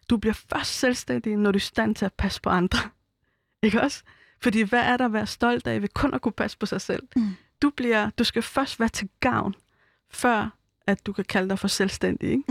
Du 0.09 0.17
bliver 0.17 0.33
først 0.33 0.79
selvstændig, 0.79 1.37
når 1.37 1.51
du 1.51 1.55
er 1.55 1.59
i 1.59 1.59
stand 1.59 1.95
til 1.95 2.05
at 2.05 2.13
passe 2.13 2.41
på 2.41 2.49
andre. 2.49 2.79
Ikke 3.63 3.81
også? 3.81 4.03
Fordi 4.41 4.61
hvad 4.61 4.79
er 4.79 4.97
der 4.97 5.05
at 5.05 5.13
være 5.13 5.27
stolt 5.27 5.67
af 5.67 5.81
ved 5.81 5.89
kun 5.89 6.13
at 6.13 6.21
kunne 6.21 6.31
passe 6.31 6.57
på 6.57 6.65
sig 6.65 6.81
selv? 6.81 7.03
Mm. 7.15 7.29
Du, 7.61 7.69
bliver, 7.69 8.09
du 8.09 8.23
skal 8.23 8.41
først 8.41 8.79
være 8.79 8.89
til 8.89 9.09
gavn, 9.19 9.55
før 10.09 10.58
at 10.89 11.05
du 11.05 11.13
kan 11.13 11.25
kalde 11.25 11.49
dig 11.49 11.59
for 11.59 11.67
selvstændig. 11.67 12.29
Ikke? 12.31 12.43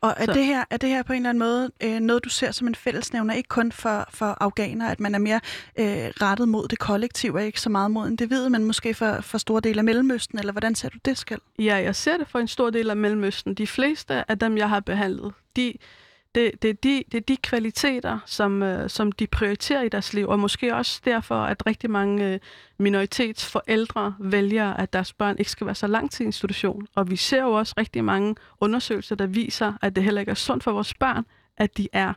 Og 0.00 0.14
er 0.16 0.24
Så- 0.24 0.32
det, 0.32 0.44
her, 0.44 0.64
er 0.70 0.76
det 0.76 0.88
her 0.88 1.02
på 1.02 1.12
en 1.12 1.16
eller 1.16 1.30
anden 1.30 1.38
måde 1.38 1.70
øh, 1.82 2.00
noget, 2.00 2.24
du 2.24 2.28
ser 2.28 2.50
som 2.50 2.66
en 2.68 2.74
fællesnævner, 2.74 3.34
ikke 3.34 3.48
kun 3.48 3.72
for, 3.72 4.08
for 4.10 4.36
afghanere, 4.40 4.90
at 4.90 5.00
man 5.00 5.14
er 5.14 5.18
mere 5.18 5.40
øh, 5.78 5.86
rettet 5.86 6.48
mod 6.48 6.68
det 6.68 6.78
kollektive, 6.78 7.34
og 7.38 7.44
ikke 7.44 7.60
så 7.60 7.70
meget 7.70 7.90
mod 7.90 8.08
individet, 8.08 8.52
men 8.52 8.64
måske 8.64 8.94
for, 8.94 9.20
for 9.20 9.38
store 9.38 9.60
dele 9.60 9.78
af 9.80 9.84
Mellemøsten, 9.84 10.38
eller 10.38 10.52
hvordan 10.52 10.74
ser 10.74 10.88
du 10.88 10.98
det 11.04 11.18
skal? 11.18 11.38
Ja, 11.58 11.76
jeg 11.76 11.96
ser 11.96 12.16
det 12.16 12.28
for 12.28 12.38
en 12.38 12.48
stor 12.48 12.70
del 12.70 12.90
af 12.90 12.96
Mellemøsten. 12.96 13.54
De 13.54 13.66
fleste 13.66 14.30
af 14.30 14.38
dem, 14.38 14.56
jeg 14.56 14.68
har 14.68 14.80
behandlet, 14.80 15.32
de, 15.56 15.72
det, 16.34 16.62
det, 16.62 16.70
er 16.70 16.74
de, 16.74 17.04
det 17.12 17.18
er 17.18 17.24
de 17.28 17.36
kvaliteter, 17.36 18.18
som, 18.26 18.62
øh, 18.62 18.90
som 18.90 19.12
de 19.12 19.26
prioriterer 19.26 19.82
i 19.82 19.88
deres 19.88 20.12
liv, 20.12 20.28
og 20.28 20.38
måske 20.38 20.74
også 20.74 21.00
derfor, 21.04 21.42
at 21.42 21.66
rigtig 21.66 21.90
mange 21.90 22.32
øh, 22.32 22.38
minoritetsforældre 22.78 24.14
vælger, 24.18 24.74
at 24.74 24.92
deres 24.92 25.12
børn 25.12 25.36
ikke 25.38 25.50
skal 25.50 25.66
være 25.66 25.74
så 25.74 25.86
lang 25.86 26.10
tid 26.10 26.24
i 26.24 26.26
institution. 26.26 26.86
Og 26.94 27.10
vi 27.10 27.16
ser 27.16 27.42
jo 27.42 27.52
også 27.52 27.74
rigtig 27.78 28.04
mange 28.04 28.34
undersøgelser, 28.60 29.16
der 29.16 29.26
viser, 29.26 29.72
at 29.82 29.96
det 29.96 30.04
heller 30.04 30.20
ikke 30.20 30.30
er 30.30 30.34
sundt 30.34 30.64
for 30.64 30.72
vores 30.72 30.94
børn, 30.94 31.26
at 31.56 31.76
de 31.76 31.88
er 31.92 32.12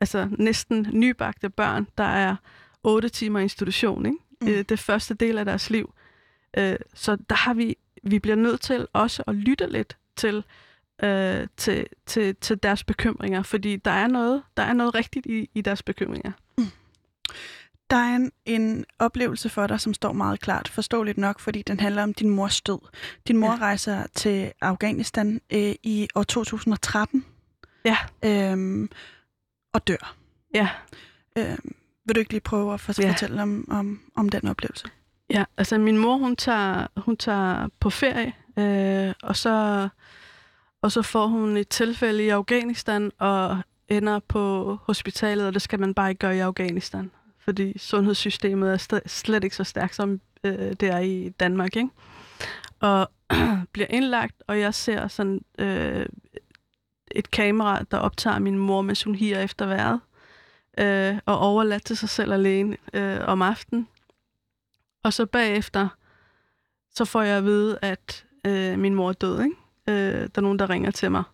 altså, 0.00 0.28
næsten 0.38 0.86
nybagte 0.92 1.50
børn, 1.50 1.86
der 1.98 2.04
er 2.04 2.36
otte 2.82 3.08
timer 3.08 3.38
i 3.38 3.42
institution. 3.42 4.06
Ikke? 4.06 4.18
Mm. 4.40 4.48
Øh, 4.48 4.64
det 4.68 4.78
første 4.78 5.14
del 5.14 5.38
af 5.38 5.44
deres 5.44 5.70
liv. 5.70 5.94
Øh, 6.58 6.76
så 6.94 7.16
der 7.16 7.36
har 7.36 7.54
vi, 7.54 7.76
vi 8.02 8.18
bliver 8.18 8.36
nødt 8.36 8.60
til 8.60 8.86
også 8.92 9.22
at 9.26 9.34
lytte 9.34 9.66
lidt 9.66 9.96
til, 10.16 10.44
øh, 11.02 11.46
til, 11.56 11.86
til, 12.06 12.36
til 12.36 12.62
deres 12.62 12.84
bekymringer, 12.84 13.42
fordi 13.42 13.76
der 13.76 13.90
er 13.90 14.06
noget, 14.06 14.42
der 14.56 14.62
er 14.62 14.72
noget 14.72 14.94
rigtigt 14.94 15.26
i, 15.26 15.50
i 15.54 15.60
deres 15.60 15.82
bekymringer. 15.82 16.32
Mm. 16.58 16.66
Der 17.90 17.96
er 17.96 18.16
en, 18.16 18.32
en 18.44 18.84
oplevelse 18.98 19.48
for 19.48 19.66
dig, 19.66 19.80
som 19.80 19.94
står 19.94 20.12
meget 20.12 20.40
klart, 20.40 20.68
forståeligt 20.68 21.18
nok, 21.18 21.40
fordi 21.40 21.62
den 21.62 21.80
handler 21.80 22.02
om 22.02 22.14
din 22.14 22.30
mors 22.30 22.60
død. 22.60 22.78
Din 23.28 23.36
mor 23.36 23.52
ja. 23.52 23.58
rejser 23.58 24.06
til 24.14 24.52
Afghanistan 24.60 25.40
øh, 25.52 25.74
i 25.82 26.08
år 26.14 26.22
2013. 26.22 27.24
Ja. 27.84 27.96
Øhm, 28.24 28.90
og 29.72 29.88
dør. 29.88 30.16
Ja. 30.54 30.68
Øhm, 31.38 31.74
vil 32.06 32.14
du 32.14 32.20
ikke 32.20 32.32
lige 32.32 32.40
prøve 32.40 32.74
at 32.74 32.98
ja. 32.98 33.10
fortælle 33.10 33.42
om, 33.42 33.64
om, 33.70 34.00
om 34.16 34.28
den 34.28 34.48
oplevelse? 34.48 34.88
Ja, 35.30 35.44
altså 35.56 35.78
min 35.78 35.98
mor, 35.98 36.16
hun 36.16 36.36
tager, 36.36 36.86
hun 36.96 37.16
tager 37.16 37.68
på 37.80 37.90
ferie, 37.90 38.32
øh, 38.56 39.14
og, 39.22 39.36
så, 39.36 39.88
og 40.82 40.92
så 40.92 41.02
får 41.02 41.26
hun 41.26 41.56
et 41.56 41.68
tilfælde 41.68 42.24
i 42.24 42.28
Afghanistan, 42.28 43.12
og 43.18 43.58
ender 43.88 44.18
på 44.18 44.74
hospitalet, 44.82 45.46
og 45.46 45.54
det 45.54 45.62
skal 45.62 45.80
man 45.80 45.94
bare 45.94 46.08
ikke 46.08 46.18
gøre 46.18 46.36
i 46.36 46.40
Afghanistan 46.40 47.10
fordi 47.50 47.78
sundhedssystemet 47.78 48.72
er 48.72 49.00
slet 49.06 49.44
ikke 49.44 49.56
så 49.56 49.64
stærkt, 49.64 49.94
som 49.94 50.20
øh, 50.44 50.72
det 50.72 50.82
er 50.82 50.98
i 50.98 51.28
Danmark. 51.28 51.76
Ikke? 51.76 51.88
Og 52.80 53.10
bliver 53.72 53.86
indlagt, 53.90 54.42
og 54.46 54.60
jeg 54.60 54.74
ser 54.74 55.08
sådan 55.08 55.44
øh, 55.58 56.06
et 57.10 57.30
kamera, 57.30 57.82
der 57.82 57.98
optager 57.98 58.38
min 58.38 58.58
mor, 58.58 58.82
mens 58.82 59.02
hun 59.02 59.14
higer 59.14 59.40
efter 59.40 59.66
vejret, 59.66 60.00
øh, 60.78 61.18
og 61.26 61.38
overladt 61.38 61.84
til 61.84 61.96
sig 61.96 62.08
selv 62.08 62.32
alene 62.32 62.76
øh, 62.92 63.18
om 63.26 63.42
aftenen. 63.42 63.88
Og 65.02 65.12
så 65.12 65.26
bagefter, 65.26 65.88
så 66.94 67.04
får 67.04 67.22
jeg 67.22 67.38
at 67.38 67.44
vide, 67.44 67.78
at 67.82 68.26
øh, 68.46 68.78
min 68.78 68.94
mor 68.94 69.08
er 69.08 69.12
død. 69.12 69.42
Ikke? 69.42 69.56
Øh, 69.90 70.28
der 70.34 70.38
er 70.38 70.40
nogen, 70.40 70.58
der 70.58 70.70
ringer 70.70 70.90
til 70.90 71.10
mig. 71.10 71.24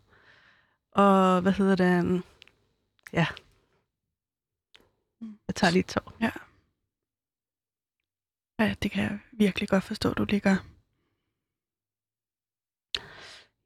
Og 0.92 1.40
hvad 1.40 1.52
hedder 1.52 1.76
det? 1.76 2.22
Ja, 3.12 3.26
jeg 5.20 5.54
tager 5.54 5.70
lige 5.70 5.80
et 5.80 5.86
tår. 5.86 6.12
Ja. 6.20 6.30
Ja, 8.58 8.74
det 8.82 8.90
kan 8.90 9.02
jeg 9.02 9.18
virkelig 9.32 9.68
godt 9.68 9.84
forstå, 9.84 10.14
du 10.14 10.24
ligger. 10.24 10.56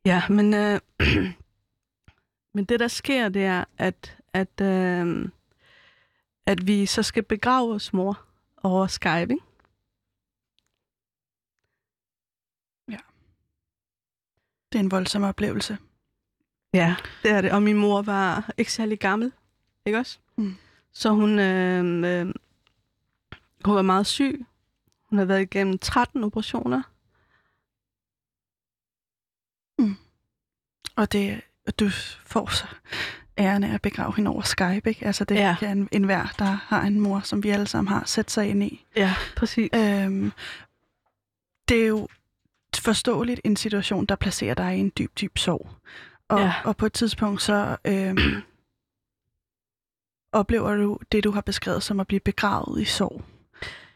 Ja, 0.05 0.28
men, 0.28 0.55
øh, 0.55 0.80
men 2.55 2.64
det 2.64 2.80
der 2.80 2.88
sker, 2.88 3.28
det 3.28 3.45
er, 3.45 3.64
at, 3.78 4.18
at, 4.32 4.61
øh, 4.61 5.28
at 6.47 6.66
vi 6.66 6.86
så 6.86 7.03
skal 7.03 7.22
begrave 7.22 7.68
vores 7.68 7.93
mor 7.93 8.26
over 8.62 8.86
Skype, 8.86 9.32
ikke? 9.32 9.45
Ja. 12.88 12.99
Det 14.73 14.79
er 14.79 14.81
en 14.81 14.91
voldsom 14.91 15.23
oplevelse. 15.23 15.79
Ja, 16.75 16.97
det 17.23 17.31
er 17.31 17.41
det. 17.41 17.53
Og 17.53 17.62
min 17.62 17.77
mor 17.77 18.03
var 18.03 18.51
ikke 18.59 18.73
særlig 18.73 18.99
gammel, 18.99 19.33
ikke 19.87 19.99
også? 19.99 20.18
Mm. 20.37 20.57
Så 20.93 21.11
hun, 21.11 21.39
øh, 21.39 21.85
øh, 21.85 22.35
hun 23.64 23.75
var 23.75 23.83
meget 23.83 24.07
syg. 24.07 24.45
Hun 25.11 25.18
har 25.18 25.25
været 25.25 25.43
igennem 25.43 25.79
13 25.79 26.25
operationer. 26.25 26.83
Mm. 29.79 29.97
Og 30.97 31.12
det, 31.12 31.41
du 31.81 31.89
får 32.25 32.47
så 32.47 32.66
æren 33.39 33.64
af 33.64 33.75
at 33.75 33.83
begrave 33.83 34.16
hende 34.16 34.31
over 34.31 34.43
Skype, 34.43 34.89
ikke? 34.89 35.07
Altså 35.07 35.25
det 35.25 35.35
ja. 35.35 35.57
er 35.62 35.73
en, 35.73 35.89
en 35.93 36.05
hver, 36.05 36.27
der 36.39 36.45
har 36.45 36.83
en 36.83 37.01
mor, 37.01 37.21
som 37.21 37.43
vi 37.43 37.51
alle 37.51 37.66
sammen 37.66 37.93
har 37.93 38.03
sat 38.07 38.31
sig 38.31 38.49
ind 38.49 38.62
i. 38.62 38.85
Ja, 38.97 39.14
præcis. 39.37 39.71
Øhm, 39.75 40.33
det 41.68 41.83
er 41.83 41.87
jo 41.87 42.09
forståeligt 42.77 43.41
en 43.45 43.57
situation, 43.57 44.07
der 44.07 44.16
placerer 44.16 44.55
dig 44.55 44.77
i 44.77 44.81
en 44.81 44.93
dyb, 44.99 45.21
dyb 45.21 45.39
sorg. 45.39 45.71
Og, 46.29 46.41
ja. 46.41 46.55
og 46.64 46.77
på 46.77 46.87
et 46.87 46.93
tidspunkt 46.93 47.43
så 47.43 47.77
øhm, 47.85 48.43
oplever 50.33 50.75
du 50.75 50.99
det, 51.12 51.25
du 51.25 51.31
har 51.31 51.41
beskrevet 51.41 51.83
som 51.83 52.01
at 52.01 52.07
blive 52.07 52.21
begravet 52.21 52.81
i 52.81 52.85
sorg? 52.85 53.23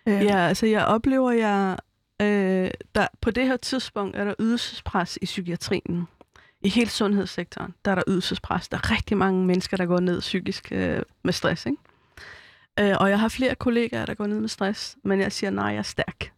Øh. 0.07 0.25
Ja, 0.25 0.37
altså 0.37 0.67
jeg 0.67 0.85
oplever, 0.85 1.33
jeg 1.33 1.77
øh, 2.23 2.71
der, 2.95 3.07
på 3.21 3.31
det 3.31 3.47
her 3.47 3.57
tidspunkt 3.57 4.17
er 4.17 4.25
der 4.25 4.35
ydelsespres 4.41 5.19
i 5.23 5.25
psykiatrien. 5.25 6.09
I 6.61 6.69
hele 6.69 6.91
sundhedssektoren, 6.91 7.75
der 7.85 7.91
er 7.91 7.95
der 7.95 8.03
ydelsespres. 8.09 8.69
Der 8.69 8.77
er 8.77 8.91
rigtig 8.91 9.17
mange 9.17 9.47
mennesker, 9.47 9.77
der 9.77 9.87
går 9.87 10.01
ned 10.01 10.21
psykisk 10.21 10.73
øh, 10.73 11.03
med 11.23 11.33
stress. 11.33 11.67
Ikke? 11.67 11.79
Øh, 12.81 12.97
og 13.01 13.11
jeg 13.11 13.21
har 13.21 13.29
flere 13.29 13.55
kollegaer, 13.55 14.07
der 14.07 14.15
går 14.15 14.27
ned 14.27 14.41
med 14.41 14.49
stress, 14.49 14.97
men 15.05 15.21
jeg 15.21 15.33
siger, 15.33 15.51
nej, 15.51 15.67
jeg 15.67 15.79
er 15.79 15.83
stærk. 15.83 16.34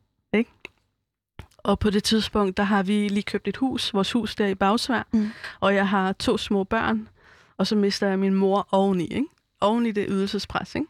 Og 1.67 1.79
på 1.79 1.91
det 1.91 2.05
tidspunkt, 2.05 2.57
der 2.57 2.63
har 2.63 2.83
vi 2.83 3.09
lige 3.09 3.23
købt 3.23 3.49
et 3.49 3.57
hus, 3.57 3.95
vores 3.95 4.13
hus 4.13 4.35
der 4.35 4.47
i 4.47 4.55
Bagsvær, 4.55 5.03
mm. 5.13 5.31
og 5.61 5.75
jeg 5.75 5.89
har 5.89 6.13
to 6.13 6.39
små 6.39 6.65
børn, 6.65 7.09
og 7.57 7.67
så 7.67 7.77
mister 7.77 8.09
jeg 8.09 8.19
min 8.19 8.35
mor 8.35 8.69
oveni. 8.71 9.05
Ikke? 9.05 9.27
oven 9.61 9.87
i 9.87 9.93
det 9.93 10.07
ydelsespres, 10.09 10.75
ikke? 10.75 10.87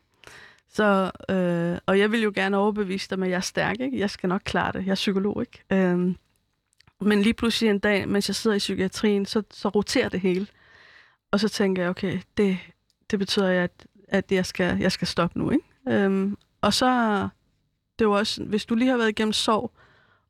Så, 0.68 1.10
øh, 1.30 1.78
og 1.86 1.98
jeg 1.98 2.12
vil 2.12 2.22
jo 2.22 2.32
gerne 2.34 2.56
overbevise 2.56 3.08
dig, 3.10 3.22
at 3.22 3.30
jeg 3.30 3.36
er 3.36 3.40
stærk, 3.40 3.80
ikke? 3.80 3.98
Jeg 3.98 4.10
skal 4.10 4.28
nok 4.28 4.42
klare 4.44 4.72
det. 4.72 4.84
Jeg 4.84 4.90
er 4.90 4.94
psykolog, 4.94 5.40
ikke? 5.40 5.84
Øh, 5.84 6.14
men 7.00 7.22
lige 7.22 7.34
pludselig 7.34 7.70
en 7.70 7.78
dag, 7.78 8.08
mens 8.08 8.28
jeg 8.28 8.34
sidder 8.34 8.56
i 8.56 8.58
psykiatrien, 8.58 9.26
så, 9.26 9.42
så 9.50 9.68
roterer 9.68 10.08
det 10.08 10.20
hele. 10.20 10.46
Og 11.30 11.40
så 11.40 11.48
tænker 11.48 11.82
jeg, 11.82 11.90
okay, 11.90 12.20
det, 12.36 12.58
det 13.10 13.18
betyder, 13.18 13.62
at, 13.62 13.86
at 14.08 14.32
jeg, 14.32 14.46
skal, 14.46 14.78
jeg 14.78 14.92
skal 14.92 15.08
stoppe 15.08 15.38
nu, 15.38 15.50
ikke? 15.50 15.64
Øh, 15.88 16.32
og 16.60 16.74
så, 16.74 17.20
det 17.98 18.04
jo 18.04 18.12
også, 18.12 18.44
hvis 18.44 18.66
du 18.66 18.74
lige 18.74 18.90
har 18.90 18.96
været 18.96 19.08
igennem 19.08 19.32
sorg, 19.32 19.72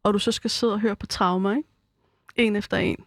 og 0.06 0.14
du 0.14 0.18
så 0.18 0.32
skal 0.32 0.50
sidde 0.50 0.72
og 0.72 0.80
høre 0.80 0.96
på 0.96 1.06
traumer, 1.06 1.56
ikke? 1.56 1.68
En 2.36 2.56
efter 2.56 2.76
en, 2.76 3.04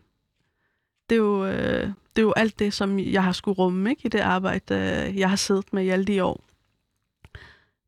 det 1.10 1.16
er 1.16 1.20
jo, 1.20 1.46
øh, 1.46 1.84
det 1.84 2.18
er 2.18 2.22
jo 2.22 2.34
alt 2.36 2.60
det, 2.60 2.74
som 2.74 3.00
jeg 3.00 3.24
har 3.24 3.32
skulle 3.32 3.58
rumme 3.58 3.90
ikke, 3.90 4.02
i 4.06 4.10
det 4.10 4.20
arbejde, 4.20 4.76
øh, 4.76 5.20
jeg 5.20 5.30
har 5.30 5.36
siddet 5.36 5.74
med 5.74 5.84
i 5.84 5.90
alle 5.90 6.06
de 6.06 6.24
år. 6.24 6.44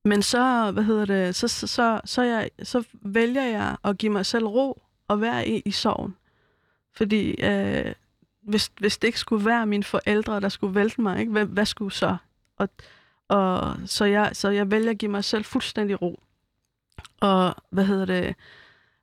Men 0.04 0.22
så, 0.22 0.72
hvad 0.72 0.84
hedder 0.84 1.06
det, 1.06 1.36
så, 1.36 1.48
så, 1.48 1.68
så, 1.68 2.02
så, 2.06 2.22
jeg, 2.22 2.50
så 2.64 2.84
vælger 2.94 3.44
jeg 3.44 3.78
at 3.84 3.98
give 3.98 4.12
mig 4.12 4.26
selv 4.26 4.46
ro 4.46 4.82
og 5.08 5.22
være 5.22 5.48
i, 5.48 5.62
i 5.66 5.72
sorgen. 5.72 6.16
Fordi 6.94 7.46
øh, 7.46 7.94
hvis, 8.42 8.72
hvis 8.80 8.98
det 8.98 9.08
ikke 9.08 9.20
skulle 9.20 9.46
være 9.46 9.66
mine 9.66 9.84
forældre, 9.84 10.40
der 10.40 10.50
skulle 10.50 10.76
vælte 10.76 11.02
mig, 11.02 11.20
ikke, 11.20 11.32
hvad, 11.32 11.46
hvad 11.46 11.66
skulle 11.66 11.92
så? 11.94 12.18
Og, 12.58 12.70
og 13.28 13.76
så, 13.86 14.06
jeg, 14.06 14.30
så 14.34 14.50
jeg 14.50 14.72
vælger 14.72 14.92
at 14.92 14.98
give 14.98 15.12
mig 15.12 15.24
selv 15.24 15.44
fuldstændig 15.44 16.02
ro. 16.02 16.20
Og 17.20 17.56
hvad 17.70 17.86
hedder 17.86 18.06
det? 18.06 18.36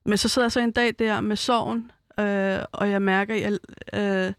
Men 0.05 0.19
så 0.19 0.29
sidder 0.29 0.47
jeg 0.47 0.53
så 0.53 0.61
en 0.61 0.73
dag 0.73 0.95
der 0.99 1.21
med 1.21 1.37
sorgen, 1.37 1.91
øh, 2.21 2.65
og 2.73 2.91
jeg 2.91 3.03
mærker, 3.03 3.35
jeg, 3.35 3.59
øh, 3.95 4.33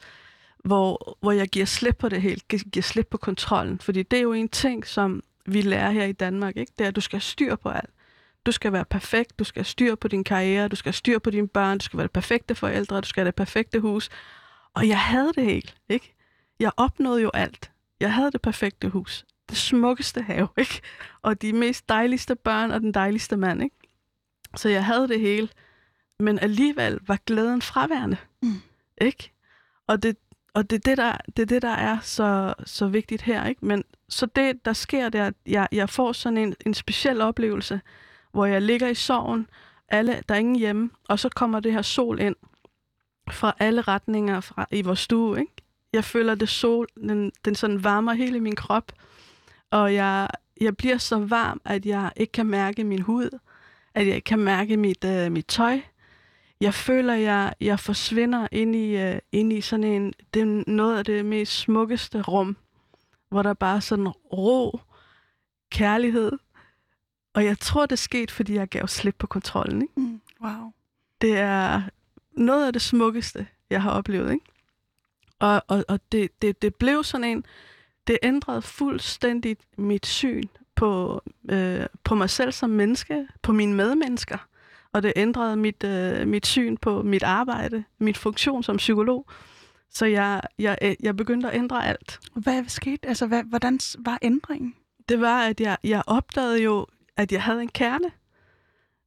hvor, 0.65 1.17
hvor 1.21 1.31
jeg 1.31 1.47
giver 1.47 1.65
slip 1.65 1.97
på 1.97 2.09
det 2.09 2.21
hele, 2.21 2.41
giver 2.71 2.83
slip 2.83 3.07
på 3.07 3.17
kontrollen. 3.17 3.79
Fordi 3.79 4.03
det 4.03 4.17
er 4.17 4.23
jo 4.23 4.33
en 4.33 4.49
ting, 4.49 4.87
som 4.87 5.23
vi 5.45 5.61
lærer 5.61 5.91
her 5.91 6.05
i 6.05 6.11
Danmark, 6.11 6.57
ikke? 6.57 6.71
det 6.77 6.83
er, 6.83 6.87
at 6.87 6.95
du 6.95 7.01
skal 7.01 7.17
have 7.17 7.21
styr 7.21 7.55
på 7.55 7.69
alt. 7.69 7.89
Du 8.45 8.51
skal 8.51 8.73
være 8.73 8.85
perfekt, 8.85 9.39
du 9.39 9.43
skal 9.43 9.59
have 9.59 9.65
styr 9.65 9.95
på 9.95 10.07
din 10.07 10.23
karriere, 10.23 10.67
du 10.67 10.75
skal 10.75 10.89
have 10.89 10.97
styr 10.97 11.19
på 11.19 11.29
dine 11.29 11.47
børn, 11.47 11.77
du 11.77 11.83
skal 11.83 11.97
være 11.97 12.03
det 12.03 12.11
perfekte 12.11 12.55
forældre, 12.55 13.01
du 13.01 13.07
skal 13.07 13.21
have 13.21 13.27
det 13.27 13.35
perfekte 13.35 13.79
hus. 13.79 14.09
Og 14.73 14.87
jeg 14.87 14.99
havde 14.99 15.31
det 15.35 15.45
helt, 15.45 15.75
ikke? 15.89 16.15
Jeg 16.59 16.71
opnåede 16.77 17.21
jo 17.21 17.31
alt. 17.33 17.71
Jeg 17.99 18.13
havde 18.13 18.31
det 18.31 18.41
perfekte 18.41 18.89
hus, 18.89 19.25
det 19.49 19.57
smukkeste 19.57 20.21
have, 20.21 20.47
ikke? 20.57 20.81
Og 21.21 21.41
de 21.41 21.53
mest 21.53 21.89
dejligste 21.89 22.35
børn 22.35 22.71
og 22.71 22.81
den 22.81 22.93
dejligste 22.93 23.37
mand, 23.37 23.63
ikke? 23.63 23.75
Så 24.55 24.69
jeg 24.69 24.85
havde 24.85 25.07
det 25.07 25.19
hele 25.19 25.49
men 26.19 26.39
alligevel 26.39 26.99
var 27.07 27.19
glæden 27.25 27.61
fraværende. 27.61 28.17
Mm. 28.41 28.61
Ikke? 29.01 29.31
Og 29.87 30.03
det, 30.03 30.17
og 30.53 30.69
det 30.69 30.75
er 30.75 30.79
det, 30.79 30.97
der, 30.97 31.17
det 31.37 31.41
er 31.41 31.45
det, 31.45 31.61
der 31.61 31.69
er 31.69 31.99
så, 32.01 32.53
så 32.65 32.87
vigtigt 32.87 33.21
her. 33.21 33.45
Ikke? 33.45 33.65
Men 33.65 33.83
så 34.09 34.25
det, 34.25 34.65
der 34.65 34.73
sker, 34.73 35.09
det 35.09 35.21
er, 35.21 35.25
at 35.25 35.33
jeg, 35.45 35.67
jeg 35.71 35.89
får 35.89 36.11
sådan 36.11 36.37
en, 36.37 36.55
en 36.65 36.73
speciel 36.73 37.21
oplevelse, 37.21 37.81
hvor 38.31 38.45
jeg 38.45 38.61
ligger 38.61 38.87
i 38.87 38.95
sorgen, 38.95 39.47
alle, 39.89 40.21
der 40.29 40.35
er 40.35 40.39
ingen 40.39 40.55
hjemme, 40.55 40.89
og 41.09 41.19
så 41.19 41.29
kommer 41.29 41.59
det 41.59 41.73
her 41.73 41.81
sol 41.81 42.19
ind 42.19 42.35
fra 43.31 43.55
alle 43.59 43.81
retninger 43.81 44.39
fra, 44.39 44.67
i 44.71 44.81
vores 44.81 44.99
stue. 44.99 45.39
Ikke? 45.39 45.51
Jeg 45.93 46.03
føler, 46.03 46.35
det 46.35 46.49
sol, 46.49 46.87
den, 46.95 47.31
den 47.45 47.55
sådan 47.55 47.83
varmer 47.83 48.13
hele 48.13 48.39
min 48.39 48.55
krop, 48.55 48.91
og 49.71 49.93
jeg, 49.93 50.29
jeg 50.61 50.77
bliver 50.77 50.97
så 50.97 51.19
varm, 51.19 51.61
at 51.65 51.85
jeg 51.85 52.11
ikke 52.15 52.31
kan 52.31 52.45
mærke 52.45 52.83
min 52.83 53.01
hud, 53.01 53.39
at 53.99 54.07
jeg 54.07 54.23
kan 54.23 54.39
mærke 54.39 54.77
mit, 54.77 55.05
uh, 55.05 55.31
mit 55.31 55.45
tøj, 55.45 55.81
jeg 56.61 56.73
føler, 56.73 57.13
jeg, 57.13 57.53
jeg 57.61 57.79
forsvinder 57.79 58.47
ind 58.51 58.75
i, 58.75 59.09
uh, 59.09 59.17
ind 59.31 59.53
i 59.53 59.61
sådan 59.61 59.83
en, 59.83 60.13
det 60.33 60.41
er 60.41 60.63
noget 60.67 60.97
af 60.97 61.05
det 61.05 61.25
mest 61.25 61.59
smukkeste 61.59 62.21
rum, 62.21 62.57
hvor 63.29 63.43
der 63.43 63.53
bare 63.53 63.75
er 63.75 63.79
sådan 63.79 64.07
ro, 64.07 64.79
kærlighed. 65.71 66.31
Og 67.33 67.45
jeg 67.45 67.59
tror, 67.59 67.85
det 67.85 67.91
er 67.91 67.95
sket, 67.95 68.31
fordi 68.31 68.53
jeg 68.53 68.67
gav 68.67 68.87
slip 68.87 69.15
på 69.19 69.27
kontrollen. 69.27 69.81
Ikke? 69.81 69.93
Mm, 69.99 70.21
wow. 70.41 70.71
Det 71.21 71.37
er 71.37 71.81
noget 72.31 72.67
af 72.67 72.73
det 72.73 72.81
smukkeste, 72.81 73.47
jeg 73.69 73.81
har 73.81 73.91
oplevet. 73.91 74.31
Ikke? 74.31 74.45
Og, 75.39 75.63
og, 75.67 75.85
og 75.87 75.99
det, 76.11 76.41
det, 76.41 76.61
det 76.61 76.75
blev 76.75 77.03
sådan 77.03 77.23
en, 77.23 77.45
det 78.07 78.17
ændrede 78.23 78.61
fuldstændigt 78.61 79.61
mit 79.77 80.05
syn 80.05 80.43
på, 80.79 81.21
øh, 81.51 81.85
på 82.03 82.15
mig 82.15 82.29
selv 82.29 82.51
som 82.51 82.69
menneske, 82.69 83.27
på 83.41 83.51
mine 83.51 83.73
medmennesker. 83.73 84.37
Og 84.93 85.03
det 85.03 85.13
ændrede 85.15 85.55
mit, 85.55 85.83
øh, 85.83 86.27
mit 86.27 86.45
syn 86.45 86.77
på 86.77 87.01
mit 87.01 87.23
arbejde, 87.23 87.83
mit 87.97 88.17
funktion 88.17 88.63
som 88.63 88.77
psykolog. 88.77 89.25
Så 89.91 90.05
jeg, 90.05 90.41
jeg, 90.59 90.77
øh, 90.81 90.95
jeg 91.03 91.17
begyndte 91.17 91.49
at 91.49 91.55
ændre 91.55 91.87
alt. 91.87 92.19
Hvad 92.33 92.63
skete? 92.67 93.07
Altså, 93.07 93.27
hvad, 93.27 93.43
hvordan 93.43 93.79
var 93.99 94.19
ændringen? 94.21 94.75
Det 95.09 95.21
var, 95.21 95.41
at 95.41 95.61
jeg, 95.61 95.77
jeg 95.83 96.03
opdagede 96.07 96.63
jo, 96.63 96.87
at 97.17 97.31
jeg 97.31 97.43
havde 97.43 97.61
en 97.61 97.69
kerne. 97.69 98.11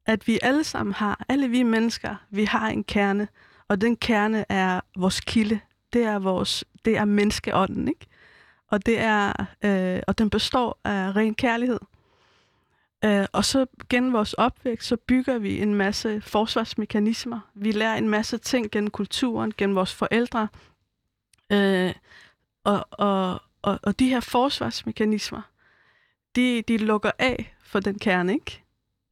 At 0.06 0.26
vi 0.26 0.38
alle 0.42 0.64
sammen 0.64 0.94
har, 0.94 1.24
alle 1.28 1.48
vi 1.48 1.62
mennesker, 1.62 2.14
vi 2.30 2.44
har 2.44 2.68
en 2.68 2.84
kerne. 2.84 3.28
Og 3.68 3.80
den 3.80 3.96
kerne 3.96 4.44
er 4.48 4.80
vores 4.96 5.20
kilde. 5.20 5.60
Det 5.92 6.02
er, 6.02 6.18
vores, 6.18 6.64
det 6.84 6.96
er 6.96 7.04
menneskeånden, 7.04 7.88
ikke? 7.88 8.06
Og, 8.72 8.86
det 8.86 8.98
er, 8.98 9.32
øh, 9.64 10.02
og 10.06 10.18
den 10.18 10.30
består 10.30 10.80
af 10.84 11.16
ren 11.16 11.34
kærlighed. 11.34 11.80
Øh, 13.04 13.26
og 13.32 13.44
så 13.44 13.66
gennem 13.88 14.12
vores 14.12 14.32
opvækst, 14.32 14.88
så 14.88 14.96
bygger 14.96 15.38
vi 15.38 15.60
en 15.60 15.74
masse 15.74 16.20
forsvarsmekanismer. 16.20 17.40
Vi 17.54 17.72
lærer 17.72 17.94
en 17.94 18.08
masse 18.08 18.38
ting 18.38 18.70
gennem 18.70 18.90
kulturen, 18.90 19.52
gennem 19.56 19.76
vores 19.76 19.94
forældre. 19.94 20.48
Øh, 21.52 21.92
og, 22.64 22.86
og, 22.90 23.42
og, 23.62 23.78
og 23.82 23.98
de 23.98 24.08
her 24.08 24.20
forsvarsmekanismer, 24.20 25.42
de, 26.36 26.62
de 26.68 26.76
lukker 26.76 27.10
af 27.18 27.54
for 27.64 27.80
den 27.80 27.98
kerne, 27.98 28.32
ikke? 28.32 28.62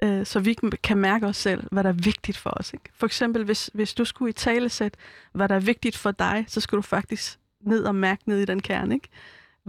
Øh, 0.03 0.27
så 0.27 0.41
vi 0.41 0.57
kan 0.83 0.99
mærke 0.99 1.27
os 1.27 1.37
selv, 1.37 1.65
hvad 1.73 1.85
der 1.85 1.91
er 1.91 2.03
vigtigt 2.05 2.37
for 2.37 2.51
os. 2.51 2.73
Ikke? 2.73 2.91
For 2.95 3.07
eksempel, 3.07 3.45
hvis, 3.45 3.71
hvis 3.75 3.95
du 3.95 4.05
skulle 4.05 4.31
i 4.31 4.33
talesæt, 4.33 4.95
hvad 5.33 5.49
der 5.49 5.55
er 5.55 5.61
vigtigt 5.61 5.97
for 5.97 6.11
dig, 6.11 6.45
så 6.49 6.61
skulle 6.61 6.79
du 6.79 6.87
faktisk 6.87 7.39
ned 7.61 7.85
og 7.85 7.95
mærke 7.95 8.23
ned 8.27 8.39
i 8.39 8.45
den 8.45 8.63
kerne, 8.63 8.95
ikke? 8.95 9.09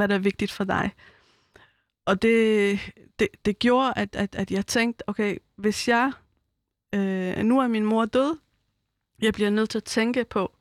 Hvad 0.02 0.08
der 0.08 0.16
er 0.16 0.20
vigtigt 0.20 0.52
for 0.52 0.64
dig. 0.64 0.92
Og 2.06 2.22
det, 2.22 2.80
det, 3.20 3.28
det 3.46 3.60
gjorde, 3.60 3.94
at, 3.96 4.16
at, 4.16 4.36
at 4.36 4.52
jeg 4.52 4.68
tænkte, 4.68 5.10
okay, 5.10 5.38
hvis 5.56 5.88
jeg, 5.88 6.12
øh, 6.96 7.38
nu 7.38 7.60
er 7.60 7.68
min 7.68 7.86
mor 7.86 8.06
død, 8.06 8.38
jeg 9.22 9.34
bliver 9.34 9.50
nødt 9.50 9.70
til 9.70 9.78
at 9.78 9.84
tænke 9.84 10.26
på, 10.26 10.52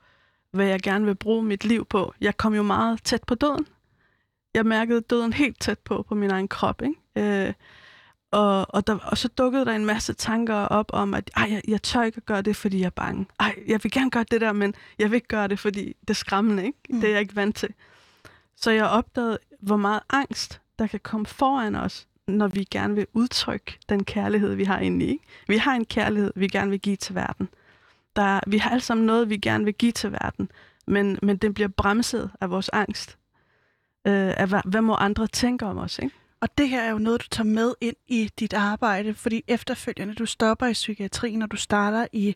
hvad 0.53 0.66
jeg 0.66 0.80
gerne 0.80 1.05
vil 1.05 1.14
bruge 1.14 1.43
mit 1.43 1.64
liv 1.64 1.84
på. 1.84 2.14
Jeg 2.20 2.36
kom 2.36 2.55
jo 2.55 2.62
meget 2.62 3.05
tæt 3.05 3.22
på 3.26 3.34
døden. 3.34 3.66
Jeg 4.55 4.66
mærkede 4.66 5.01
døden 5.01 5.32
helt 5.32 5.61
tæt 5.61 5.78
på, 5.78 6.05
på 6.09 6.14
min 6.14 6.30
egen 6.30 6.49
krop. 6.49 6.82
Ikke? 6.82 7.47
Øh, 7.47 7.53
og, 8.30 8.74
og, 8.74 8.86
der, 8.86 8.99
og 8.99 9.18
så 9.18 9.28
dukkede 9.28 9.64
der 9.64 9.72
en 9.72 9.84
masse 9.84 10.12
tanker 10.12 10.55
op 10.55 10.91
om, 10.93 11.14
at 11.14 11.30
Ej, 11.36 11.49
jeg, 11.51 11.62
jeg 11.68 11.82
tør 11.82 12.03
ikke 12.03 12.16
at 12.16 12.26
gøre 12.26 12.43
det, 12.43 12.57
fordi 12.57 12.78
jeg 12.80 12.86
er 12.86 12.91
bange. 12.91 13.26
Ej, 13.41 13.55
jeg 13.66 13.80
vil 13.82 13.93
gerne 13.93 14.11
gøre 14.11 14.24
det 14.30 14.41
der, 14.41 14.53
men 14.53 14.74
jeg 14.99 15.11
vil 15.11 15.16
ikke 15.16 15.28
gøre 15.28 15.49
det, 15.49 15.59
fordi 15.59 15.97
det 16.01 16.11
er 16.11 16.14
skræmmende. 16.14 16.64
Ikke? 16.64 16.78
Mm. 16.91 17.01
Det 17.01 17.09
er 17.09 17.12
jeg 17.12 17.20
ikke 17.20 17.36
vant 17.36 17.57
til. 17.57 17.74
Så 18.61 18.70
jeg 18.70 18.84
opdagede, 18.84 19.38
hvor 19.61 19.76
meget 19.76 20.00
angst, 20.11 20.61
der 20.78 20.86
kan 20.86 21.00
komme 21.00 21.26
foran 21.26 21.74
os, 21.74 22.08
når 22.28 22.48
vi 22.48 22.64
gerne 22.64 22.94
vil 22.94 23.06
udtrykke 23.12 23.78
den 23.88 24.04
kærlighed, 24.04 24.54
vi 24.54 24.64
har 24.64 24.78
inde 24.78 25.06
i. 25.06 25.18
Vi 25.48 25.56
har 25.56 25.72
en 25.72 25.84
kærlighed, 25.84 26.32
vi 26.36 26.48
gerne 26.48 26.70
vil 26.70 26.80
give 26.80 26.96
til 26.96 27.14
verden. 27.14 27.48
Der, 28.16 28.40
vi 28.46 28.58
har 28.58 28.70
alle 28.70 28.82
sammen 28.82 29.06
noget, 29.06 29.30
vi 29.30 29.36
gerne 29.36 29.64
vil 29.64 29.74
give 29.74 29.92
til 29.92 30.12
verden, 30.12 30.50
men, 30.86 31.18
men 31.22 31.36
den 31.36 31.54
bliver 31.54 31.68
bremset 31.68 32.30
af 32.40 32.50
vores 32.50 32.68
angst. 32.68 33.18
Øh, 34.06 34.34
af, 34.36 34.48
hvad, 34.48 34.61
hvad 34.64 34.80
må 34.80 34.94
andre 34.94 35.26
tænke 35.26 35.66
om 35.66 35.78
os? 35.78 35.98
Ikke? 35.98 36.14
Og 36.43 36.59
det 36.59 36.68
her 36.68 36.82
er 36.82 36.91
jo 36.91 36.99
noget, 36.99 37.22
du 37.22 37.26
tager 37.30 37.47
med 37.47 37.74
ind 37.80 37.97
i 38.09 38.30
dit 38.38 38.53
arbejde, 38.53 39.14
fordi 39.14 39.45
efterfølgende 39.49 40.14
du 40.14 40.26
stopper 40.26 40.66
i 40.66 40.72
psykiatrien, 40.72 41.43
og 41.43 41.51
du 41.51 41.57
starter 41.57 42.07
i 42.12 42.34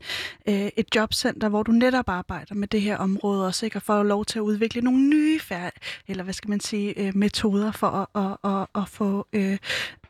øh, 0.48 0.68
et 0.76 0.86
jobcenter, 0.94 1.48
hvor 1.48 1.62
du 1.62 1.72
netop 1.72 2.08
arbejder 2.08 2.54
med 2.54 2.68
det 2.68 2.80
her 2.80 2.96
område, 2.96 3.46
og 3.46 3.54
sikkert 3.54 3.82
får 3.82 4.02
lov 4.02 4.24
til 4.24 4.38
at 4.38 4.42
udvikle 4.42 4.80
nogle 4.80 5.08
nye 5.08 5.40
færd, 5.40 5.72
eller 6.08 6.24
hvad 6.24 6.34
skal 6.34 6.50
man 6.50 6.60
sige, 6.60 6.98
øh, 6.98 7.16
metoder 7.16 7.72
for 7.72 7.86
at, 7.86 8.24
at, 8.24 8.52
at, 8.52 8.82
at 8.82 8.88
få 8.88 9.26
øh, 9.32 9.58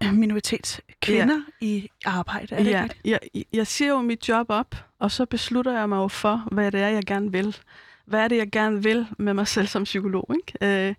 minoritetskvinder 0.23 1.41
ja. 1.61 1.67
i 1.67 1.91
arbejde. 2.05 2.55
Er 2.55 2.63
det 2.63 2.71
ja, 2.71 2.87
jeg, 3.05 3.21
jeg 3.53 3.67
siger 3.67 3.91
jo 3.91 4.03
mit 4.03 4.29
job 4.29 4.47
op, 4.49 4.75
og 4.99 5.11
så 5.11 5.27
beslutter 5.27 5.79
jeg 5.79 5.89
mig 5.89 5.97
jo 5.97 6.09
for, 6.09 6.49
hvad 6.53 6.73
det 6.73 6.81
er, 6.81 6.89
jeg 6.89 7.03
gerne 7.07 7.33
vil. 7.33 7.57
Hvad 8.07 8.21
er 8.21 8.29
det, 8.29 8.37
jeg 8.37 8.51
gerne 8.51 8.83
vil 8.83 9.07
med 9.19 9.35
mig 9.35 9.49
selv 9.49 9.67
som 9.67 9.85
psykolog? 9.85 10.37
Ikke? 10.37 10.89
Øh, 10.89 10.95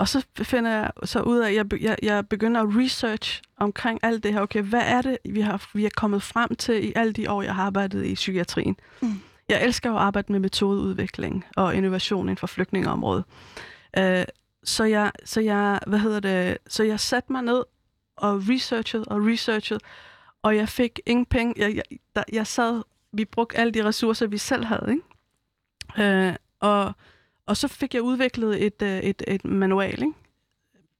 og 0.00 0.08
så 0.08 0.26
finder 0.42 0.70
jeg 0.70 0.90
så 1.04 1.20
ud 1.20 1.38
af, 1.38 1.48
at 1.48 1.54
jeg, 1.54 1.82
jeg, 1.82 1.96
jeg 2.02 2.28
begynder 2.28 2.60
at 2.60 2.68
research 2.68 3.42
omkring 3.56 4.00
alt 4.02 4.22
det 4.22 4.32
her. 4.32 4.40
Okay, 4.40 4.62
hvad 4.62 4.82
er 4.84 5.02
det, 5.02 5.18
vi 5.24 5.40
har, 5.40 5.68
vi 5.74 5.84
er 5.84 5.90
kommet 5.96 6.22
frem 6.22 6.56
til 6.56 6.88
i 6.88 6.92
alle 6.96 7.12
de 7.12 7.30
år, 7.30 7.42
jeg 7.42 7.54
har 7.54 7.64
arbejdet 7.64 8.06
i 8.06 8.14
psykiatrien? 8.14 8.76
Mm. 9.02 9.20
Jeg 9.48 9.64
elsker 9.64 9.92
at 9.92 9.98
arbejde 9.98 10.32
med 10.32 10.40
metodeudvikling 10.40 11.44
og 11.56 11.74
innovation 11.74 12.24
inden 12.24 12.36
for 12.36 12.46
flygtningeområdet. 12.46 13.24
Uh, 13.98 14.04
så 14.64 14.84
jeg, 14.84 15.12
så 15.24 15.40
jeg, 15.40 15.80
hvad 15.86 15.98
hedder 15.98 16.20
det, 16.20 16.58
så 16.68 16.82
jeg 16.82 17.00
satte 17.00 17.32
mig 17.32 17.42
ned 17.42 17.64
og 18.16 18.42
researchede 18.48 19.04
og 19.04 19.26
researchede, 19.26 19.80
og 20.42 20.56
jeg 20.56 20.68
fik 20.68 21.00
ingen 21.06 21.26
penge. 21.26 21.54
Jeg, 21.56 21.74
jeg, 21.74 21.98
der, 22.16 22.22
jeg 22.32 22.46
sad, 22.46 22.82
vi 23.12 23.24
brugte 23.24 23.56
alle 23.56 23.72
de 23.72 23.84
ressourcer, 23.84 24.26
vi 24.26 24.38
selv 24.38 24.64
havde, 24.64 24.90
ikke? 24.90 26.28
Uh, 26.28 26.34
og 26.60 26.92
og 27.50 27.56
så 27.56 27.68
fik 27.68 27.94
jeg 27.94 28.02
udviklet 28.02 28.66
et, 28.66 28.82
øh, 28.82 28.98
et, 28.98 29.22
et 29.28 29.44
manual, 29.44 30.02
ikke? 30.02 30.12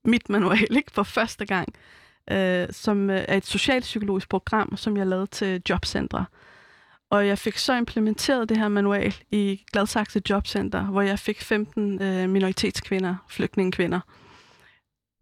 mit 0.05 0.28
manual, 0.28 0.76
ikke? 0.76 0.92
for 0.92 1.03
første 1.03 1.46
gang, 1.46 1.74
øh, 2.30 2.68
som 2.70 3.11
øh, 3.11 3.24
er 3.28 3.36
et 3.36 3.46
socialpsykologisk 3.46 4.28
program, 4.28 4.76
som 4.76 4.96
jeg 4.96 5.07
lavede 5.07 5.26
til 5.26 5.62
jobcentre. 5.68 6.24
Og 7.11 7.26
jeg 7.26 7.38
fik 7.38 7.57
så 7.57 7.74
implementeret 7.74 8.48
det 8.48 8.57
her 8.57 8.68
manual 8.68 9.14
i 9.30 9.64
Gladsaxe 9.72 10.22
Jobcenter, 10.30 10.84
hvor 10.84 11.03
jeg 11.03 11.18
fik 11.18 11.40
15 11.40 12.03
øh, 12.03 12.28
minoritetskvinder, 12.28 13.16
flygtningekvinder. 13.28 14.01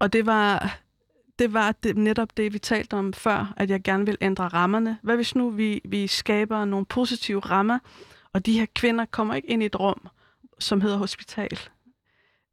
Og 0.01 0.13
det 0.13 0.27
var, 0.27 0.79
det 1.39 1.53
var 1.53 1.73
det, 1.73 1.97
netop 1.97 2.37
det, 2.37 2.53
vi 2.53 2.59
talte 2.59 2.95
om 2.95 3.13
før, 3.13 3.55
at 3.57 3.71
jeg 3.71 3.83
gerne 3.83 4.07
vil 4.07 4.17
ændre 4.21 4.49
rammerne. 4.49 4.99
Hvad 5.03 5.17
hvis 5.17 5.35
nu 5.35 5.51
vi, 5.51 5.81
vi 5.85 6.07
skaber 6.07 6.65
nogle 6.65 6.87
positive 6.87 7.41
rammer, 7.41 7.79
og 8.33 8.47
de 8.47 8.59
her 8.59 8.67
kvinder 8.75 9.05
kommer 9.05 9.35
ikke 9.35 9.49
ind 9.49 9.63
i 9.63 9.67
et 9.67 9.81
rum, 9.81 10.09
som 10.59 10.81
hedder 10.81 10.97
hospital. 10.97 11.59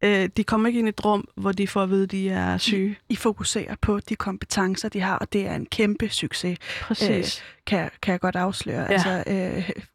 Øh, 0.04 0.30
de 0.38 0.44
kommer 0.44 0.68
ikke 0.68 0.80
ind 0.80 0.88
i 0.88 0.90
et 0.90 1.06
rum, 1.06 1.28
hvor 1.36 1.52
de 1.52 1.68
får 1.68 1.84
at 1.84 1.90
vide, 1.90 2.04
at 2.04 2.12
de 2.12 2.30
er 2.30 2.58
syge. 2.58 2.98
I 3.10 3.16
fokuserer 3.16 3.76
på 3.82 4.00
de 4.00 4.16
kompetencer, 4.16 4.90
de 4.90 5.00
har, 5.02 5.18
og 5.18 5.34
det 5.34 5.48
er 5.48 5.56
en 5.56 5.66
kæmpe 5.66 6.10
succes. 6.10 6.58
Præcis. 6.82 7.38
Øh, 7.38 7.44
kan, 7.66 7.90
kan 8.02 8.12
jeg 8.12 8.20
godt 8.20 8.36
afsløre. 8.36 8.82
Ja. 8.82 8.94
Altså, 8.94 9.24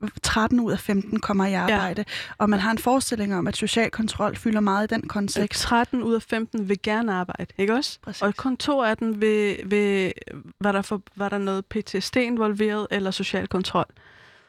øh, 0.03 0.11
13 0.23 0.61
ud 0.61 0.73
af 0.73 0.79
15 0.79 1.21
kommer 1.21 1.47
i 1.47 1.53
arbejde, 1.53 2.05
ja. 2.09 2.33
og 2.39 2.51
man 2.51 2.61
har 2.61 2.71
en 2.71 2.79
forestilling 2.79 3.35
om, 3.35 3.47
at 3.47 3.57
social 3.57 3.91
kontrol 3.91 4.37
fylder 4.37 4.61
meget 4.61 4.93
i 4.93 4.95
den 4.95 5.09
kontekst. 5.09 5.61
13 5.61 6.03
ud 6.03 6.15
af 6.15 6.23
15 6.23 6.69
vil 6.69 6.83
gerne 6.83 7.15
arbejde, 7.15 7.55
ikke 7.59 7.75
også? 7.75 7.99
Præcis. 8.03 8.23
Og 8.23 8.37
kun 8.37 8.57
to 8.57 8.83
af 8.83 8.97
dem 8.97 9.21
vil, 9.21 9.57
vil 9.65 10.13
var, 10.61 10.73
der 10.73 10.83
for, 10.83 11.03
var 11.17 11.29
der 11.29 11.39
noget 11.39 11.67
PTSD 11.67 12.17
involveret, 12.17 12.87
eller 12.91 13.11
social 13.11 13.47
kontrol. 13.47 13.87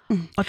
Mm. 0.10 0.28
Og 0.38 0.46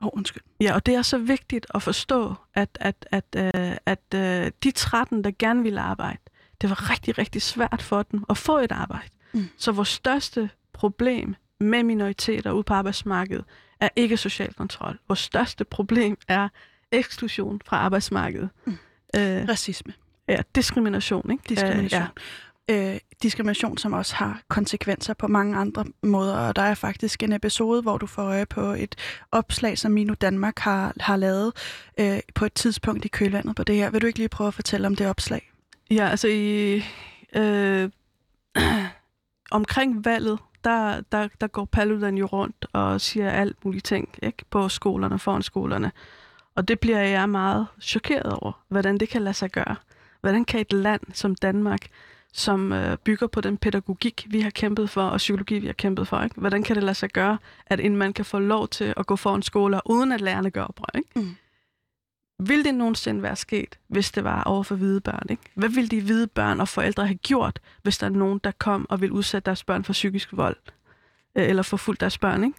Oh, 0.00 0.08
undskyld. 0.12 0.42
Ja, 0.60 0.74
og 0.74 0.86
det 0.86 0.94
er 0.94 1.02
så 1.02 1.18
vigtigt 1.18 1.66
at 1.74 1.82
forstå, 1.82 2.34
at, 2.54 2.78
at, 2.80 3.08
at, 3.10 3.24
at, 3.32 3.78
at, 3.86 4.14
at 4.14 4.62
de 4.62 4.70
13, 4.70 5.24
der 5.24 5.30
gerne 5.38 5.62
ville 5.62 5.80
arbejde, 5.80 6.18
det 6.60 6.70
var 6.70 6.90
rigtig, 6.90 7.18
rigtig 7.18 7.42
svært 7.42 7.82
for 7.82 8.02
dem 8.02 8.24
at 8.30 8.36
få 8.36 8.58
et 8.58 8.72
arbejde. 8.72 9.08
Mm. 9.32 9.48
Så 9.58 9.72
vores 9.72 9.88
største 9.88 10.50
problem 10.72 11.34
med 11.60 11.82
minoriteter 11.82 12.52
ude 12.52 12.62
på 12.62 12.74
arbejdsmarkedet 12.74 13.44
er 13.80 13.88
ikke 13.96 14.16
social 14.16 14.54
kontrol. 14.54 14.98
Vores 15.08 15.20
største 15.20 15.64
problem 15.64 16.18
er 16.28 16.48
eksklusion 16.92 17.60
fra 17.66 17.76
arbejdsmarkedet. 17.76 18.48
Mm. 18.64 18.72
Øh, 19.16 19.48
Racisme. 19.48 19.92
Ja, 20.28 20.42
diskrimination. 20.54 21.30
Ikke? 21.30 21.42
Diskrimination. 21.48 22.02
Øh, 22.02 22.06
ja 22.06 22.36
øh, 22.70 22.98
diskrimination, 23.22 23.78
som 23.78 23.92
også 23.92 24.14
har 24.14 24.40
konsekvenser 24.48 25.14
på 25.14 25.28
mange 25.28 25.56
andre 25.56 25.84
måder. 26.02 26.34
Og 26.34 26.56
der 26.56 26.62
er 26.62 26.74
faktisk 26.74 27.22
en 27.22 27.32
episode, 27.32 27.82
hvor 27.82 27.98
du 27.98 28.06
får 28.06 28.22
øje 28.22 28.46
på 28.46 28.60
et 28.60 28.94
opslag, 29.32 29.78
som 29.78 29.92
Minu 29.92 30.14
Danmark 30.14 30.58
har, 30.58 30.92
har 31.00 31.16
lavet 31.16 31.52
øh, 32.00 32.18
på 32.34 32.44
et 32.44 32.52
tidspunkt 32.52 33.04
i 33.04 33.08
kølvandet 33.08 33.56
på 33.56 33.64
det 33.64 33.76
her. 33.76 33.90
Vil 33.90 34.02
du 34.02 34.06
ikke 34.06 34.18
lige 34.18 34.28
prøve 34.28 34.48
at 34.48 34.54
fortælle 34.54 34.86
om 34.86 34.96
det 34.96 35.06
opslag? 35.06 35.52
Ja, 35.90 36.08
altså 36.08 36.28
i... 36.28 36.82
Øh, 37.36 37.90
omkring 39.50 40.04
valget, 40.04 40.38
der, 40.64 41.00
der, 41.12 41.28
der 41.40 41.46
går 41.46 41.64
Paludan 41.64 42.18
jo 42.18 42.26
rundt 42.26 42.66
og 42.72 43.00
siger 43.00 43.30
alt 43.30 43.64
muligt 43.64 43.84
ting 43.84 44.08
ikke? 44.22 44.44
på 44.50 44.68
skolerne, 44.68 45.18
foran 45.18 45.42
skolerne. 45.42 45.92
Og 46.54 46.68
det 46.68 46.80
bliver 46.80 47.00
jeg 47.00 47.28
meget 47.28 47.66
chokeret 47.80 48.32
over, 48.32 48.52
hvordan 48.68 48.98
det 48.98 49.08
kan 49.08 49.22
lade 49.22 49.34
sig 49.34 49.50
gøre. 49.50 49.76
Hvordan 50.20 50.44
kan 50.44 50.60
et 50.60 50.72
land 50.72 51.00
som 51.12 51.34
Danmark 51.34 51.88
som 52.36 52.72
øh, 52.72 52.98
bygger 52.98 53.26
på 53.26 53.40
den 53.40 53.56
pædagogik, 53.56 54.26
vi 54.30 54.40
har 54.40 54.50
kæmpet 54.50 54.90
for, 54.90 55.02
og 55.02 55.16
psykologi, 55.16 55.58
vi 55.58 55.66
har 55.66 55.72
kæmpet 55.72 56.08
for. 56.08 56.22
Ikke? 56.22 56.40
Hvordan 56.40 56.62
kan 56.62 56.76
det 56.76 56.82
lade 56.82 56.94
sig 56.94 57.10
gøre, 57.10 57.38
at 57.66 57.80
en 57.80 57.96
mand 57.96 58.14
kan 58.14 58.24
få 58.24 58.38
lov 58.38 58.68
til 58.68 58.94
at 58.96 59.06
gå 59.06 59.16
foran 59.16 59.42
skoler, 59.42 59.80
uden 59.84 60.12
at 60.12 60.20
lærerne 60.20 60.50
gør 60.50 60.62
oprør? 60.62 60.98
Ikke? 60.98 61.10
Mm. 61.16 61.36
Vil 62.46 62.64
det 62.64 62.74
nogensinde 62.74 63.22
være 63.22 63.36
sket, 63.36 63.78
hvis 63.88 64.10
det 64.10 64.24
var 64.24 64.42
over 64.42 64.62
for 64.62 64.74
hvide 64.74 65.00
børn? 65.00 65.26
Ikke? 65.30 65.42
Hvad 65.54 65.68
ville 65.68 65.88
de 65.88 66.00
hvide 66.00 66.26
børn 66.26 66.60
og 66.60 66.68
forældre 66.68 67.06
have 67.06 67.18
gjort, 67.18 67.60
hvis 67.82 67.98
der 67.98 68.06
er 68.06 68.10
nogen, 68.10 68.40
der 68.44 68.50
kom 68.50 68.86
og 68.90 69.00
vil 69.00 69.12
udsætte 69.12 69.46
deres 69.46 69.64
børn 69.64 69.84
for 69.84 69.92
psykisk 69.92 70.28
vold? 70.32 70.56
Øh, 71.36 71.48
eller 71.48 71.62
forfulgt 71.62 72.00
deres 72.00 72.18
børn? 72.18 72.44
Ikke? 72.44 72.58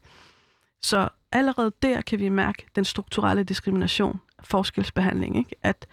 Så 0.81 1.09
allerede 1.31 1.71
der 1.81 2.01
kan 2.01 2.19
vi 2.19 2.29
mærke 2.29 2.65
den 2.75 2.85
strukturelle 2.85 3.43
diskrimination, 3.43 4.19
forskelsbehandling. 4.43 5.37
Ikke? 5.37 5.55
At 5.63 5.87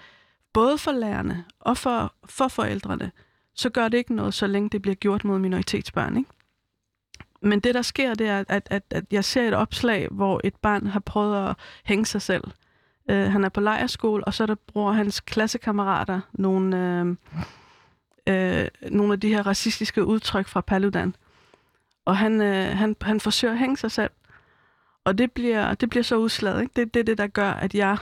både 0.52 0.78
for 0.78 0.92
lærerne 0.92 1.44
og 1.60 1.76
for, 1.76 2.14
for 2.24 2.48
forældrene, 2.48 3.12
så 3.54 3.70
gør 3.70 3.88
det 3.88 3.98
ikke 3.98 4.14
noget, 4.14 4.34
så 4.34 4.46
længe 4.46 4.70
det 4.70 4.82
bliver 4.82 4.94
gjort 4.94 5.24
mod 5.24 5.38
minoritetsbørn. 5.38 6.16
Ikke? 6.16 6.30
Men 7.42 7.60
det, 7.60 7.74
der 7.74 7.82
sker, 7.82 8.14
det 8.14 8.28
er, 8.28 8.44
at, 8.48 8.68
at, 8.70 8.82
at 8.90 9.04
jeg 9.10 9.24
ser 9.24 9.48
et 9.48 9.54
opslag, 9.54 10.08
hvor 10.10 10.40
et 10.44 10.54
barn 10.56 10.86
har 10.86 11.00
prøvet 11.00 11.48
at 11.48 11.56
hænge 11.84 12.06
sig 12.06 12.22
selv. 12.22 12.44
Uh, 13.12 13.16
han 13.16 13.44
er 13.44 13.48
på 13.48 13.60
lejerskole, 13.60 14.24
og 14.24 14.34
så 14.34 14.46
der 14.46 14.54
bruger 14.54 14.92
hans 14.92 15.20
klassekammerater 15.20 16.20
nogle, 16.32 16.76
uh, 17.00 17.08
uh, 18.34 18.92
nogle 18.92 19.12
af 19.12 19.20
de 19.20 19.28
her 19.28 19.46
racistiske 19.46 20.04
udtryk 20.04 20.46
fra 20.46 20.60
Paludan. 20.60 21.14
Og 22.04 22.16
han, 22.16 22.40
uh, 22.40 22.78
han, 22.78 22.96
han 23.02 23.20
forsøger 23.20 23.52
at 23.52 23.58
hænge 23.58 23.76
sig 23.76 23.90
selv. 23.90 24.10
Og 25.04 25.18
det 25.18 25.32
bliver, 25.32 25.74
det 25.74 25.90
bliver 25.90 26.02
så 26.02 26.16
udslaget. 26.16 26.60
Ikke? 26.60 26.72
Det 26.76 26.82
er 26.82 26.86
det, 26.86 27.06
det, 27.06 27.18
der 27.18 27.26
gør, 27.26 27.50
at 27.50 27.74
jeg, 27.74 27.96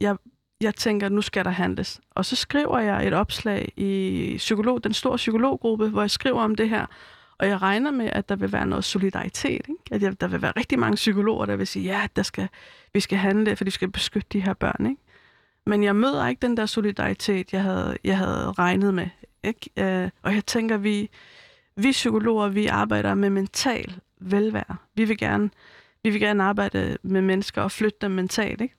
jeg, 0.00 0.16
jeg 0.62 0.74
tænker, 0.74 1.08
nu 1.08 1.22
skal 1.22 1.44
der 1.44 1.50
handles. 1.50 2.00
Og 2.10 2.24
så 2.24 2.36
skriver 2.36 2.78
jeg 2.78 3.06
et 3.06 3.12
opslag 3.12 3.72
i 3.76 4.34
psykolog, 4.36 4.84
den 4.84 4.92
store 4.92 5.16
psykologgruppe, 5.16 5.88
hvor 5.88 6.00
jeg 6.00 6.10
skriver 6.10 6.42
om 6.42 6.54
det 6.54 6.68
her. 6.68 6.86
Og 7.38 7.48
jeg 7.48 7.62
regner 7.62 7.90
med, 7.90 8.10
at 8.12 8.28
der 8.28 8.36
vil 8.36 8.52
være 8.52 8.66
noget 8.66 8.84
solidaritet. 8.84 9.66
Ikke? 9.68 9.74
At 9.90 10.02
jeg, 10.02 10.20
der 10.20 10.26
vil 10.26 10.42
være 10.42 10.52
rigtig 10.56 10.78
mange 10.78 10.94
psykologer, 10.94 11.46
der 11.46 11.56
vil 11.56 11.66
sige, 11.66 11.84
ja, 11.84 12.06
der 12.16 12.22
skal, 12.22 12.48
vi 12.94 13.00
skal 13.00 13.18
handle, 13.18 13.56
for 13.56 13.64
vi 13.64 13.70
skal 13.70 13.90
beskytte 13.90 14.28
de 14.32 14.40
her 14.40 14.54
børn. 14.54 14.86
Ikke? 14.86 15.02
Men 15.66 15.84
jeg 15.84 15.96
møder 15.96 16.26
ikke 16.26 16.46
den 16.46 16.56
der 16.56 16.66
solidaritet, 16.66 17.52
jeg 17.52 17.62
havde, 17.62 17.96
jeg 18.04 18.18
havde 18.18 18.52
regnet 18.52 18.94
med. 18.94 19.06
Ikke? 19.44 19.70
Øh, 19.78 20.10
og 20.22 20.34
jeg 20.34 20.46
tænker, 20.46 20.76
vi, 20.76 21.10
vi 21.76 21.90
psykologer, 21.90 22.48
vi 22.48 22.66
arbejder 22.66 23.14
med 23.14 23.30
mental 23.30 23.94
velvære. 24.20 24.76
Vi 24.94 25.04
vil 25.04 25.18
gerne 25.18 25.50
vi 26.04 26.10
vil 26.10 26.20
gerne 26.20 26.44
arbejde 26.44 26.96
med 27.02 27.20
mennesker 27.20 27.62
og 27.62 27.70
flytte 27.70 27.98
dem 28.00 28.10
mentalt, 28.10 28.60
ikke? 28.60 28.74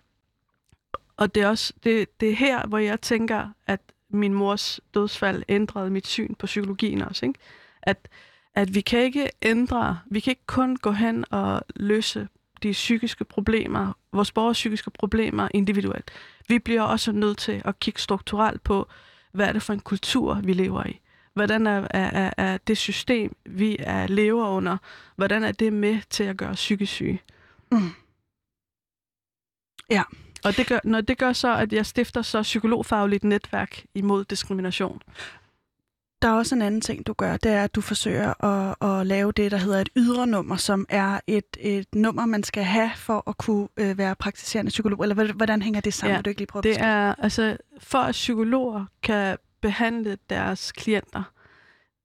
Og 1.18 1.36
det 1.36 1.43
er 1.43 1.47
også 1.47 1.74
det, 1.84 2.20
det 2.22 2.30
er 2.30 2.36
her, 2.36 2.68
hvor 2.68 2.78
jeg 2.78 3.01
tænker, 3.01 3.49
at 3.68 3.80
min 4.09 4.34
mors 4.34 4.80
dødsfald 4.93 5.43
ændrede 5.49 5.89
mit 5.89 6.07
syn 6.07 6.36
på 6.36 6.45
psykologien 6.45 7.01
også, 7.01 7.26
ikke? 7.26 7.39
At, 7.82 8.07
at 8.55 8.76
vi 8.76 8.82
kan 8.82 8.99
ikke 8.99 9.30
ændre, 9.41 9.99
vi 10.05 10.20
kan 10.20 10.32
ikke 10.32 10.47
kun 10.47 10.76
gå 10.76 10.91
hen 10.91 11.26
og 11.32 11.61
løse 11.76 12.28
de 12.64 12.72
psykiske 12.72 13.26
problemer, 13.26 13.93
vores 14.11 14.32
borgers 14.32 14.57
psykiske 14.57 14.91
problemer 14.91 15.47
individuelt. 15.53 16.11
Vi 16.47 16.59
bliver 16.59 16.82
også 16.82 17.11
nødt 17.11 17.38
til 17.38 17.61
at 17.66 17.80
kigge 17.80 18.01
strukturelt 18.01 18.64
på, 18.64 18.88
hvad 19.32 19.47
er 19.47 19.51
det 19.51 19.61
for 19.61 19.74
en 19.74 19.80
kultur, 19.80 20.41
vi 20.43 20.53
lever 20.53 20.86
i? 20.86 20.99
Hvordan 21.34 21.68
er, 21.68 21.88
er, 21.89 22.34
er 22.38 22.57
det 22.57 22.78
system, 22.78 23.36
vi 23.45 23.78
er 23.80 24.07
lever 24.07 24.47
under, 24.47 24.78
hvordan 25.16 25.43
er 25.43 25.51
det 25.51 25.74
med 25.74 26.01
til 26.09 26.24
at 26.24 26.38
gøre 26.38 26.53
psykisk 26.53 26.93
syge? 26.93 27.22
Mm. 27.72 27.89
Ja. 29.89 30.03
Og 30.45 30.57
det 30.57 30.67
gør, 30.67 30.79
når 30.83 31.01
det 31.01 31.17
gør 31.17 31.33
så, 31.33 31.55
at 31.55 31.73
jeg 31.73 31.85
stifter 31.85 32.21
så 32.21 32.41
psykologfagligt 32.41 33.23
netværk 33.23 33.83
imod 33.95 34.25
diskrimination. 34.25 35.01
Der 36.21 36.29
er 36.29 36.33
også 36.33 36.55
en 36.55 36.61
anden 36.61 36.81
ting, 36.81 37.07
du 37.07 37.13
gør, 37.13 37.37
det 37.37 37.51
er, 37.51 37.63
at 37.63 37.75
du 37.75 37.81
forsøger 37.81 38.43
at, 38.45 38.75
at 38.81 39.07
lave 39.07 39.31
det, 39.31 39.51
der 39.51 39.57
hedder 39.57 39.81
et 39.81 39.89
ydre 39.95 40.27
nummer, 40.27 40.55
som 40.55 40.85
er 40.89 41.19
et, 41.27 41.57
et 41.59 41.95
nummer, 41.95 42.25
man 42.25 42.43
skal 42.43 42.63
have 42.63 42.91
for 42.95 43.29
at 43.29 43.37
kunne 43.37 43.67
øh, 43.77 43.97
være 43.97 44.15
praktiserende 44.15 44.69
psykolog. 44.69 45.03
Eller 45.03 45.33
hvordan 45.33 45.61
hænger 45.61 45.81
det 45.81 45.93
sammen? 45.93 46.15
Ja, 46.15 46.21
du 46.21 46.29
ikke 46.29 46.39
lige 46.39 46.47
prøve 46.47 46.63
det 46.63 46.79
er, 46.79 47.15
altså, 47.17 47.57
for 47.79 47.97
at 47.97 48.11
psykologer 48.11 48.85
kan 49.03 49.37
behandle 49.61 50.17
deres 50.29 50.71
klienter. 50.71 51.23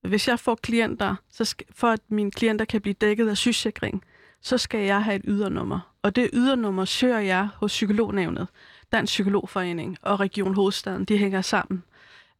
Hvis 0.08 0.28
jeg 0.28 0.40
får 0.40 0.54
klienter, 0.54 1.14
så 1.32 1.44
skal, 1.44 1.66
for 1.74 1.88
at 1.88 2.00
mine 2.08 2.30
klienter 2.30 2.64
kan 2.64 2.80
blive 2.80 2.94
dækket 2.94 3.28
af 3.28 3.36
sygesikring, 3.36 4.02
så 4.42 4.58
skal 4.58 4.80
jeg 4.80 5.04
have 5.04 5.16
et 5.16 5.22
ydernummer. 5.24 5.94
Og 6.08 6.16
det 6.16 6.30
ydernummer 6.32 6.84
søger 6.84 7.18
jeg 7.18 7.48
hos 7.56 7.72
Psykolognævnet, 7.72 8.48
Dansk 8.92 9.10
Psykologforening 9.10 9.96
og 10.02 10.20
Region 10.20 10.54
Hovedstaden. 10.54 11.04
De 11.04 11.18
hænger 11.18 11.42
sammen. 11.42 11.82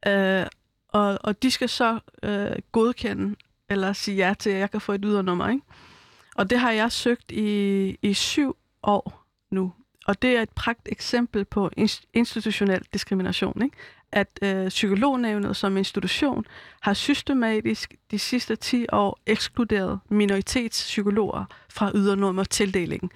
Øh, 0.07 0.45
og, 0.87 1.19
og 1.21 1.43
de 1.43 1.51
skal 1.51 1.69
så 1.69 1.99
øh, 2.23 2.51
godkende 2.71 3.35
eller 3.69 3.93
sige 3.93 4.17
ja 4.27 4.33
til, 4.39 4.49
at 4.49 4.59
jeg 4.59 4.71
kan 4.71 4.81
få 4.81 4.91
et 4.93 5.01
ydernummer. 5.03 5.49
Ikke? 5.49 5.61
Og 6.35 6.49
det 6.49 6.59
har 6.59 6.71
jeg 6.71 6.91
søgt 6.91 7.31
i, 7.31 7.97
i 8.01 8.13
syv 8.13 8.57
år 8.83 9.25
nu. 9.51 9.73
Og 10.05 10.21
det 10.21 10.37
er 10.37 10.41
et 10.41 10.49
pragt 10.49 10.89
eksempel 10.91 11.45
på 11.45 11.69
institutionel 12.13 12.81
diskrimination. 12.93 13.61
Ikke? 13.63 13.77
At 14.11 14.39
øh, 14.41 14.67
psykolognævnet 14.67 15.55
som 15.55 15.77
institution 15.77 16.45
har 16.79 16.93
systematisk 16.93 17.95
de 18.11 18.19
sidste 18.19 18.55
10 18.55 18.85
år 18.91 19.19
ekskluderet 19.25 19.99
minoritetspsykologer 20.09 21.45
fra 21.69 21.91
ydernummer 21.95 22.43
tildelingen. 22.43 23.11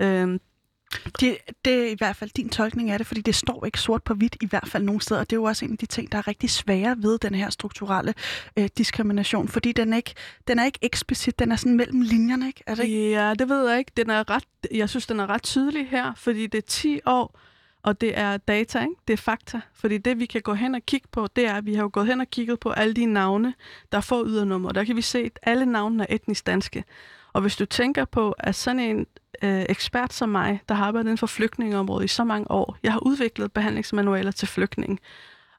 Øh, 0.00 0.38
det, 1.20 1.38
det 1.64 1.74
er 1.86 1.90
i 1.90 1.94
hvert 1.98 2.16
fald 2.16 2.30
din 2.30 2.48
tolkning 2.48 2.90
af 2.90 2.98
det, 2.98 3.06
fordi 3.06 3.20
det 3.20 3.34
står 3.34 3.64
ikke 3.64 3.80
sort 3.80 4.02
på 4.02 4.14
hvidt 4.14 4.36
i 4.40 4.46
hvert 4.46 4.68
fald 4.68 4.84
nogen 4.84 5.00
steder, 5.00 5.20
og 5.20 5.30
det 5.30 5.36
er 5.36 5.40
jo 5.40 5.44
også 5.44 5.64
en 5.64 5.72
af 5.72 5.78
de 5.78 5.86
ting, 5.86 6.12
der 6.12 6.18
er 6.18 6.28
rigtig 6.28 6.50
svære 6.50 6.96
ved 6.98 7.18
den 7.18 7.34
her 7.34 7.50
strukturelle 7.50 8.14
øh, 8.56 8.68
diskrimination, 8.78 9.48
fordi 9.48 9.72
den, 9.72 9.92
ikke, 9.92 10.14
den 10.48 10.58
er 10.58 10.64
ikke 10.64 10.78
eksplicit, 10.82 11.38
den 11.38 11.52
er 11.52 11.56
sådan 11.56 11.76
mellem 11.76 12.00
linjerne, 12.00 12.46
ikke? 12.46 12.62
Er 12.66 12.74
det 12.74 12.84
ikke? 12.84 13.10
Ja, 13.10 13.34
det 13.34 13.48
ved 13.48 13.68
jeg 13.68 13.78
ikke. 13.78 13.92
Den 13.96 14.10
er 14.10 14.30
ret, 14.30 14.44
jeg 14.74 14.88
synes, 14.88 15.06
den 15.06 15.20
er 15.20 15.26
ret 15.26 15.42
tydelig 15.42 15.88
her, 15.88 16.14
fordi 16.16 16.46
det 16.46 16.58
er 16.58 16.66
10 16.66 17.00
år, 17.06 17.40
og 17.82 18.00
det 18.00 18.18
er 18.18 18.36
data, 18.36 18.80
ikke? 18.80 18.94
det 19.08 19.12
er 19.12 19.16
fakta. 19.16 19.60
Fordi 19.74 19.98
det, 19.98 20.18
vi 20.18 20.26
kan 20.26 20.42
gå 20.42 20.54
hen 20.54 20.74
og 20.74 20.82
kigge 20.86 21.08
på, 21.12 21.26
det 21.36 21.46
er, 21.46 21.54
at 21.54 21.66
vi 21.66 21.74
har 21.74 21.82
jo 21.82 21.90
gået 21.92 22.06
hen 22.06 22.20
og 22.20 22.30
kigget 22.30 22.60
på 22.60 22.70
alle 22.70 22.94
de 22.94 23.06
navne, 23.06 23.54
der 23.92 24.00
får 24.00 24.24
ydernummer. 24.26 24.72
Der 24.72 24.84
kan 24.84 24.96
vi 24.96 25.02
se, 25.02 25.18
at 25.18 25.38
alle 25.42 25.66
navnene 25.66 26.10
er 26.10 26.14
etnisk 26.14 26.46
danske. 26.46 26.84
Og 27.32 27.40
hvis 27.40 27.56
du 27.56 27.64
tænker 27.64 28.04
på, 28.04 28.34
at 28.38 28.54
sådan 28.54 28.80
en 28.80 29.06
øh, 29.42 29.64
ekspert 29.68 30.12
som 30.12 30.28
mig, 30.28 30.60
der 30.68 30.74
har 30.74 30.86
arbejdet 30.86 31.06
inden 31.06 31.18
for 31.18 31.26
flygtningeområdet 31.26 32.04
i 32.04 32.08
så 32.08 32.24
mange 32.24 32.50
år, 32.50 32.76
jeg 32.82 32.92
har 32.92 33.00
udviklet 33.06 33.52
behandlingsmanualer 33.52 34.30
til 34.30 34.48
flygtning. 34.48 35.00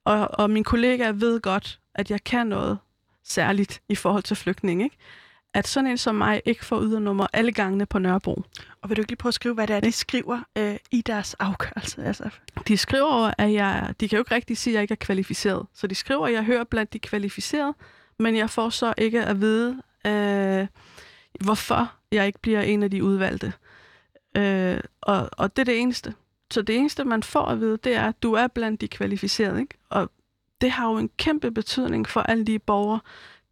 Og, 0.05 0.27
og 0.33 0.49
mine 0.49 0.63
kollegaer 0.63 1.11
ved 1.11 1.41
godt, 1.41 1.79
at 1.95 2.11
jeg 2.11 2.23
kan 2.23 2.47
noget 2.47 2.77
særligt 3.23 3.81
i 3.89 3.95
forhold 3.95 4.23
til 4.23 4.35
flygtning. 4.35 4.83
Ikke? 4.83 4.97
At 5.53 5.67
sådan 5.67 5.89
en 5.89 5.97
som 5.97 6.15
mig 6.15 6.41
ikke 6.45 6.65
får 6.65 6.81
ydernummer 6.81 7.27
alle 7.33 7.51
gangene 7.51 7.85
på 7.85 7.99
Nørrebro. 7.99 8.43
Og 8.81 8.89
vil 8.89 8.97
du 8.97 9.01
ikke 9.01 9.11
lige 9.11 9.17
prøve 9.17 9.29
at 9.29 9.33
skrive, 9.33 9.53
hvad 9.53 9.67
det 9.67 9.75
er, 9.75 9.79
de 9.79 9.91
skriver 9.91 10.39
øh, 10.57 10.75
i 10.91 11.01
deres 11.01 11.33
afgørelse? 11.33 12.03
Altså. 12.03 12.29
De 12.67 12.77
skriver, 12.77 13.31
at 13.37 13.53
jeg, 13.53 13.93
de 13.99 14.09
kan 14.09 14.17
jo 14.17 14.21
ikke 14.21 14.35
rigtig 14.35 14.57
sige, 14.57 14.71
at 14.71 14.75
jeg 14.75 14.81
ikke 14.81 14.91
er 14.91 15.05
kvalificeret. 15.05 15.65
Så 15.73 15.87
de 15.87 15.95
skriver, 15.95 16.27
at 16.27 16.33
jeg 16.33 16.43
hører 16.43 16.63
blandt 16.63 16.93
de 16.93 16.99
kvalificerede, 16.99 17.73
men 18.19 18.35
jeg 18.35 18.49
får 18.49 18.69
så 18.69 18.93
ikke 18.97 19.25
at 19.25 19.41
vide, 19.41 19.81
øh, 20.07 20.67
hvorfor 21.39 21.93
jeg 22.11 22.27
ikke 22.27 22.39
bliver 22.39 22.61
en 22.61 22.83
af 22.83 22.91
de 22.91 23.03
udvalgte. 23.03 23.53
Øh, 24.37 24.79
og, 25.01 25.29
og 25.31 25.55
det 25.55 25.61
er 25.61 25.65
det 25.65 25.79
eneste. 25.79 26.13
Så 26.51 26.61
det 26.61 26.75
eneste, 26.75 27.05
man 27.05 27.23
får 27.23 27.45
at 27.45 27.59
vide, 27.59 27.77
det 27.83 27.95
er, 27.95 28.07
at 28.07 28.23
du 28.23 28.33
er 28.33 28.47
blandt 28.47 28.81
de 28.81 28.87
kvalificerede. 28.87 29.61
Ikke? 29.61 29.73
Og 29.89 30.11
det 30.61 30.71
har 30.71 30.91
jo 30.91 30.97
en 30.97 31.09
kæmpe 31.17 31.51
betydning 31.51 32.09
for 32.09 32.21
alle 32.21 32.45
de 32.45 32.59
borgere, 32.59 32.99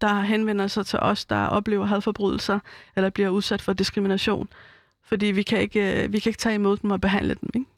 der 0.01 0.21
henvender 0.21 0.67
sig 0.67 0.85
til 0.85 0.99
os, 0.99 1.25
der 1.25 1.45
oplever 1.45 1.85
hadforbrydelser 1.85 2.59
eller 2.95 3.09
bliver 3.09 3.29
udsat 3.29 3.61
for 3.61 3.73
diskrimination. 3.73 4.47
Fordi 5.03 5.25
vi 5.25 5.43
kan 5.43 5.59
ikke, 5.59 6.03
øh, 6.03 6.13
vi 6.13 6.19
kan 6.19 6.29
ikke 6.29 6.39
tage 6.39 6.55
imod 6.55 6.77
dem 6.77 6.91
og 6.91 7.01
behandle 7.01 7.35
dem. 7.41 7.49
Ikke? 7.53 7.69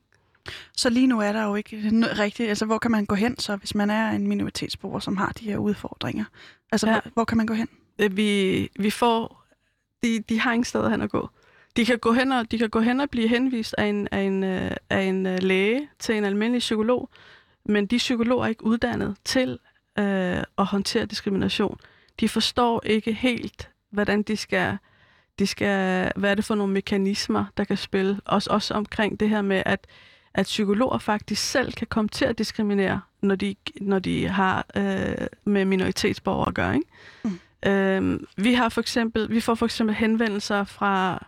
Så 0.78 0.90
lige 0.90 1.08
nu 1.08 1.20
er 1.20 1.32
der 1.32 1.44
jo 1.44 1.56
ikke 1.56 1.78
rigtigt, 2.20 2.50
altså 2.50 2.66
hvor 2.66 2.78
kan 2.78 2.92
man 2.92 3.06
gå 3.06 3.16
hen 3.16 3.40
så, 3.40 3.56
hvis 3.56 3.76
man 3.76 3.90
er 3.90 4.10
en 4.10 4.28
minoritetsborger, 4.28 5.00
som 5.00 5.18
har 5.18 5.32
de 5.40 5.46
her 5.46 5.58
udfordringer? 5.58 6.26
Altså 6.72 6.88
ja. 6.88 6.94
hvor, 6.94 7.12
hvor 7.14 7.26
kan 7.26 7.38
man 7.38 7.46
gå 7.46 7.54
hen? 7.54 7.68
Øh, 8.00 8.18
vi, 8.18 8.70
vi 8.80 8.90
får, 8.90 9.41
de, 10.04 10.20
de 10.30 10.40
har 10.40 10.54
ingen 10.54 10.66
steder 10.66 10.90
hen 10.90 11.02
at 11.02 11.10
gå. 11.10 11.30
De 11.76 11.86
kan 11.86 12.00
gå 12.00 12.14
hen 12.14 12.32
og, 12.32 12.52
de 12.52 12.58
kan 12.58 12.70
gå 12.70 12.80
hen 12.80 13.00
og 13.00 13.10
blive 13.10 13.28
henvist 13.28 13.76
af 13.78 13.86
en, 13.86 14.08
af 14.12 14.20
en, 14.20 14.44
øh, 14.44 14.72
af 14.90 15.02
en 15.02 15.26
øh, 15.26 15.38
læge 15.42 15.90
til 16.00 16.16
en 16.16 16.24
almindelig 16.24 16.60
psykolog, 16.60 17.10
men 17.66 17.86
de 17.86 17.98
psykologer 17.98 18.44
er 18.44 18.50
ikke 18.50 18.66
uddannet 18.66 19.16
til 19.26 19.60
øh, 20.00 20.44
at 20.58 20.66
håndtere 20.66 21.06
diskrimination. 21.06 21.80
De 22.20 22.30
forstår 22.30 22.82
ikke 22.86 23.14
helt, 23.14 23.70
hvordan 23.90 24.22
de 24.22 24.38
skal, 24.38 24.78
de 25.40 25.48
skal, 25.48 26.12
hvad 26.16 26.32
er 26.32 26.36
det 26.36 26.46
for 26.46 26.56
nogle 26.56 26.74
mekanismer, 26.74 27.46
der 27.58 27.64
kan 27.64 27.78
spille. 27.78 28.20
Også, 28.26 28.50
også 28.50 28.74
omkring 28.74 29.20
det 29.20 29.30
her 29.30 29.42
med, 29.42 29.64
at, 29.66 29.88
at 30.34 30.46
psykologer 30.46 30.98
faktisk 30.98 31.52
selv 31.52 31.74
kan 31.74 31.88
komme 31.88 32.10
til 32.10 32.26
at 32.26 32.38
diskriminere, 32.38 33.02
når 33.22 33.36
de, 33.36 33.56
når 33.82 34.00
de 34.00 34.28
har 34.28 34.66
øh, 34.76 35.28
med 35.44 35.66
minoritetsborgere 35.66 36.48
at 36.48 36.54
gøre. 36.54 36.76
Ikke? 36.76 36.88
Mm. 37.24 37.40
Øh, 37.66 38.20
vi 38.38 38.54
har 38.54 38.70
for 38.70 38.82
eksempel, 38.82 39.30
vi 39.30 39.40
får 39.40 39.56
for 39.56 39.66
eksempel 39.66 39.96
henvendelser 39.96 40.64
fra 40.64 41.26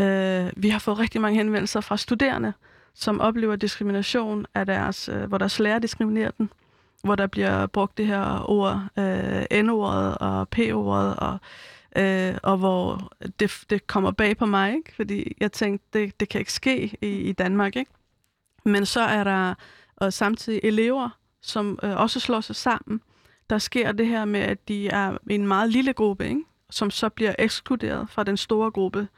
Øh, 0.00 0.52
vi 0.56 0.68
har 0.68 0.78
fået 0.78 0.98
rigtig 0.98 1.20
mange 1.20 1.38
henvendelser 1.38 1.80
fra 1.80 1.96
studerende, 1.96 2.52
som 2.94 3.20
oplever 3.20 3.56
diskrimination 3.56 4.46
af 4.54 4.66
deres, 4.66 5.08
øh, 5.08 5.24
hvor 5.24 5.38
deres 5.38 5.58
lærer 5.58 5.78
diskriminerer 5.78 6.30
dem, 6.30 6.48
hvor 7.04 7.14
der 7.14 7.26
bliver 7.26 7.66
brugt 7.66 7.98
det 7.98 8.06
her 8.06 8.50
ord, 8.50 8.84
øh, 8.98 9.62
N-ordet 9.62 10.18
og 10.18 10.48
P-ordet, 10.48 11.16
og, 11.16 11.38
øh, 11.96 12.34
og 12.42 12.56
hvor 12.56 13.12
det, 13.40 13.64
det 13.70 13.86
kommer 13.86 14.10
bag 14.10 14.36
på 14.36 14.46
mig, 14.46 14.74
ikke? 14.74 14.94
fordi 14.96 15.36
jeg 15.40 15.52
tænkte, 15.52 15.86
det, 15.92 16.20
det 16.20 16.28
kan 16.28 16.38
ikke 16.38 16.52
ske 16.52 16.96
i, 17.02 17.06
i 17.06 17.32
Danmark. 17.32 17.76
Ikke? 17.76 17.90
Men 18.64 18.86
så 18.86 19.00
er 19.00 19.24
der 19.24 19.54
og 19.96 20.12
samtidig 20.12 20.60
elever, 20.62 21.08
som 21.42 21.78
øh, 21.82 21.96
også 21.96 22.20
slår 22.20 22.40
sig 22.40 22.56
sammen. 22.56 23.00
Der 23.50 23.58
sker 23.58 23.92
det 23.92 24.06
her 24.06 24.24
med, 24.24 24.40
at 24.40 24.68
de 24.68 24.88
er 24.88 25.18
en 25.30 25.46
meget 25.46 25.70
lille 25.70 25.92
gruppe, 25.92 26.28
ikke? 26.28 26.44
som 26.70 26.90
så 26.90 27.08
bliver 27.08 27.34
ekskluderet 27.38 28.10
fra 28.10 28.24
den 28.24 28.36
store 28.36 28.70
gruppe 28.70 29.08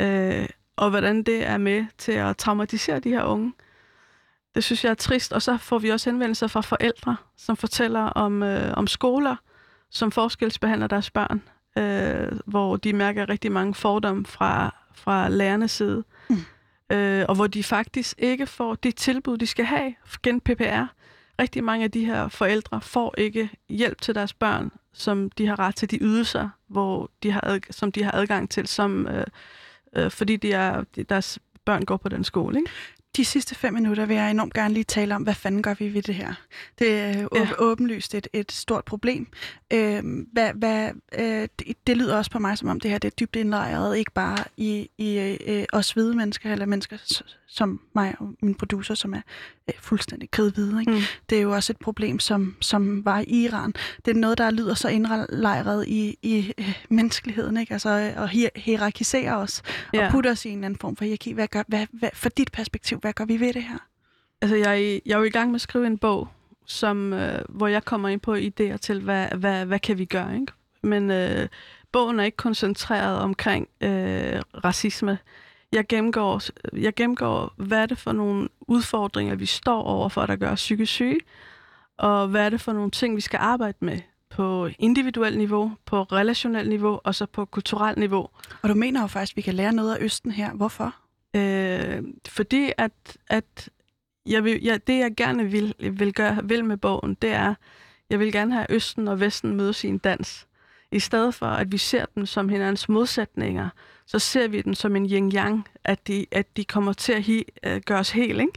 øh, 0.00 0.48
og 0.76 0.90
hvordan 0.90 1.22
det 1.22 1.46
er 1.46 1.58
med 1.58 1.86
til 1.98 2.12
at 2.12 2.36
traumatisere 2.36 3.00
de 3.00 3.08
her 3.08 3.24
unge. 3.24 3.52
Det 4.54 4.64
synes 4.64 4.84
jeg 4.84 4.90
er 4.90 4.94
trist. 4.94 5.32
Og 5.32 5.42
så 5.42 5.56
får 5.56 5.78
vi 5.78 5.88
også 5.88 6.10
henvendelser 6.10 6.46
fra 6.46 6.60
forældre, 6.60 7.16
som 7.36 7.56
fortæller 7.56 8.00
om, 8.00 8.42
øh, 8.42 8.74
om 8.76 8.86
skoler, 8.86 9.36
som 9.90 10.10
forskelsbehandler 10.10 10.86
deres 10.86 11.10
børn, 11.10 11.42
øh, 11.78 12.38
hvor 12.46 12.76
de 12.76 12.92
mærker 12.92 13.28
rigtig 13.28 13.52
mange 13.52 13.74
fordomme 13.74 14.26
fra, 14.26 14.74
fra 14.94 15.28
lærernes 15.28 15.70
side, 15.70 16.04
mm. 16.28 16.36
øh, 16.96 17.24
og 17.28 17.34
hvor 17.34 17.46
de 17.46 17.62
faktisk 17.62 18.14
ikke 18.18 18.46
får 18.46 18.74
det 18.74 18.96
tilbud, 18.96 19.36
de 19.38 19.46
skal 19.46 19.64
have 19.64 19.94
gen 20.22 20.40
PPR. 20.40 20.84
Rigtig 21.38 21.64
mange 21.64 21.84
af 21.84 21.90
de 21.90 22.04
her 22.04 22.28
forældre 22.28 22.80
får 22.80 23.14
ikke 23.18 23.50
hjælp 23.68 24.00
til 24.00 24.14
deres 24.14 24.32
børn, 24.32 24.70
som 24.92 25.30
de 25.30 25.46
har 25.46 25.58
ret 25.58 25.76
til 25.76 25.90
de 25.90 25.98
ydelser, 26.00 26.48
hvor 26.66 27.10
de 27.22 27.30
har 27.30 27.40
ad, 27.44 27.60
som 27.70 27.92
de 27.92 28.04
har 28.04 28.12
adgang 28.12 28.50
til, 28.50 28.66
som, 28.66 29.06
øh, 29.06 29.26
øh, 29.96 30.10
fordi 30.10 30.36
de 30.36 30.52
er, 30.52 30.84
deres 31.08 31.38
børn 31.64 31.84
går 31.84 31.96
på 31.96 32.08
den 32.08 32.24
skole. 32.24 32.58
Ikke? 32.58 32.70
De 33.16 33.24
sidste 33.24 33.54
fem 33.54 33.74
minutter 33.74 34.06
vil 34.06 34.16
jeg 34.16 34.30
enormt 34.30 34.54
gerne 34.54 34.74
lige 34.74 34.84
tale 34.84 35.14
om, 35.14 35.22
hvad 35.22 35.34
fanden 35.34 35.62
gør 35.62 35.74
vi 35.74 35.94
ved 35.94 36.02
det 36.02 36.14
her? 36.14 36.34
Det 36.78 37.00
er 37.00 37.28
ja. 37.34 37.48
åbenlyst 37.58 38.14
et, 38.14 38.28
et 38.32 38.52
stort 38.52 38.84
problem. 38.84 39.26
Øh, 39.72 40.02
hvad, 40.32 40.52
hvad, 40.54 40.90
øh, 41.18 41.48
det, 41.58 41.76
det 41.86 41.96
lyder 41.96 42.16
også 42.16 42.30
på 42.30 42.38
mig, 42.38 42.58
som 42.58 42.68
om 42.68 42.80
det 42.80 42.90
her 42.90 42.98
det 42.98 43.08
er 43.08 43.16
dybt 43.20 43.36
indlejret, 43.36 43.96
ikke 43.96 44.12
bare 44.12 44.44
i, 44.56 44.90
i 44.98 45.36
øh, 45.46 45.64
os 45.72 45.92
hvide 45.92 46.16
mennesker, 46.16 46.52
eller 46.52 46.66
mennesker 46.66 46.96
som 47.54 47.80
mig 47.94 48.14
og 48.18 48.34
min 48.42 48.54
producer, 48.54 48.94
som 48.94 49.14
er 49.14 49.20
øh, 49.68 49.74
fuldstændig 49.80 50.30
kridhvide. 50.30 50.80
Ikke? 50.80 50.92
Mm. 50.92 50.98
Det 51.30 51.38
er 51.38 51.42
jo 51.42 51.50
også 51.52 51.72
et 51.72 51.78
problem, 51.78 52.18
som, 52.18 52.56
som 52.60 53.04
var 53.04 53.20
i 53.20 53.44
Iran. 53.44 53.74
Det 54.04 54.16
er 54.16 54.20
noget, 54.20 54.38
der 54.38 54.50
lyder 54.50 54.74
så 54.74 54.88
indlejret 54.88 55.88
i, 55.88 56.18
i 56.22 56.52
øh, 56.58 56.74
menneskeligheden, 56.88 57.56
ikke? 57.56 57.72
Altså 57.72 57.90
at 58.16 58.30
hier- 58.30 58.50
hierarkisere 58.56 59.36
os 59.36 59.62
ja. 59.92 60.06
og 60.06 60.12
putte 60.12 60.30
os 60.30 60.44
i 60.44 60.48
en 60.48 60.54
eller 60.54 60.66
anden 60.66 60.78
form 60.80 60.96
for 60.96 61.04
hierarki. 61.04 61.32
Hvad 61.32 61.48
gør, 61.48 61.62
hvad, 61.68 61.86
hvad, 61.92 62.10
for 62.14 62.28
dit 62.28 62.52
perspektiv, 62.52 62.98
hvad 62.98 63.12
gør 63.12 63.24
vi 63.24 63.40
ved 63.40 63.52
det 63.52 63.62
her? 63.62 63.78
Altså, 64.42 64.56
jeg, 64.56 65.00
jeg 65.06 65.14
er 65.14 65.18
jo 65.18 65.24
i 65.24 65.30
gang 65.30 65.50
med 65.50 65.54
at 65.54 65.60
skrive 65.60 65.86
en 65.86 65.98
bog, 65.98 66.28
som, 66.66 67.12
øh, 67.12 67.44
hvor 67.48 67.66
jeg 67.66 67.84
kommer 67.84 68.08
ind 68.08 68.20
på 68.20 68.34
idéer 68.34 68.76
til, 68.76 69.00
hvad, 69.00 69.28
hvad, 69.28 69.66
hvad 69.66 69.78
kan 69.78 69.98
vi 69.98 70.04
gøre, 70.04 70.34
ikke? 70.34 70.52
Men 70.82 71.10
øh, 71.10 71.48
bogen 71.92 72.20
er 72.20 72.24
ikke 72.24 72.36
koncentreret 72.36 73.18
omkring 73.18 73.68
øh, 73.80 74.42
racisme 74.64 75.18
jeg 75.74 75.86
gennemgår, 75.88 76.42
jeg 76.72 76.94
gennemgår, 76.94 77.52
hvad 77.56 77.78
er 77.78 77.86
det 77.86 77.98
for 77.98 78.12
nogle 78.12 78.48
udfordringer, 78.60 79.34
vi 79.34 79.46
står 79.46 79.82
over 79.82 80.08
for, 80.08 80.26
der 80.26 80.36
gør 80.36 80.54
psykisk 80.54 80.92
syge, 80.92 81.20
og 81.98 82.28
hvad 82.28 82.46
er 82.46 82.48
det 82.48 82.60
for 82.60 82.72
nogle 82.72 82.90
ting, 82.90 83.16
vi 83.16 83.20
skal 83.20 83.38
arbejde 83.38 83.78
med 83.80 83.98
på 84.30 84.68
individuelt 84.78 85.38
niveau, 85.38 85.72
på 85.86 86.02
relationelt 86.02 86.68
niveau 86.68 87.00
og 87.04 87.14
så 87.14 87.26
på 87.26 87.44
kulturelt 87.44 87.98
niveau. 87.98 88.28
Og 88.62 88.68
du 88.68 88.74
mener 88.74 89.00
jo 89.00 89.06
faktisk, 89.06 89.32
at 89.32 89.36
vi 89.36 89.42
kan 89.42 89.54
lære 89.54 89.72
noget 89.72 89.94
af 89.94 90.00
Østen 90.00 90.30
her. 90.30 90.52
Hvorfor? 90.52 90.94
Øh, 91.36 92.02
fordi 92.28 92.72
at, 92.78 92.92
at 93.28 93.68
jeg 94.26 94.44
vil, 94.44 94.62
ja, 94.62 94.78
det, 94.86 94.98
jeg 94.98 95.14
gerne 95.16 95.44
vil, 95.44 95.74
vil, 95.78 96.14
gøre, 96.14 96.38
vil 96.44 96.64
med 96.64 96.76
bogen, 96.76 97.14
det 97.22 97.30
er, 97.30 97.54
jeg 98.10 98.18
vil 98.18 98.32
gerne 98.32 98.54
have 98.54 98.66
Østen 98.70 99.08
og 99.08 99.20
Vesten 99.20 99.56
mødes 99.56 99.84
i 99.84 99.88
en 99.88 99.98
dans. 99.98 100.46
I 100.92 100.98
stedet 100.98 101.34
for, 101.34 101.46
at 101.46 101.72
vi 101.72 101.78
ser 101.78 102.04
dem 102.14 102.26
som 102.26 102.48
hinandens 102.48 102.88
modsætninger, 102.88 103.68
så 104.06 104.18
ser 104.18 104.48
vi 104.48 104.62
dem 104.62 104.74
som 104.74 104.96
en 104.96 105.06
yin-yang, 105.06 105.68
at 105.84 106.08
de, 106.08 106.26
at 106.30 106.56
de 106.56 106.64
kommer 106.64 106.92
til 106.92 107.12
at 107.12 107.22
he, 107.22 107.44
uh, 107.66 107.72
øh, 107.72 107.80
gøre 107.86 107.98
os 107.98 108.10
helt. 108.10 108.40
Ikke? 108.40 108.52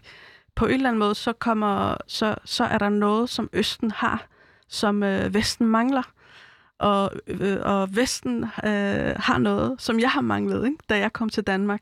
På 0.56 0.66
en 0.66 0.74
eller 0.74 0.90
anden 0.90 1.00
måde, 1.00 1.16
så, 1.16 1.34
kommer, 1.34 1.98
så, 2.08 2.36
så 2.46 2.64
er 2.64 2.78
der 2.78 2.90
noget, 2.90 3.30
som 3.30 3.50
Østen 3.54 3.92
har, 3.92 4.28
som 4.68 5.04
uh, 5.04 5.34
Vesten 5.34 5.68
mangler. 5.68 6.12
Og, 6.80 7.12
uh, 7.42 7.58
og 7.62 7.96
Vesten 7.96 8.44
uh, 8.44 8.50
har 9.16 9.38
noget, 9.38 9.82
som 9.82 10.00
jeg 10.00 10.12
har 10.12 10.22
manglet, 10.22 10.66
ikke? 10.66 10.78
da 10.90 11.00
jeg 11.00 11.14
kom 11.14 11.30
til 11.30 11.44
Danmark. 11.44 11.82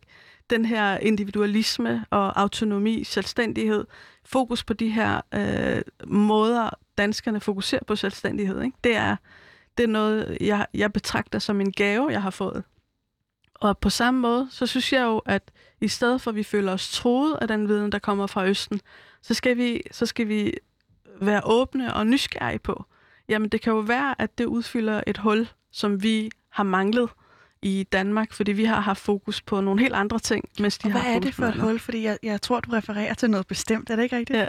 Den 0.49 0.65
her 0.65 0.97
individualisme 0.97 2.05
og 2.09 2.41
autonomi, 2.41 3.03
selvstændighed, 3.03 3.85
fokus 4.25 4.63
på 4.63 4.73
de 4.73 4.89
her 4.89 5.21
uh, 5.35 6.11
måder, 6.11 6.69
danskerne 6.97 7.39
fokuserer 7.41 7.83
på 7.87 7.95
selvstændighed. 7.95 8.61
Ikke? 8.61 8.77
Det, 8.83 8.95
er, 8.95 9.15
det 9.77 9.83
er 9.83 9.87
noget, 9.87 10.37
jeg, 10.41 10.67
jeg 10.73 10.93
betragter 10.93 11.39
som 11.39 11.61
en 11.61 11.71
gave, 11.71 12.09
jeg 12.09 12.21
har 12.21 12.29
fået. 12.29 12.63
Og 13.65 13.77
på 13.77 13.89
samme 13.89 14.19
måde, 14.19 14.47
så 14.51 14.65
synes 14.65 14.93
jeg 14.93 15.03
jo, 15.03 15.17
at 15.17 15.51
i 15.81 15.87
stedet 15.87 16.21
for 16.21 16.31
at 16.31 16.35
vi 16.35 16.43
føler 16.43 16.73
os 16.73 16.91
troet 16.91 17.37
af 17.41 17.47
den 17.47 17.67
viden, 17.67 17.91
der 17.91 17.99
kommer 17.99 18.27
fra 18.27 18.47
Østen, 18.47 18.81
så 19.21 19.33
skal 19.33 19.57
vi, 19.57 19.81
så 19.91 20.05
skal 20.05 20.27
vi 20.27 20.53
være 21.21 21.41
åbne 21.45 21.93
og 21.93 22.07
nysgerrige 22.07 22.59
på, 22.59 22.85
jamen 23.29 23.49
det 23.49 23.61
kan 23.61 23.73
jo 23.73 23.79
være, 23.79 24.21
at 24.21 24.37
det 24.37 24.45
udfylder 24.45 25.01
et 25.07 25.17
hul, 25.17 25.49
som 25.71 26.03
vi 26.03 26.31
har 26.49 26.63
manglet 26.63 27.09
i 27.61 27.87
Danmark, 27.91 28.33
fordi 28.33 28.51
vi 28.51 28.65
har 28.65 28.79
haft 28.79 29.01
fokus 29.01 29.41
på 29.41 29.61
nogle 29.61 29.81
helt 29.81 29.93
andre 29.93 30.19
ting, 30.19 30.49
mens 30.59 30.77
de 30.77 30.87
og 30.87 30.91
har 30.91 31.01
hvad 31.01 31.15
er 31.15 31.19
det 31.19 31.33
for 31.33 31.45
et 31.45 31.55
hul? 31.55 31.79
Fordi 31.79 32.03
jeg, 32.03 32.17
jeg 32.23 32.41
tror, 32.41 32.59
du 32.59 32.71
refererer 32.71 33.13
til 33.13 33.29
noget 33.29 33.47
bestemt, 33.47 33.89
er 33.89 33.95
det 33.95 34.03
ikke 34.03 34.17
rigtigt? 34.17 34.39
Ja. 34.39 34.47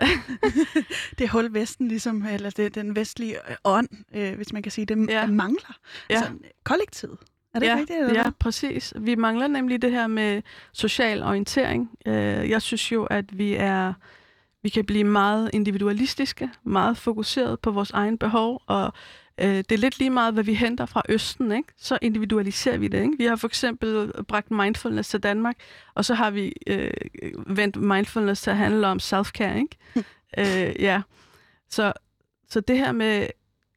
det 1.19 1.29
hul 1.29 1.55
Vesten, 1.55 1.89
ligesom, 1.89 2.27
eller 2.27 2.51
det, 2.51 2.75
den 2.75 2.97
vestlige 2.97 3.37
ånd, 3.65 3.89
øh, 4.15 4.35
hvis 4.35 4.53
man 4.53 4.63
kan 4.63 4.73
sige, 4.73 4.87
det 4.87 5.09
ja. 5.09 5.27
mangler. 5.27 5.79
Altså 6.11 6.31
kollektivet. 6.65 7.19
Er 7.57 7.61
det 7.61 7.67
ja, 7.67 7.77
rigtigt? 7.77 7.99
Eller 7.99 8.15
ja, 8.15 8.31
præcis. 8.39 8.95
Vi 8.97 9.15
mangler 9.15 9.47
nemlig 9.47 9.83
det 9.83 9.91
her 9.91 10.07
med 10.07 10.43
social 10.73 11.23
orientering. 11.23 11.91
Øh, 12.07 12.51
jeg 12.51 12.63
synes 12.63 12.93
jo, 12.93 13.05
at 13.05 13.39
vi 13.39 13.55
er 13.55 13.93
vi 14.67 14.71
kan 14.71 14.85
blive 14.85 15.05
meget 15.05 15.51
individualistiske, 15.53 16.51
meget 16.65 16.97
fokuseret 16.97 17.61
på 17.61 17.71
vores 17.71 17.91
egen 17.91 18.19
behov, 18.19 18.63
og 18.67 18.93
øh, 19.39 19.47
det 19.57 19.73
er 19.73 19.77
lidt 19.77 19.99
lige 19.99 20.11
meget, 20.11 20.35
hvad 20.35 20.45
vi 20.45 20.55
henter 20.55 20.87
fra 20.87 21.03
Østen, 21.09 21.53
ikke? 21.53 21.69
så 21.77 21.99
individualiserer 22.03 22.79
vi 22.79 22.89
det. 22.89 23.01
Ikke? 23.01 23.19
Vi 23.19 23.25
har 23.25 23.37
for 23.37 23.47
eksempel 23.47 24.13
bragt 24.29 24.51
mindfulness 24.51 25.09
til 25.09 25.21
Danmark, 25.21 25.57
og 25.95 26.05
så 26.05 26.15
har 26.15 26.31
vi 26.31 26.53
øh, 26.67 26.91
vendt 27.47 27.77
mindfulness 27.77 28.43
til 28.43 28.51
at 28.51 28.57
handle 28.57 28.87
om 28.87 28.99
self-care. 28.99 29.57
Ikke? 29.57 29.77
øh, 30.39 30.83
ja. 30.83 31.03
så, 31.71 31.93
så 32.49 32.61
det 32.61 32.79
her 32.79 32.93
med 32.93 33.27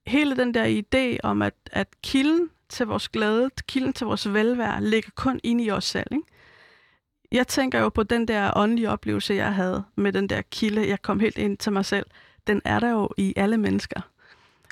hele 0.08 0.36
den 0.36 0.54
der 0.54 0.82
idé 0.84 1.18
om, 1.24 1.42
at, 1.42 1.54
at 1.72 1.88
kilden 2.04 2.50
til 2.70 2.86
vores 2.86 3.10
glæde, 3.10 3.50
kilden 3.68 3.94
til 3.94 4.08
vores 4.08 4.34
velvære, 4.34 4.84
ligger 4.84 5.10
kun 5.16 5.40
inde 5.44 5.64
i 5.64 5.72
os 5.72 5.86
selv. 5.86 6.08
Ikke? 6.12 6.24
Jeg 7.32 7.48
tænker 7.48 7.80
jo 7.80 7.90
på 7.90 8.04
den 8.04 8.28
der 8.28 8.52
åndelige 8.56 8.90
oplevelse, 8.90 9.34
jeg 9.34 9.54
havde 9.56 9.84
med 9.96 10.14
den 10.14 10.30
der 10.30 10.42
kilde, 10.42 10.90
jeg 10.90 11.02
kom 11.02 11.20
helt 11.20 11.38
ind 11.38 11.58
til 11.58 11.72
mig 11.72 11.86
selv. 11.86 12.06
Den 12.48 12.62
er 12.66 12.80
der 12.80 12.90
jo 12.90 13.10
i 13.18 13.34
alle 13.36 13.58
mennesker. 13.58 14.02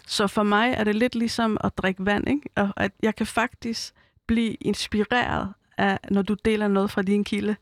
Så 0.07 0.27
for 0.27 0.43
mig 0.43 0.73
er 0.77 0.83
det 0.83 0.95
lidt 0.95 1.15
ligesom 1.15 1.57
at 1.63 1.77
drikke 1.77 2.05
vand, 2.05 2.29
ikke? 2.29 2.49
Og 2.55 2.69
at 2.75 2.91
jeg 3.03 3.15
kan 3.15 3.27
faktisk 3.27 3.93
blive 4.27 4.53
inspireret 4.53 5.53
af, 5.77 5.99
når 6.11 6.21
du 6.21 6.33
deler 6.45 6.67
noget 6.67 6.91
fra 6.91 7.01
din 7.01 7.23
kilde. 7.23 7.55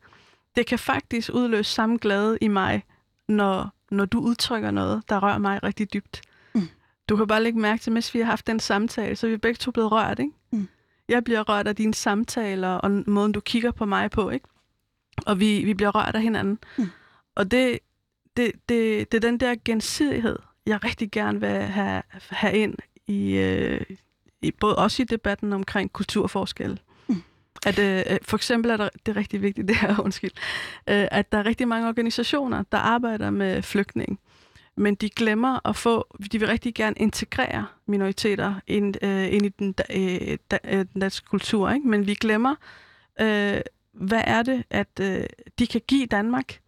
Det 0.55 0.65
kan 0.65 0.79
faktisk 0.79 1.29
udløse 1.33 1.71
samme 1.71 1.97
glæde 1.97 2.38
i 2.41 2.47
mig, 2.47 2.83
når, 3.27 3.69
når 3.91 4.05
du 4.05 4.19
udtrykker 4.19 4.71
noget, 4.71 5.09
der 5.09 5.23
rører 5.23 5.38
mig 5.38 5.63
rigtig 5.63 5.93
dybt. 5.93 6.21
Du 7.09 7.15
kan 7.15 7.27
bare 7.27 7.43
lægge 7.43 7.59
mærke 7.59 7.81
til, 7.81 7.91
mens 7.91 8.13
vi 8.13 8.19
har 8.19 8.25
haft 8.25 8.47
den 8.47 8.59
samtale, 8.59 9.15
så 9.15 9.27
er 9.27 9.31
vi 9.31 9.37
begge 9.37 9.57
to 9.57 9.71
blevet 9.71 9.91
rørt, 9.91 10.19
ikke? 10.19 10.31
Mm. 10.51 10.67
Jeg 11.09 11.23
bliver 11.23 11.49
rørt 11.49 11.67
af 11.67 11.75
dine 11.75 11.93
samtaler, 11.93 12.69
og 12.69 12.91
måden, 13.07 13.31
du 13.31 13.39
kigger 13.39 13.71
på 13.71 13.85
mig 13.85 14.11
på, 14.11 14.29
ikke? 14.29 14.47
Og 15.25 15.39
vi, 15.39 15.65
vi 15.65 15.73
bliver 15.73 15.91
rørt 15.95 16.15
af 16.15 16.21
hinanden. 16.21 16.59
Mm. 16.77 16.89
Og 17.35 17.51
det, 17.51 17.79
det, 18.37 18.51
det, 18.69 19.11
det 19.11 19.17
er 19.17 19.21
den 19.21 19.39
der 19.39 19.55
gensidighed, 19.65 20.39
jeg 20.65 20.83
rigtig 20.83 21.11
gerne 21.11 21.39
vil 21.39 21.49
have, 21.49 22.01
have 22.29 22.57
ind 22.57 22.75
i, 23.07 23.37
øh, 23.37 23.81
i 24.41 24.51
både 24.51 24.75
også 24.75 25.01
i 25.01 25.05
debatten 25.05 25.53
omkring 25.53 25.93
kulturforskel. 25.93 26.79
Mm. 27.07 27.23
At, 27.65 27.79
øh, 27.79 28.17
for 28.21 28.37
eksempel 28.37 28.71
er 28.71 28.77
der, 28.77 28.89
det 29.05 29.11
er 29.11 29.15
rigtig 29.15 29.41
vigtigt, 29.41 29.67
det 29.69 29.75
her, 29.75 29.99
undskyld, 29.99 30.31
øh, 30.89 31.07
at 31.11 31.31
der 31.31 31.37
er 31.37 31.45
rigtig 31.45 31.67
mange 31.67 31.87
organisationer, 31.87 32.63
der 32.71 32.77
arbejder 32.77 33.29
med 33.29 33.61
flygtninge 33.61 34.17
men 34.78 34.95
de 34.95 35.09
glemmer 35.09 35.67
at 35.69 35.76
få, 35.76 36.17
de 36.32 36.39
vil 36.39 36.47
rigtig 36.47 36.76
gerne 36.76 36.95
integrere 36.97 37.65
minoriteter 37.86 38.55
ind, 38.67 39.03
øh, 39.03 39.34
ind 39.34 39.45
i 39.45 39.49
den, 39.49 39.76
øh, 39.89 40.38
da, 40.51 40.57
øh, 40.63 40.86
den 40.93 41.01
danske 41.01 41.28
kultur, 41.28 41.69
ikke? 41.69 41.88
men 41.88 42.07
vi 42.07 42.13
glemmer, 42.13 42.55
øh, 43.21 43.61
hvad 43.91 44.21
er 44.28 44.43
det, 44.43 44.63
at 44.69 44.99
øh, 45.01 45.26
de 45.59 45.67
kan 45.67 45.82
give 45.88 46.05
Danmark? 46.05 46.59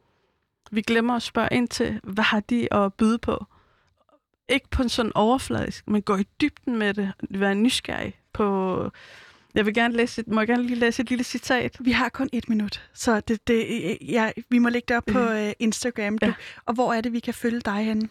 Vi 0.71 0.81
glemmer 0.81 1.15
at 1.15 1.21
spørge 1.21 1.49
ind 1.51 1.67
til, 1.67 1.99
hvad 2.03 2.23
har 2.23 2.39
de 2.39 2.73
at 2.73 2.93
byde 2.93 3.17
på? 3.17 3.45
Ikke 4.49 4.69
på 4.69 4.83
en 4.83 4.89
sådan 4.89 5.11
overfladisk, 5.15 5.87
men 5.87 6.01
gå 6.01 6.15
i 6.15 6.27
dybden 6.41 6.77
med 6.77 6.93
det, 6.93 7.11
være 7.29 7.55
nysgerrig 7.55 8.13
på 8.33 8.91
jeg 9.57 9.65
vil 9.65 9.73
gerne 9.73 9.93
læse, 9.93 10.23
må 10.27 10.41
jeg 10.41 10.47
gerne 10.47 10.63
lige 10.63 10.79
læse 10.79 11.01
et 11.01 11.09
lille 11.09 11.23
citat? 11.23 11.77
Vi 11.79 11.91
har 11.91 12.09
kun 12.09 12.29
et 12.33 12.49
minut, 12.49 12.89
så 12.93 13.19
det, 13.19 13.47
det, 13.47 13.97
ja, 14.01 14.31
vi 14.49 14.59
må 14.59 14.69
lægge 14.69 14.85
det 14.87 14.97
op 14.97 15.03
på 15.11 15.19
uh, 15.19 15.51
Instagram. 15.59 16.17
Du, 16.17 16.25
ja. 16.25 16.33
Og 16.65 16.73
hvor 16.73 16.93
er 16.93 17.01
det, 17.01 17.13
vi 17.13 17.19
kan 17.19 17.33
følge 17.33 17.59
dig 17.59 17.85
henne? 17.85 18.09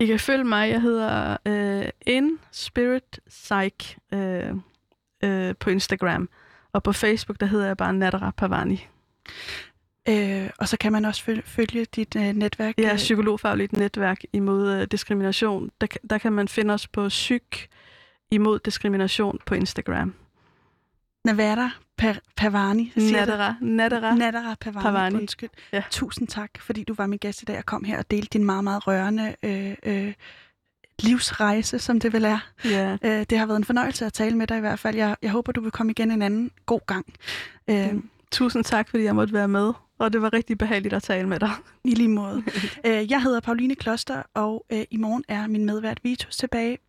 I 0.00 0.06
kan 0.06 0.18
følge 0.18 0.44
mig. 0.44 0.70
Jeg 0.70 0.82
hedder 0.82 1.36
uh, 1.48 1.88
In 2.06 2.38
Spirit 2.52 3.20
Psych 3.28 3.96
uh, 4.12 4.18
uh, 5.26 5.56
på 5.60 5.70
Instagram. 5.70 6.28
Og 6.72 6.82
på 6.82 6.92
Facebook, 6.92 7.40
der 7.40 7.46
hedder 7.46 7.66
jeg 7.66 7.76
bare 7.76 7.92
Nadra 7.92 8.30
Pavani. 8.30 8.86
Øh, 10.08 10.50
og 10.58 10.68
så 10.68 10.76
kan 10.76 10.92
man 10.92 11.04
også 11.04 11.22
følge, 11.22 11.42
følge 11.44 11.84
dit 11.84 12.16
øh, 12.16 12.32
netværk? 12.32 12.74
Ja, 12.78 12.96
psykologfagligt 12.96 13.72
netværk 13.72 14.20
imod 14.32 14.72
øh, 14.72 14.86
diskrimination. 14.86 15.70
Der, 15.80 15.86
der 16.10 16.18
kan 16.18 16.32
man 16.32 16.48
finde 16.48 16.74
os 16.74 16.88
på 16.88 17.08
psyk 17.08 17.68
imod 18.30 18.58
diskrimination 18.58 19.38
på 19.46 19.54
Instagram. 19.54 20.14
Navada 21.24 21.70
Pavani. 22.36 22.92
Nadara. 22.96 23.54
Nadara. 23.60 24.14
Nadara 24.14 24.54
Pavani. 24.60 24.82
Pavani. 24.82 25.16
Undskyld. 25.16 25.50
Ja. 25.72 25.82
Tusind 25.90 26.28
tak, 26.28 26.50
fordi 26.60 26.84
du 26.84 26.94
var 26.94 27.06
min 27.06 27.18
gæst 27.18 27.42
i 27.42 27.44
dag 27.44 27.58
og 27.58 27.66
kom 27.66 27.84
her 27.84 27.98
og 27.98 28.10
delte 28.10 28.28
din 28.32 28.44
meget, 28.44 28.64
meget 28.64 28.86
rørende 28.86 29.34
øh, 29.42 29.74
øh, 29.82 30.12
livsrejse, 31.02 31.78
som 31.78 32.00
det 32.00 32.12
vel 32.12 32.24
er. 32.24 32.38
Ja. 32.64 32.96
Øh, 33.04 33.26
det 33.30 33.38
har 33.38 33.46
været 33.46 33.58
en 33.58 33.64
fornøjelse 33.64 34.06
at 34.06 34.12
tale 34.12 34.36
med 34.36 34.46
dig 34.46 34.56
i 34.56 34.60
hvert 34.60 34.78
fald. 34.78 34.96
Jeg, 34.96 35.16
jeg 35.22 35.30
håber, 35.30 35.52
du 35.52 35.60
vil 35.60 35.70
komme 35.70 35.90
igen 35.90 36.10
en 36.10 36.22
anden 36.22 36.50
god 36.66 36.80
gang. 36.86 37.06
Øh, 37.70 37.94
Tusind 38.32 38.64
tak, 38.64 38.88
fordi 38.88 39.02
jeg 39.04 39.14
måtte 39.14 39.32
være 39.34 39.48
med, 39.48 39.72
og 39.98 40.12
det 40.12 40.22
var 40.22 40.32
rigtig 40.32 40.58
behageligt 40.58 40.94
at 40.94 41.02
tale 41.02 41.28
med 41.28 41.40
dig. 41.40 41.50
I 41.84 41.94
lige 41.94 42.08
måde. 42.08 42.42
Øh, 42.86 43.10
jeg 43.10 43.22
hedder 43.22 43.40
Pauline 43.40 43.74
Kloster, 43.74 44.22
og 44.34 44.66
øh, 44.72 44.84
i 44.90 44.96
morgen 44.96 45.24
er 45.28 45.46
min 45.46 45.64
medvært 45.66 45.98
Vitus 46.02 46.36
tilbage. 46.36 46.78